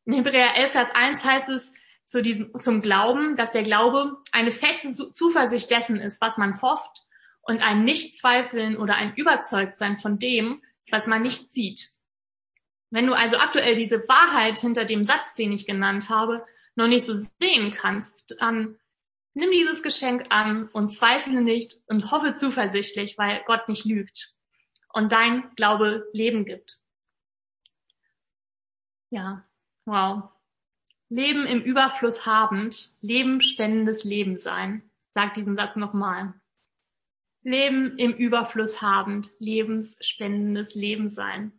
in 0.06 0.13
Hebräer 0.13 0.56
11, 0.56 0.72
Vers 0.72 0.90
1 0.94 1.24
heißt 1.24 1.50
es 1.50 1.74
zu 2.06 2.22
diesem, 2.22 2.60
zum 2.62 2.82
Glauben, 2.82 3.36
dass 3.36 3.52
der 3.52 3.63
Glaube 3.63 4.18
eine 4.32 4.52
feste 4.52 4.92
Zuversicht 5.13 5.70
dessen 5.70 5.98
ist, 5.98 6.22
was 6.22 6.38
man 6.38 6.62
hofft 6.62 7.04
und 7.42 7.62
ein 7.62 7.84
Nichtzweifeln 7.84 8.78
oder 8.78 8.96
ein 8.96 9.13
Überzeugtsein 9.16 10.00
von 10.00 10.18
dem, 10.18 10.62
was 10.90 11.08
man 11.08 11.22
nicht 11.22 11.52
sieht. 11.52 11.90
Wenn 12.90 13.08
du 13.08 13.13
also 13.13 13.38
aktuell 13.38 13.76
diese 13.76 14.08
Wahrheit 14.08 14.60
hinter 14.60 14.86
dem 14.86 15.04
Satz, 15.04 15.36
den 15.36 15.52
ich 15.52 15.68
genannt 15.68 16.10
habe, 16.10 16.46
noch 16.76 16.88
nicht 16.88 17.06
so 17.06 17.13
sehen 17.42 17.74
kannst, 17.74 18.36
dann 18.40 18.78
nimm 19.34 19.52
dieses 19.52 19.84
Geschenk 19.84 20.28
an 20.30 20.70
und 20.70 20.90
zweifle 20.90 21.42
nicht 21.42 21.76
und 21.88 22.12
hoffe 22.12 22.34
zuversichtlich, 22.34 23.18
weil 23.18 23.44
Gott 23.46 23.68
nicht 23.68 23.84
lügt 23.84 24.34
und 24.94 25.12
dein 25.12 25.54
Glaube 25.56 26.08
Leben 26.13 26.46
gibt. 26.46 26.78
Ja, 29.10 29.46
wow. 29.86 30.30
Leben 31.10 31.46
im 31.46 31.62
Überfluss 31.62 32.26
habend, 32.26 32.89
Leben 33.02 33.41
spendendes 33.41 34.04
Leben 34.04 34.36
sein. 34.36 34.89
Sag 35.13 35.34
diesen 35.36 35.56
Satz 35.56 35.76
nochmal. 35.76 36.34
Leben 37.43 37.98
im 37.98 38.13
Überfluss 38.13 38.82
habend, 38.82 39.30
lebensspendendes 39.39 40.76
Leben 40.76 41.10
sein. 41.10 41.54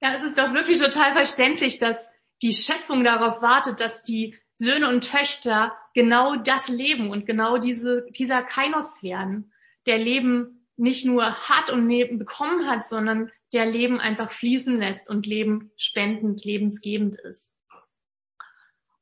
Ja, 0.00 0.14
es 0.14 0.22
ist 0.22 0.38
doch 0.38 0.54
wirklich 0.54 0.78
total 0.78 1.12
verständlich, 1.12 1.78
dass 1.78 2.08
die 2.40 2.54
Schöpfung 2.54 3.02
darauf 3.02 3.42
wartet, 3.42 3.80
dass 3.80 4.04
die 4.04 4.38
Söhne 4.54 4.88
und 4.88 5.10
Töchter 5.10 5.76
genau 5.92 6.36
das 6.36 6.68
leben 6.68 7.10
und 7.10 7.26
genau 7.26 7.58
diese, 7.58 8.06
dieser 8.10 8.44
Kainos 8.44 9.02
werden, 9.02 9.52
der 9.86 9.98
Leben 9.98 10.66
nicht 10.76 11.04
nur 11.04 11.34
hat 11.48 11.70
und 11.70 11.88
bekommen 12.18 12.68
hat, 12.68 12.86
sondern 12.86 13.32
der 13.52 13.66
Leben 13.66 14.00
einfach 14.00 14.32
fließen 14.32 14.78
lässt 14.78 15.08
und 15.08 15.26
Leben 15.26 15.70
spendend, 15.76 16.44
lebensgebend 16.44 17.16
ist. 17.16 17.52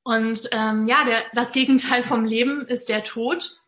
Und 0.03 0.49
ähm, 0.53 0.87
ja, 0.87 1.05
der, 1.05 1.25
das 1.35 1.51
Gegenteil 1.53 2.05
vom 2.05 2.25
Leben 2.25 2.67
ist 2.69 2.89
der 2.89 3.03
Tod. 3.03 3.61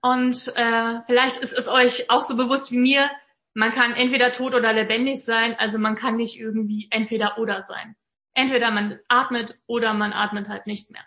Und 0.00 0.52
äh, 0.56 1.00
vielleicht 1.06 1.36
ist 1.36 1.52
es 1.52 1.68
euch 1.68 2.10
auch 2.10 2.24
so 2.24 2.36
bewusst 2.36 2.72
wie 2.72 2.78
mir, 2.78 3.10
man 3.54 3.72
kann 3.72 3.92
entweder 3.92 4.32
tot 4.32 4.54
oder 4.54 4.72
lebendig 4.72 5.24
sein, 5.24 5.54
also 5.58 5.78
man 5.78 5.94
kann 5.94 6.16
nicht 6.16 6.38
irgendwie 6.38 6.88
entweder 6.90 7.38
oder 7.38 7.62
sein. 7.62 7.94
Entweder 8.34 8.70
man 8.70 8.98
atmet 9.08 9.60
oder 9.66 9.92
man 9.94 10.12
atmet 10.12 10.48
halt 10.48 10.66
nicht 10.66 10.90
mehr. 10.90 11.04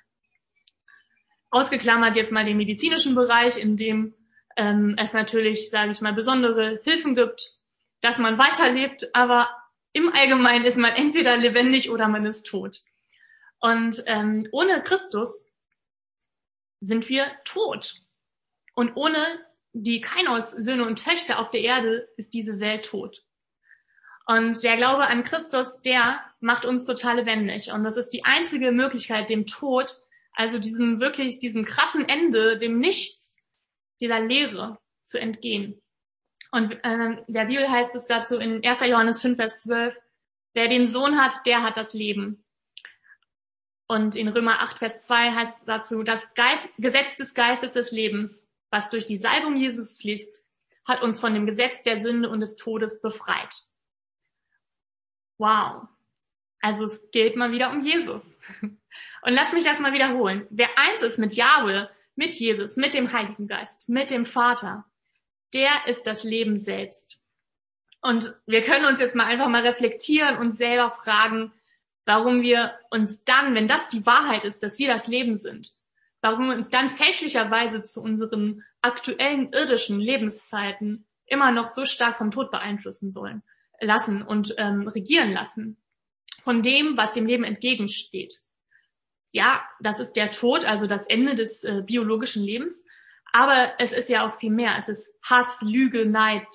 Ausgeklammert 1.50 2.16
jetzt 2.16 2.32
mal 2.32 2.46
den 2.46 2.58
medizinischen 2.58 3.16
Bereich, 3.16 3.58
in 3.58 3.78
dem 3.78 4.14
ähm, 4.58 4.96
es 4.98 5.12
natürlich, 5.12 5.70
sage 5.70 5.91
ich 5.91 6.02
mal, 6.02 6.14
besondere 6.14 6.80
Hilfen 6.84 7.16
gibt, 7.16 7.55
dass 8.02 8.18
man 8.18 8.38
weiterlebt, 8.38 9.10
aber 9.14 9.50
im 9.93 10.12
Allgemeinen 10.12 10.66
ist 10.66 10.78
man 10.78 10.93
entweder 10.93 11.38
lebendig 11.38 11.89
oder 11.89 12.08
man 12.08 12.26
ist 12.26 12.48
tot. 12.48 12.82
Und 13.60 14.04
ähm, 14.06 14.48
ohne 14.52 14.84
Christus 14.84 15.50
sind 16.82 17.08
wir 17.10 17.32
tot. 17.46 17.96
Und 18.74 18.96
ohne 18.96 19.39
die 19.74 20.02
Kainos 20.02 20.52
Söhne 20.52 20.86
und 20.86 21.04
Töchter 21.04 21.39
auf 21.39 21.50
der 21.50 21.62
Erde 21.62 22.10
ist 22.18 22.34
diese 22.34 22.60
Welt 22.60 22.86
tot. 22.86 23.24
Und 24.28 24.64
der 24.64 24.78
Glaube 24.78 25.08
an 25.08 25.24
Christus, 25.24 25.82
der 25.82 26.20
macht 26.39 26.66
uns 26.66 26.86
total 26.86 27.18
lebendig. 27.18 27.72
Und 27.72 27.84
das 27.84 27.98
ist 27.98 28.10
die 28.10 28.26
einzige 28.26 28.72
Möglichkeit, 28.72 29.30
dem 29.30 29.46
Tod, 29.46 29.96
also 30.34 30.60
diesem 30.60 31.00
wirklich, 31.00 31.39
diesem 31.39 31.66
krassen 31.66 32.08
Ende, 32.10 32.58
dem 32.58 32.80
Nichts, 32.80 33.36
dieser 34.02 34.20
Leere 34.20 34.80
zu 35.06 35.20
entgehen. 35.20 35.82
Und 36.56 36.72
äh, 36.86 37.22
der 37.28 37.45
Bibel 37.45 37.70
heißt 37.70 37.93
es 37.95 38.08
dazu 38.08 38.38
in 38.38 38.66
1. 38.66 38.80
Johannes 38.80 39.22
5, 39.22 39.36
Vers 39.36 39.60
12, 39.60 39.93
wer 40.53 40.70
den 40.70 40.88
Sohn 40.88 41.22
hat, 41.22 41.45
der 41.45 41.64
hat 41.64 41.76
das 41.76 41.91
Leben. 41.91 42.45
Und 43.88 44.16
in 44.16 44.30
Römer 44.30 44.62
8, 44.62 44.78
Vers 44.78 45.06
2 45.06 45.34
heißt 45.34 45.58
es 45.58 45.66
dazu, 45.66 46.01
das 46.03 46.34
Geist, 46.34 46.66
Gesetz 46.78 47.18
des 47.18 47.34
Geistes 47.34 47.74
des 47.74 47.91
Lebens, 47.91 48.47
was 48.70 48.89
durch 48.89 49.06
die 49.06 49.18
Salbung 49.18 49.58
Jesus 49.58 49.97
fließt, 49.97 50.45
hat 50.86 51.01
uns 51.01 51.20
von 51.20 51.34
dem 51.34 51.45
Gesetz 51.45 51.84
der 51.84 51.99
Sünde 51.99 52.30
und 52.30 52.39
des 52.39 52.56
Todes 52.56 53.01
befreit. 53.01 53.53
Wow. 55.38 55.89
Also 56.62 56.86
es 56.86 57.12
geht 57.12 57.36
mal 57.36 57.51
wieder 57.51 57.70
um 57.70 57.82
Jesus. 57.82 58.22
Und 58.62 59.34
lass 59.34 59.51
mich 59.51 59.66
das 59.66 59.80
mal 59.80 59.91
wiederholen. 59.91 60.47
Wer 60.51 60.70
eins 60.78 61.01
ist 61.01 61.20
mit 61.20 61.34
Yahweh, 61.34 61.88
mit 62.16 62.34
Jesus, 62.36 62.78
mit 62.78 62.93
dem 62.93 63.12
Heiligen 63.12 63.49
Geist, 63.49 63.89
mit 63.89 64.10
dem 64.10 64.26
Vater, 64.26 64.86
der 65.56 65.88
ist 65.88 66.06
das 66.06 66.24
Leben 66.24 66.60
selbst. 66.60 67.20
Und 68.01 68.36
wir 68.45 68.62
können 68.62 68.86
uns 68.86 68.99
jetzt 68.99 69.16
mal 69.16 69.26
einfach 69.26 69.47
mal 69.47 69.66
reflektieren 69.66 70.38
und 70.38 70.51
selber 70.51 70.95
fragen, 71.03 71.51
warum 72.06 72.43
wir 72.43 72.78
uns 72.91 73.24
dann, 73.24 73.56
wenn 73.56 73.68
das 73.68 73.89
die 73.89 74.06
Wahrheit 74.06 74.45
ist, 74.45 74.62
dass 74.62 74.78
wir 74.78 74.88
das 74.88 75.08
Leben 75.08 75.38
sind, 75.38 75.72
warum 76.22 76.49
wir 76.49 76.56
uns 76.56 76.70
dann 76.70 76.91
fälschlicherweise 76.91 77.82
zu 77.82 78.01
unseren 78.01 78.64
aktuellen 78.82 79.51
irdischen 79.53 79.99
Lebenszeiten 79.99 81.08
immer 81.26 81.51
noch 81.51 81.68
so 81.68 81.88
stark 81.88 82.20
vom 82.20 82.30
Tod 82.30 82.51
beeinflussen 82.51 83.12
sollen 83.12 83.41
lassen 83.82 84.22
und 84.22 84.53
ähm, 84.58 84.88
regieren 84.88 85.32
lassen 85.32 85.78
von 86.43 86.62
dem, 86.62 86.95
was 86.97 87.14
dem 87.14 87.26
Leben 87.26 87.43
entgegensteht. 87.43 88.36
Ja, 89.32 89.68
das 89.80 89.99
ist 89.99 90.14
der 90.14 90.32
Tod, 90.32 90.64
also 90.64 90.86
das 90.86 91.08
Ende 91.08 91.34
des 91.34 91.64
äh, 91.64 91.82
biologischen 91.84 92.43
Lebens, 92.43 92.84
aber 93.36 93.73
es 93.79 93.91
ist 93.91 94.07
ja 94.07 94.25
auch 94.25 94.39
viel 94.39 94.49
mehr. 94.49 94.77
Es 94.79 94.88
ist 94.88 95.13
Hass, 95.21 95.57
Lüge, 95.59 96.05
Neid, 96.05 96.47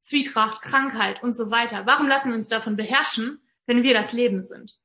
Zwietracht, 0.00 0.62
Krankheit 0.62 1.22
und 1.22 1.32
so 1.32 1.52
weiter. 1.52 1.86
Warum 1.86 2.08
lassen 2.08 2.30
wir 2.30 2.34
uns 2.34 2.48
davon 2.48 2.74
beherrschen, 2.74 3.40
wenn 3.66 3.84
wir 3.84 3.94
das 3.94 4.12
Leben 4.12 4.42
sind? 4.42 4.76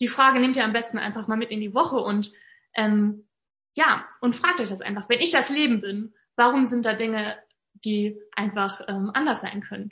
Die 0.00 0.06
Frage 0.06 0.38
nehmt 0.38 0.54
ihr 0.54 0.62
am 0.62 0.72
besten 0.72 0.98
einfach 0.98 1.26
mal 1.26 1.36
mit 1.36 1.50
in 1.50 1.60
die 1.60 1.74
Woche 1.74 1.96
und 1.96 2.30
ähm, 2.76 3.26
ja, 3.74 4.06
und 4.20 4.36
fragt 4.36 4.60
euch 4.60 4.70
das 4.70 4.82
einfach. 4.82 5.08
Wenn 5.08 5.18
ich 5.18 5.32
das 5.32 5.48
Leben 5.48 5.80
bin, 5.80 6.14
warum 6.36 6.68
sind 6.68 6.86
da 6.86 6.92
Dinge, 6.92 7.36
die 7.72 8.16
einfach 8.36 8.82
ähm, 8.86 9.10
anders 9.14 9.40
sein 9.40 9.62
können? 9.62 9.90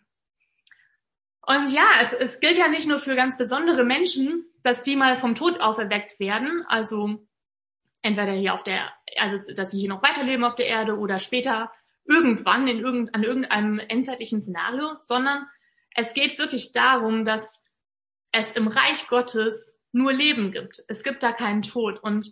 Und 1.43 1.73
ja, 1.73 1.87
es, 2.01 2.13
es 2.13 2.39
gilt 2.39 2.59
ja 2.59 2.69
nicht 2.69 2.87
nur 2.87 3.01
für 3.01 3.17
ganz 3.17 3.37
besondere 3.37 3.83
Menschen, 3.83 4.47
dass 4.63 4.85
die 4.85 4.95
mal 4.95 5.19
vom 5.19 5.35
Tod 5.35 5.61
auferweckt 5.61 6.21
werden, 6.21 6.65
also 6.69 7.27
entweder 8.05 8.33
hier 8.33 8.55
auf 8.55 8.63
der, 8.63 8.93
also 9.19 9.39
dass 9.55 9.71
sie 9.71 9.81
hier 9.81 9.89
noch 9.89 10.03
weiterleben 10.03 10.45
auf 10.45 10.55
der 10.55 10.67
Erde 10.67 10.99
oder 10.99 11.19
später 11.19 11.73
irgendwann 12.05 12.69
in 12.69 12.81
irgend, 12.81 13.15
an 13.15 13.25
irgendeinem 13.25 13.79
endzeitlichen 13.79 14.41
Szenario, 14.41 14.97
sondern 15.01 15.47
es 15.95 16.13
geht 16.13 16.39
wirklich 16.39 16.73
darum, 16.73 17.25
dass 17.25 17.65
es 18.31 18.53
im 18.53 18.69
Reich 18.69 19.07
Gottes 19.09 19.79
nur 19.93 20.13
Leben 20.13 20.53
gibt. 20.53 20.85
Es 20.89 21.03
gibt 21.03 21.23
da 21.23 21.33
keinen 21.33 21.63
Tod. 21.63 22.03
Und 22.03 22.31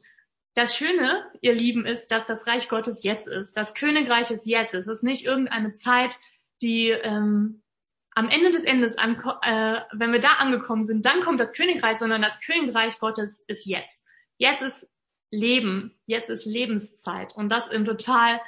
das 0.54 0.76
Schöne, 0.76 1.24
ihr 1.40 1.54
Lieben, 1.54 1.86
ist, 1.86 2.08
dass 2.08 2.26
das 2.26 2.46
Reich 2.46 2.68
Gottes 2.68 3.02
jetzt 3.02 3.26
ist. 3.26 3.56
Das 3.56 3.72
Königreich 3.72 4.30
ist 4.30 4.46
jetzt. 4.46 4.74
Es 4.74 4.86
ist 4.86 5.02
nicht 5.02 5.24
irgendeine 5.24 5.72
Zeit, 5.72 6.14
die 6.60 6.88
ähm, 6.88 7.62
am 8.14 8.28
Ende 8.28 8.50
des 8.50 8.64
Endes, 8.64 8.94
äh, 8.96 9.80
wenn 9.92 10.12
wir 10.12 10.20
da 10.20 10.34
angekommen 10.34 10.84
sind, 10.84 11.06
dann 11.06 11.22
kommt 11.22 11.40
das 11.40 11.54
Königreich, 11.54 11.96
sondern 11.96 12.20
das 12.20 12.40
Königreich 12.40 12.98
Gottes 12.98 13.42
ist 13.46 13.64
jetzt. 13.64 14.04
Jetzt 14.36 14.60
ist 14.60 14.91
Leben, 15.32 15.98
jetzt 16.06 16.30
ist 16.30 16.44
Lebenszeit 16.44 17.34
und 17.34 17.48
das 17.48 17.66
im 17.68 17.84
total 17.84 18.40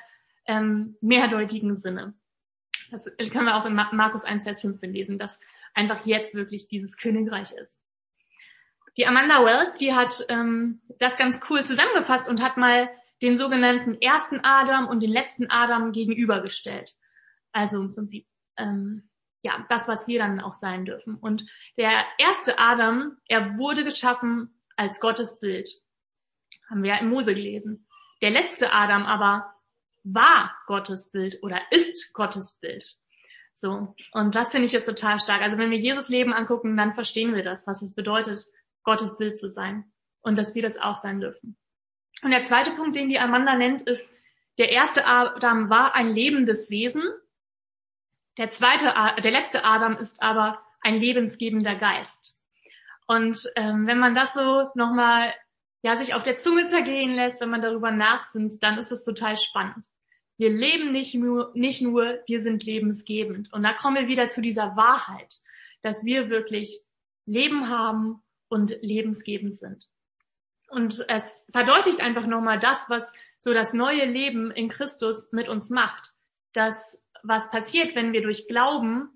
ähm, 0.47 0.97
mehrdeutigen 1.01 1.77
Sinne. 1.77 2.15
Das 2.91 3.05
können 3.17 3.47
wir 3.47 3.57
auch 3.57 3.65
in 3.65 3.75
Markus 3.75 4.23
1, 4.23 4.45
Vers 4.45 4.61
15 4.61 4.93
lesen, 4.93 5.19
dass 5.19 5.41
einfach 5.75 6.07
jetzt 6.07 6.35
wirklich 6.35 6.69
dieses 6.69 6.97
Königreich 6.97 7.51
ist. 7.53 7.81
Die 8.97 9.07
Amanda 9.07 9.45
Wells, 9.45 9.75
die 9.75 9.93
hat 9.93 10.25
ähm, 10.29 10.81
das 10.99 11.17
ganz 11.17 11.41
cool 11.51 11.65
zusammengefasst 11.65 12.29
und 12.29 12.41
hat 12.41 12.57
mal 12.57 12.89
den 13.23 13.39
sogenannten 13.39 14.01
ersten 14.01 14.41
Adam 14.45 14.87
und 14.87 15.03
den 15.03 15.11
letzten 15.11 15.51
Adam 15.51 15.93
gegenübergestellt. 15.93 16.95
Also 17.51 17.81
im 17.81 17.95
Prinzip 17.95 18.27
ähm, 18.57 19.09
ja, 19.45 19.65
das, 19.69 19.87
was 19.87 20.09
wir 20.09 20.19
dann 20.19 20.41
auch 20.41 20.55
sein 20.55 20.85
dürfen. 20.85 21.17
Und 21.17 21.45
der 21.77 22.05
erste 22.19 22.59
Adam, 22.59 23.19
er 23.29 23.59
wurde 23.59 23.85
geschaffen 23.85 24.59
als 24.77 25.01
Gottes 25.01 25.39
Bild. 25.39 25.69
Haben 26.69 26.83
wir 26.83 26.91
ja 26.91 27.01
in 27.01 27.11
Mose 27.11 27.35
gelesen. 27.35 27.87
Der 28.23 28.31
letzte 28.31 28.73
Adam 28.73 29.05
aber 29.05 29.55
war 30.03 30.55
Gottes 30.67 31.11
Bild 31.11 31.43
oder 31.43 31.61
ist 31.71 32.13
Gottes 32.15 32.53
Bild. 32.61 32.85
So. 33.55 33.95
Und 34.13 34.35
das 34.35 34.51
finde 34.51 34.67
ich 34.67 34.73
jetzt 34.73 34.87
total 34.87 35.21
stark. 35.21 35.43
Also 35.43 35.59
wenn 35.59 35.71
wir 35.71 35.79
Jesus 35.79 36.09
Leben 36.09 36.33
angucken, 36.33 36.77
dann 36.77 36.95
verstehen 36.95 37.35
wir 37.35 37.43
das, 37.43 37.67
was 37.67 37.83
es 37.83 37.95
bedeutet, 37.95 38.45
Gottes 38.83 39.17
Bild 39.17 39.39
zu 39.39 39.51
sein. 39.51 39.85
Und 40.21 40.39
dass 40.39 40.55
wir 40.55 40.63
das 40.63 40.79
auch 40.79 40.99
sein 40.99 41.21
dürfen. 41.21 41.57
Und 42.23 42.31
der 42.31 42.45
zweite 42.45 42.73
Punkt, 42.73 42.97
den 42.97 43.11
die 43.11 43.19
Amanda 43.19 43.55
nennt, 43.57 43.83
ist, 43.83 44.09
der 44.59 44.71
erste 44.71 45.07
Adam 45.07 45.69
war 45.69 45.95
ein 45.95 46.15
lebendes 46.15 46.71
Wesen 46.71 47.03
der 48.37 48.51
zweite, 48.51 48.93
der 49.23 49.31
letzte 49.31 49.65
Adam 49.65 49.97
ist 49.97 50.23
aber 50.23 50.61
ein 50.81 50.99
lebensgebender 50.99 51.77
Geist. 51.77 52.43
Und 53.07 53.49
ähm, 53.55 53.87
wenn 53.87 53.99
man 53.99 54.15
das 54.15 54.33
so 54.33 54.71
nochmal 54.75 55.33
ja, 55.85 55.99
sich 55.99 56.15
auf 56.15 56.23
der 56.23 56.39
Zunge 56.39 56.67
zergehen 56.69 57.15
lässt, 57.15 57.43
wenn 57.43 57.51
man 57.51 57.61
darüber 57.61 57.91
nachsinnt, 57.91 58.63
dann 58.63 58.79
ist 58.79 58.91
es 58.91 59.05
total 59.05 59.37
spannend. 59.37 59.85
Wir 60.39 60.49
leben 60.49 60.93
nicht 60.93 61.15
nur, 61.15 61.53
nicht 61.55 61.83
nur, 61.83 62.21
wir 62.27 62.41
sind 62.41 62.65
lebensgebend. 62.65 63.53
Und 63.53 63.63
da 63.63 63.75
kommen 63.75 63.97
wir 63.97 64.09
wieder 64.09 64.31
zu 64.31 64.41
dieser 64.41 64.77
Wahrheit, 64.77 65.37
dass 65.83 66.03
wir 66.03 66.31
wirklich 66.31 66.81
Leben 67.27 67.69
haben 67.69 68.23
und 68.49 68.75
lebensgebend 68.81 69.59
sind. 69.59 69.87
Und 70.71 71.05
es 71.09 71.45
verdeutlicht 71.53 72.01
einfach 72.01 72.27
nochmal 72.27 72.59
das, 72.59 72.89
was 72.89 73.05
so 73.41 73.53
das 73.53 73.75
neue 73.75 74.07
Leben 74.07 74.51
in 74.51 74.71
Christus 74.71 75.33
mit 75.33 75.51
uns 75.51 75.69
macht. 75.69 76.15
Dass 76.55 76.99
was 77.23 77.51
passiert, 77.51 77.95
wenn 77.95 78.15
wir 78.15 78.23
durch 78.23 78.49
Glauben 78.49 79.11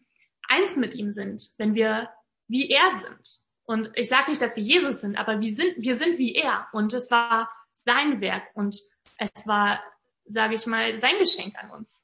eins 0.47 0.77
mit 0.77 0.95
ihm 0.95 1.13
sind, 1.13 1.49
wenn 1.57 1.75
wir 1.75 2.11
wie 2.47 2.69
er 2.69 2.91
sind. 3.01 3.38
Und 3.69 3.91
ich 3.97 4.09
sage 4.09 4.31
nicht, 4.31 4.41
dass 4.41 4.57
wir 4.57 4.63
Jesus 4.63 5.03
sind, 5.03 5.19
aber 5.19 5.43
wir 5.43 5.55
sind, 5.55 5.75
wir 5.77 5.97
sind 5.97 6.17
wie 6.17 6.35
er. 6.35 6.67
Und 6.73 6.95
es 6.95 7.11
war 7.11 7.51
sein 7.75 8.23
Werk 8.23 8.45
und 8.55 8.81
es 9.19 9.47
war, 9.47 9.79
sage 10.25 10.55
ich 10.55 10.65
mal, 10.65 10.97
sein 10.99 11.19
Geschenk 11.19 11.55
an 11.63 11.71
uns. 11.73 12.03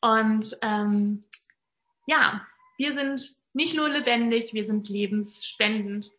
Und 0.00 0.56
ähm, 0.62 1.24
ja, 2.06 2.46
wir 2.76 2.92
sind 2.92 3.20
nicht 3.54 3.74
nur 3.74 3.88
lebendig, 3.88 4.54
wir 4.54 4.64
sind 4.64 4.88
lebensspendend. 4.88 6.12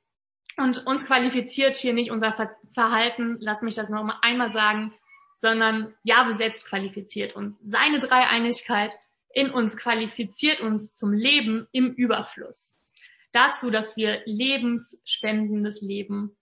Und 0.58 0.86
uns 0.86 1.06
qualifiziert 1.06 1.78
hier 1.78 1.94
nicht 1.94 2.12
unser 2.12 2.36
Verhalten, 2.74 3.38
lass 3.40 3.62
mich 3.62 3.76
das 3.76 3.90
noch 3.90 4.06
einmal 4.24 4.52
sagen, 4.52 4.94
sondern 5.38 5.94
Jahwe 6.04 6.36
selbst 6.36 6.66
qualifiziert 6.68 7.34
uns. 7.34 7.58
Seine 7.64 8.00
Dreieinigkeit 8.00 8.92
in 9.34 9.52
uns 9.52 9.78
qualifiziert 9.78 10.60
uns 10.60 10.96
zum 10.96 11.14
Leben 11.14 11.66
im 11.72 11.94
Überfluss. 11.94 12.76
Dazu, 13.36 13.70
dass 13.70 13.98
wir 13.98 14.22
lebensspendendes 14.24 15.82
Leben 15.82 16.38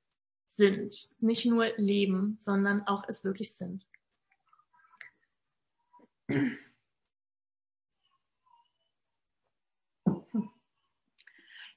sind. 0.45 0.95
Nicht 1.17 1.43
nur 1.43 1.71
leben, 1.75 2.37
sondern 2.39 2.85
auch 2.85 3.03
es 3.07 3.23
wirklich 3.23 3.55
sind. 3.55 3.83
Ich 6.27 6.37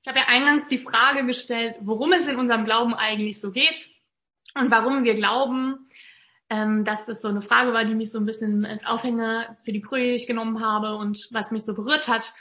habe 0.07 0.19
ja 0.19 0.27
eingangs 0.27 0.69
die 0.69 0.81
Frage 0.81 1.25
gestellt, 1.25 1.77
worum 1.81 2.13
es 2.13 2.29
in 2.29 2.37
unserem 2.37 2.67
Glauben 2.67 2.93
eigentlich 2.93 3.41
so 3.41 3.53
geht 3.53 3.89
und 4.55 4.71
warum 4.71 5.05
wir 5.05 5.15
glauben, 5.15 5.89
ähm, 6.51 6.85
dass 6.85 7.07
das 7.07 7.23
so 7.23 7.29
eine 7.29 7.41
Frage 7.41 7.73
war, 7.73 7.87
die 7.87 7.95
mich 7.95 8.13
so 8.13 8.19
ein 8.19 8.27
bisschen 8.27 8.67
als 8.67 8.85
Aufhänger 8.85 9.57
für 9.65 9.73
die 9.73 9.81
Predigt 9.81 10.27
genommen 10.27 10.61
habe 10.61 10.97
und 10.97 11.27
was 11.33 11.53
mich 11.53 11.65
so 11.65 11.73
berührt 11.73 12.07
hat. 12.07 12.35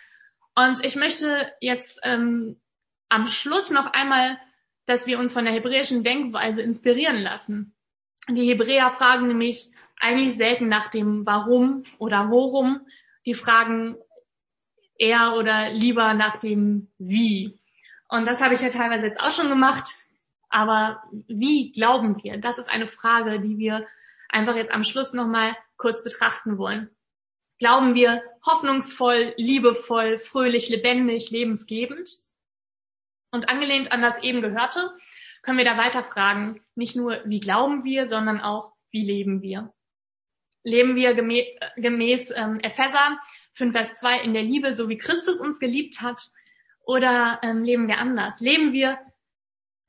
Und 0.56 0.84
ich 0.84 0.98
möchte 0.98 1.54
jetzt 1.62 2.00
ähm, 2.04 2.60
am 3.10 3.28
Schluss 3.28 3.72
noch 3.72 3.94
einmal, 3.94 4.38
dass 4.86 5.08
wir 5.08 5.20
uns 5.20 5.34
von 5.34 5.46
der 5.46 5.54
hebräischen 5.54 6.04
Denkweise 6.04 6.62
inspirieren 6.62 7.18
lassen. 7.18 7.76
Die 8.30 8.48
Hebräer 8.48 8.92
fragen 8.92 9.28
nämlich 9.28 9.70
eigentlich 10.00 10.36
selten 10.36 10.68
nach 10.68 10.90
dem 10.90 11.26
Warum 11.26 11.84
oder 11.98 12.30
Worum. 12.30 12.82
Die 13.26 13.36
fragen 13.36 13.98
eher 14.98 15.36
oder 15.38 15.72
lieber 15.72 16.14
nach 16.14 16.38
dem 16.38 16.92
Wie. 16.98 17.60
Und 18.08 18.26
das 18.26 18.42
habe 18.42 18.56
ich 18.56 18.62
ja 18.62 18.70
teilweise 18.70 19.08
jetzt 19.08 19.20
auch 19.20 19.32
schon 19.32 19.50
gemacht. 19.50 20.06
Aber 20.50 21.02
wie 21.28 21.72
glauben 21.72 22.22
wir? 22.24 22.40
Das 22.40 22.58
ist 22.58 22.70
eine 22.70 22.88
Frage, 22.88 23.40
die 23.40 23.58
wir 23.58 23.86
einfach 24.30 24.56
jetzt 24.56 24.72
am 24.72 24.84
Schluss 24.84 25.14
nochmal 25.14 25.56
kurz 25.78 26.04
betrachten 26.04 26.58
wollen. 26.58 26.90
Glauben 27.58 27.96
wir 27.96 28.22
hoffnungsvoll, 28.46 29.34
liebevoll, 29.38 30.20
fröhlich, 30.20 30.70
lebendig, 30.70 31.30
lebensgebend? 31.32 32.10
Und 33.32 33.50
angelehnt 33.50 33.92
an 33.92 34.02
das 34.02 34.22
eben 34.24 34.42
Gehörte, 34.42 34.92
können 35.42 35.58
wir 35.58 35.66
da 35.66 35.78
weiter 35.78 36.04
fragen, 36.04 36.62
nicht 36.76 36.96
nur, 36.96 37.22
wie 37.26 37.40
glauben 37.40 37.84
wir, 37.84 38.08
sondern 38.08 38.42
auch, 38.42 38.74
wie 38.92 39.06
leben 39.06 39.42
wir? 39.42 39.74
Leben 40.64 40.96
wir 40.96 41.14
gemäß, 41.14 41.46
gemäß 41.76 42.34
ähm, 42.36 42.60
Epheser 42.62 43.20
5, 43.54 43.72
Vers 43.72 44.00
2 44.00 44.22
in 44.22 44.34
der 44.34 44.42
Liebe, 44.42 44.74
so 44.74 44.90
wie 44.90 44.98
Christus 44.98 45.40
uns 45.40 45.60
geliebt 45.60 46.02
hat? 46.02 46.22
Oder 46.82 47.40
ähm, 47.44 47.64
leben 47.64 47.88
wir 47.88 48.00
anders? 48.00 48.42
Leben 48.42 48.74
wir 48.74 48.98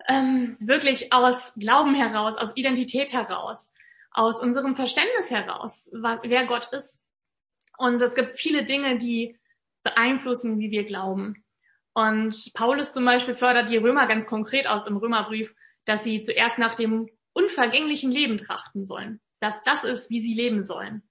ähm, 0.09 0.57
wirklich 0.61 1.13
aus 1.13 1.55
Glauben 1.55 1.95
heraus, 1.95 2.37
aus 2.37 2.57
Identität 2.57 3.13
heraus, 3.13 3.73
aus 4.11 4.41
unserem 4.41 4.77
Verständnis 4.77 5.31
heraus, 5.31 5.91
wer 5.93 6.47
Gott 6.47 6.69
ist? 6.73 7.01
Und 7.79 8.01
es 8.01 8.15
gibt 8.15 8.39
viele 8.39 8.65
Dinge, 8.65 8.99
die 8.99 9.39
beeinflussen, 9.83 10.59
wie 10.59 10.71
wir 10.71 10.85
glauben. 10.85 11.45
Und 11.97 12.53
Paulus 12.53 12.93
zum 12.93 13.07
Beispiel 13.07 13.35
fördert 13.35 13.71
die 13.71 13.79
Römer 13.79 14.07
ganz 14.07 14.27
konkret 14.27 14.67
aus 14.67 14.87
im 14.87 14.99
Römerbrief, 14.99 15.55
dass 15.87 16.05
sie 16.05 16.21
zuerst 16.21 16.59
nach 16.59 16.75
dem 16.75 17.09
unvergänglichen 17.33 18.13
Leben 18.13 18.37
trachten 18.37 18.85
sollen, 18.85 19.23
dass 19.41 19.63
das 19.63 19.83
ist, 19.83 20.11
wie 20.11 20.21
sie 20.21 20.35
leben 20.35 20.63
sollen. 20.63 21.09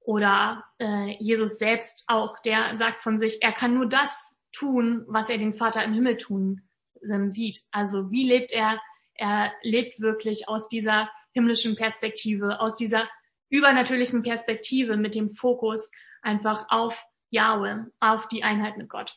Oder 0.00 0.64
äh, 0.78 1.18
Jesus 1.18 1.58
selbst 1.58 2.04
auch, 2.06 2.38
der 2.38 2.78
sagt 2.78 3.02
von 3.02 3.20
sich, 3.20 3.42
er 3.42 3.52
kann 3.52 3.74
nur 3.74 3.86
das 3.86 4.34
tun, 4.52 5.04
was 5.06 5.28
er 5.28 5.36
den 5.36 5.52
Vater 5.52 5.84
im 5.84 5.92
Himmel 5.92 6.16
tun 6.16 6.62
ähm, 7.02 7.28
sieht. 7.28 7.60
Also 7.70 8.10
wie 8.10 8.26
lebt 8.26 8.52
er? 8.52 8.80
Er 9.12 9.52
lebt 9.60 10.00
wirklich 10.00 10.48
aus 10.48 10.66
dieser 10.68 11.10
himmlischen 11.34 11.76
Perspektive, 11.76 12.58
aus 12.58 12.74
dieser 12.76 13.06
übernatürlichen 13.50 14.22
Perspektive 14.22 14.96
mit 14.96 15.14
dem 15.14 15.34
Fokus 15.34 15.90
einfach 16.22 16.64
auf 16.70 16.98
Yahweh, 17.28 17.84
auf 18.00 18.28
die 18.28 18.44
Einheit 18.44 18.78
mit 18.78 18.88
Gott. 18.88 19.14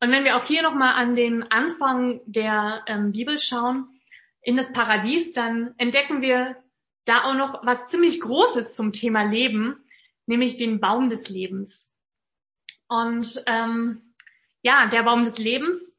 Und 0.00 0.10
wenn 0.10 0.24
wir 0.24 0.36
auch 0.36 0.44
hier 0.44 0.62
nochmal 0.62 0.94
an 0.94 1.14
den 1.14 1.42
Anfang 1.50 2.20
der 2.24 2.82
ähm, 2.86 3.12
Bibel 3.12 3.38
schauen, 3.38 4.00
in 4.42 4.56
das 4.56 4.72
Paradies, 4.72 5.34
dann 5.34 5.74
entdecken 5.76 6.22
wir 6.22 6.56
da 7.04 7.24
auch 7.24 7.34
noch 7.34 7.64
was 7.64 7.88
ziemlich 7.88 8.20
Großes 8.20 8.74
zum 8.74 8.92
Thema 8.92 9.24
Leben, 9.24 9.84
nämlich 10.26 10.56
den 10.56 10.80
Baum 10.80 11.10
des 11.10 11.28
Lebens. 11.28 11.92
Und 12.88 13.42
ähm, 13.46 14.14
ja, 14.62 14.86
der 14.86 15.02
Baum 15.02 15.24
des 15.24 15.36
Lebens, 15.36 15.96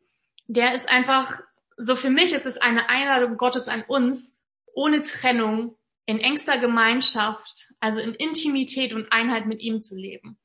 der 0.48 0.74
ist 0.76 0.90
einfach, 0.90 1.40
so 1.78 1.96
für 1.96 2.10
mich 2.10 2.34
ist 2.34 2.46
es 2.46 2.58
eine 2.58 2.90
Einladung 2.90 3.38
Gottes 3.38 3.68
an 3.68 3.84
uns, 3.88 4.38
ohne 4.74 5.04
Trennung, 5.04 5.78
in 6.06 6.20
engster 6.20 6.58
Gemeinschaft, 6.58 7.74
also 7.80 8.00
in 8.00 8.16
Intimität 8.16 8.94
und 8.94 9.12
Einheit 9.12 9.46
mit 9.46 9.62
ihm 9.62 9.82
zu 9.82 9.96
leben. 9.96 10.40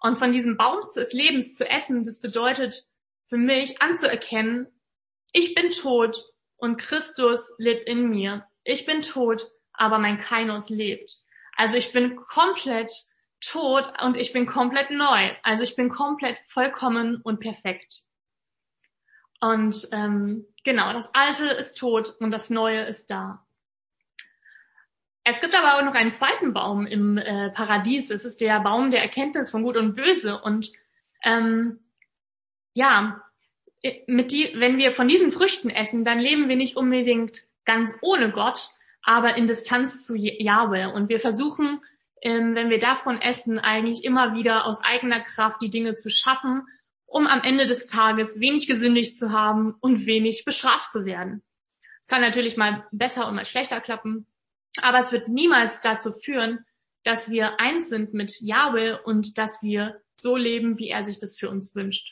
Und 0.00 0.18
von 0.18 0.32
diesem 0.32 0.56
Baum 0.56 0.80
des 0.94 1.12
Lebens 1.12 1.54
zu 1.54 1.68
essen, 1.68 2.04
das 2.04 2.20
bedeutet 2.20 2.86
für 3.32 3.38
mich 3.38 3.80
anzuerkennen, 3.80 4.66
ich 5.32 5.54
bin 5.54 5.70
tot 5.70 6.22
und 6.58 6.76
Christus 6.76 7.54
lebt 7.56 7.86
in 7.86 8.10
mir. 8.10 8.46
Ich 8.62 8.84
bin 8.84 9.00
tot, 9.00 9.50
aber 9.72 9.98
mein 9.98 10.18
Kainos 10.18 10.68
lebt. 10.68 11.16
Also 11.56 11.78
ich 11.78 11.94
bin 11.94 12.16
komplett 12.16 12.92
tot 13.40 13.90
und 14.02 14.18
ich 14.18 14.34
bin 14.34 14.44
komplett 14.44 14.90
neu. 14.90 15.30
Also 15.42 15.62
ich 15.62 15.76
bin 15.76 15.88
komplett 15.88 16.36
vollkommen 16.48 17.22
und 17.22 17.40
perfekt. 17.40 18.02
Und 19.40 19.88
ähm, 19.92 20.44
genau, 20.62 20.92
das 20.92 21.14
Alte 21.14 21.48
ist 21.48 21.78
tot 21.78 22.14
und 22.20 22.32
das 22.32 22.50
Neue 22.50 22.82
ist 22.82 23.06
da. 23.06 23.46
Es 25.24 25.40
gibt 25.40 25.54
aber 25.54 25.78
auch 25.78 25.84
noch 25.86 25.94
einen 25.94 26.12
zweiten 26.12 26.52
Baum 26.52 26.86
im 26.86 27.16
äh, 27.16 27.48
Paradies. 27.48 28.10
Es 28.10 28.26
ist 28.26 28.42
der 28.42 28.60
Baum 28.60 28.90
der 28.90 29.00
Erkenntnis 29.00 29.50
von 29.50 29.62
Gut 29.62 29.78
und 29.78 29.94
Böse. 29.94 30.38
Und 30.42 30.70
ähm, 31.24 31.81
ja, 32.74 33.22
mit 34.06 34.32
die, 34.32 34.52
wenn 34.54 34.78
wir 34.78 34.92
von 34.92 35.08
diesen 35.08 35.32
Früchten 35.32 35.70
essen, 35.70 36.04
dann 36.04 36.20
leben 36.20 36.48
wir 36.48 36.56
nicht 36.56 36.76
unbedingt 36.76 37.42
ganz 37.64 37.96
ohne 38.00 38.30
Gott, 38.30 38.68
aber 39.02 39.36
in 39.36 39.46
Distanz 39.46 40.06
zu 40.06 40.14
Yahweh. 40.14 40.86
Und 40.86 41.08
wir 41.08 41.20
versuchen, 41.20 41.80
ähm, 42.22 42.54
wenn 42.54 42.70
wir 42.70 42.78
davon 42.78 43.20
essen, 43.20 43.58
eigentlich 43.58 44.04
immer 44.04 44.34
wieder 44.34 44.66
aus 44.66 44.82
eigener 44.82 45.20
Kraft 45.20 45.60
die 45.60 45.70
Dinge 45.70 45.94
zu 45.94 46.10
schaffen, 46.10 46.66
um 47.06 47.26
am 47.26 47.42
Ende 47.42 47.66
des 47.66 47.88
Tages 47.88 48.40
wenig 48.40 48.66
gesündigt 48.66 49.18
zu 49.18 49.32
haben 49.32 49.74
und 49.80 50.06
wenig 50.06 50.44
bestraft 50.44 50.92
zu 50.92 51.04
werden. 51.04 51.42
Es 52.00 52.08
kann 52.08 52.20
natürlich 52.20 52.56
mal 52.56 52.86
besser 52.92 53.28
und 53.28 53.34
mal 53.34 53.46
schlechter 53.46 53.80
klappen, 53.80 54.26
aber 54.80 55.00
es 55.00 55.12
wird 55.12 55.28
niemals 55.28 55.80
dazu 55.80 56.12
führen, 56.12 56.64
dass 57.04 57.30
wir 57.30 57.60
eins 57.60 57.88
sind 57.88 58.14
mit 58.14 58.40
Yahweh 58.40 58.96
und 59.04 59.36
dass 59.36 59.62
wir 59.62 60.00
so 60.14 60.36
leben, 60.36 60.78
wie 60.78 60.88
er 60.88 61.04
sich 61.04 61.18
das 61.18 61.36
für 61.38 61.50
uns 61.50 61.74
wünscht. 61.74 62.08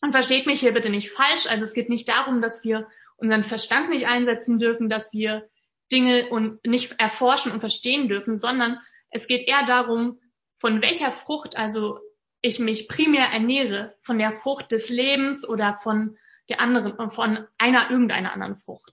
Und 0.00 0.12
versteht 0.12 0.46
mich 0.46 0.60
hier 0.60 0.72
bitte 0.72 0.90
nicht 0.90 1.10
falsch. 1.10 1.46
Also 1.48 1.64
es 1.64 1.74
geht 1.74 1.88
nicht 1.88 2.08
darum, 2.08 2.40
dass 2.40 2.64
wir 2.64 2.88
unseren 3.16 3.44
Verstand 3.44 3.90
nicht 3.90 4.06
einsetzen 4.06 4.58
dürfen, 4.58 4.88
dass 4.88 5.12
wir 5.12 5.48
Dinge 5.92 6.28
und 6.28 6.64
nicht 6.66 6.98
erforschen 6.98 7.52
und 7.52 7.60
verstehen 7.60 8.08
dürfen, 8.08 8.38
sondern 8.38 8.80
es 9.10 9.26
geht 9.26 9.46
eher 9.46 9.66
darum, 9.66 10.20
von 10.58 10.82
welcher 10.82 11.12
Frucht 11.12 11.56
also 11.56 11.98
ich 12.42 12.58
mich 12.58 12.88
primär 12.88 13.26
ernähre, 13.26 13.94
von 14.02 14.18
der 14.18 14.40
Frucht 14.40 14.72
des 14.72 14.88
Lebens 14.88 15.46
oder 15.46 15.78
von 15.82 16.16
der 16.48 16.60
anderen, 16.60 17.10
von 17.10 17.46
einer 17.58 17.90
irgendeiner 17.90 18.32
anderen 18.32 18.56
Frucht. 18.60 18.92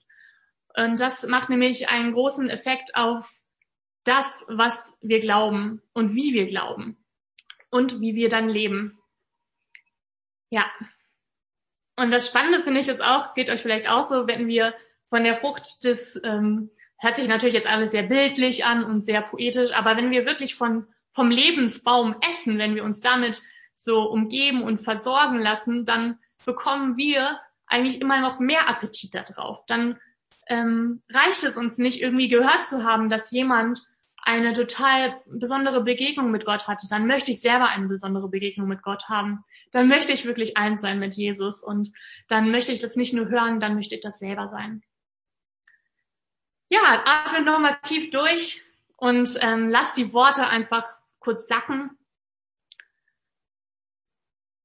Und 0.76 0.99
das 0.99 1.24
macht 1.24 1.49
nämlich 1.49 1.89
einen 1.89 2.14
großen 2.14 2.49
Effekt 2.49 2.95
auf 2.95 3.32
das, 4.03 4.45
was 4.47 4.97
wir 5.01 5.20
glauben 5.20 5.82
und 5.93 6.16
wie 6.16 6.34
wir 6.34 6.47
glauben 6.47 7.03
und 7.70 7.99
wie 7.99 8.16
wir 8.16 8.30
dann 8.30 8.49
leben. 8.49 8.97
Ja, 10.49 10.70
und 11.98 12.12
das 12.12 12.28
Spannende 12.28 12.64
finde 12.64 12.80
ich 12.80 12.88
ist 12.88 13.04
auch, 13.04 13.34
geht 13.34 13.50
euch 13.50 13.62
vielleicht 13.62 13.89
auch 13.89 14.06
so, 14.06 14.28
wenn 14.28 14.48
wir 14.48 14.74
von 15.10 15.24
der 15.24 15.38
Frucht 15.38 15.84
des, 15.84 16.20
ähm, 16.24 16.70
hört 17.00 17.16
sich 17.16 17.28
natürlich 17.28 17.56
jetzt 17.56 17.68
alles 17.68 17.91
sehr 17.91 18.04
bildlich 18.04 18.66
an 18.66 18.84
und 18.84 19.04
sehr 19.04 19.22
poetisch, 19.22 19.72
aber 19.74 19.98
wenn 19.98 20.12
wir 20.12 20.26
wirklich 20.26 20.56
von, 20.56 20.88
vom 21.14 21.32
Lebensbaum 21.32 22.16
essen, 22.30 22.58
wenn 22.58 22.76
wir 22.76 22.84
uns 22.84 23.02
damit 23.02 23.41
so 23.74 24.04
umgeben 24.04 24.62
und 24.62 24.84
versorgen 24.84 25.39
lassen, 25.39 25.86
dann 25.86 26.20
bekommen 26.45 26.98
wir 26.98 27.39
eigentlich 27.66 28.00
immer 28.00 28.22
noch 28.22 28.39
mehr 28.39 28.70
Appetit 28.70 29.14
darauf. 29.14 29.66
Dann 29.68 30.00
ähm, 30.48 31.02
reicht 31.10 31.43
es 31.43 31.58
uns 31.58 31.78
nicht 31.78 32.02
irgendwie 32.02 32.28
gehört 32.28 32.66
zu 32.66 32.84
haben, 32.84 33.10
dass 33.10 33.32
jemand 33.32 33.82
eine 34.22 34.54
total 34.54 35.22
besondere 35.26 35.84
Begegnung 35.84 36.32
mit 36.32 36.45
Gott 36.45 36.68
hatte, 36.68 36.88
dann 36.89 37.08
möchte 37.08 37.32
ich 37.32 37.39
selber 37.39 37.70
eine 37.70 37.88
besondere 37.88 38.28
Begegnung 38.28 38.68
mit 38.68 38.82
Gott 38.82 39.08
haben. 39.10 39.45
Dann 39.78 39.89
möchte 39.89 40.11
ich 40.11 40.25
wirklich 40.25 40.57
eins 40.57 40.82
sein 40.82 40.97
mit 40.97 41.13
Jesus 41.13 41.61
und 41.61 41.93
dann 42.28 42.49
möchte 42.49 42.71
ich 42.71 42.80
das 42.80 42.95
nicht 42.95 43.13
nur 43.13 43.30
hören, 43.30 43.59
dann 43.59 43.75
möchte 43.75 43.93
ich 43.93 44.01
das 44.01 44.17
selber 44.17 44.49
sein. 44.49 44.82
Ja, 46.67 47.03
atme 47.05 47.45
nochmal 47.45 47.78
tief 47.84 48.09
durch 48.09 48.63
und 48.95 49.38
ähm, 49.39 49.69
lass 49.69 49.93
die 49.93 50.13
Worte 50.13 50.47
einfach 50.47 50.84
kurz 51.19 51.47
sacken. 51.47 51.91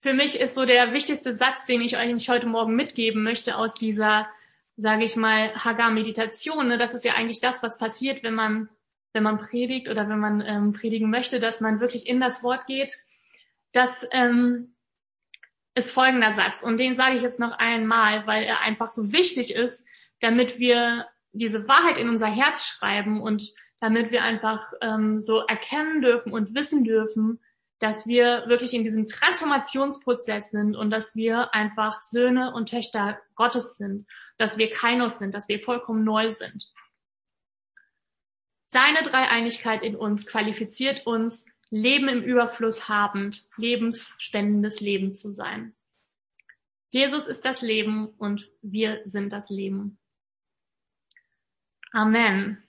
Für 0.00 0.14
mich 0.14 0.40
ist 0.40 0.54
so 0.54 0.64
der 0.64 0.94
wichtigste 0.94 1.34
Satz, 1.34 1.66
den 1.66 1.82
ich 1.82 1.98
euch 1.98 2.28
heute 2.30 2.46
Morgen 2.46 2.74
mitgeben 2.74 3.22
möchte 3.22 3.58
aus 3.58 3.74
dieser, 3.74 4.30
sage 4.78 5.04
ich 5.04 5.14
mal, 5.14 5.54
Hagar-Meditation. 5.54 6.68
Ne? 6.68 6.78
Das 6.78 6.94
ist 6.94 7.04
ja 7.04 7.16
eigentlich 7.16 7.42
das, 7.42 7.62
was 7.62 7.76
passiert, 7.76 8.22
wenn 8.22 8.34
man 8.34 8.70
wenn 9.12 9.24
man 9.24 9.40
predigt 9.40 9.90
oder 9.90 10.08
wenn 10.08 10.20
man 10.20 10.40
ähm, 10.40 10.72
predigen 10.72 11.10
möchte, 11.10 11.38
dass 11.38 11.60
man 11.60 11.80
wirklich 11.80 12.06
in 12.06 12.18
das 12.18 12.42
Wort 12.42 12.66
geht. 12.66 12.96
Das 13.72 14.06
ähm, 14.10 14.71
ist 15.74 15.90
folgender 15.90 16.32
Satz 16.34 16.62
und 16.62 16.78
den 16.78 16.94
sage 16.94 17.16
ich 17.16 17.22
jetzt 17.22 17.40
noch 17.40 17.52
einmal, 17.52 18.26
weil 18.26 18.44
er 18.44 18.60
einfach 18.60 18.92
so 18.92 19.12
wichtig 19.12 19.52
ist, 19.52 19.86
damit 20.20 20.58
wir 20.58 21.06
diese 21.32 21.66
Wahrheit 21.66 21.96
in 21.96 22.08
unser 22.08 22.26
Herz 22.26 22.66
schreiben 22.66 23.20
und 23.22 23.52
damit 23.80 24.10
wir 24.10 24.22
einfach 24.22 24.72
ähm, 24.80 25.18
so 25.18 25.40
erkennen 25.40 26.02
dürfen 26.02 26.32
und 26.32 26.54
wissen 26.54 26.84
dürfen, 26.84 27.40
dass 27.80 28.06
wir 28.06 28.44
wirklich 28.46 28.74
in 28.74 28.84
diesem 28.84 29.08
Transformationsprozess 29.08 30.52
sind 30.52 30.76
und 30.76 30.90
dass 30.90 31.16
wir 31.16 31.52
einfach 31.52 32.00
Söhne 32.02 32.54
und 32.54 32.68
Töchter 32.68 33.18
Gottes 33.34 33.76
sind, 33.76 34.06
dass 34.38 34.56
wir 34.56 34.70
Kainos 34.70 35.18
sind, 35.18 35.34
dass 35.34 35.48
wir 35.48 35.58
vollkommen 35.58 36.04
neu 36.04 36.32
sind. 36.32 36.64
Seine 38.68 39.02
Dreieinigkeit 39.02 39.82
in 39.82 39.96
uns 39.96 40.26
qualifiziert 40.26 41.06
uns, 41.06 41.44
Leben 41.72 42.06
im 42.08 42.22
Überfluss 42.22 42.86
habend, 42.86 43.48
lebensspendendes 43.56 44.80
Leben 44.80 45.14
zu 45.14 45.32
sein. 45.32 45.74
Jesus 46.90 47.26
ist 47.26 47.46
das 47.46 47.62
Leben 47.62 48.08
und 48.18 48.50
wir 48.60 49.00
sind 49.06 49.32
das 49.32 49.48
Leben. 49.48 49.98
Amen. 51.90 52.62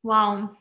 Wow. 0.00 0.56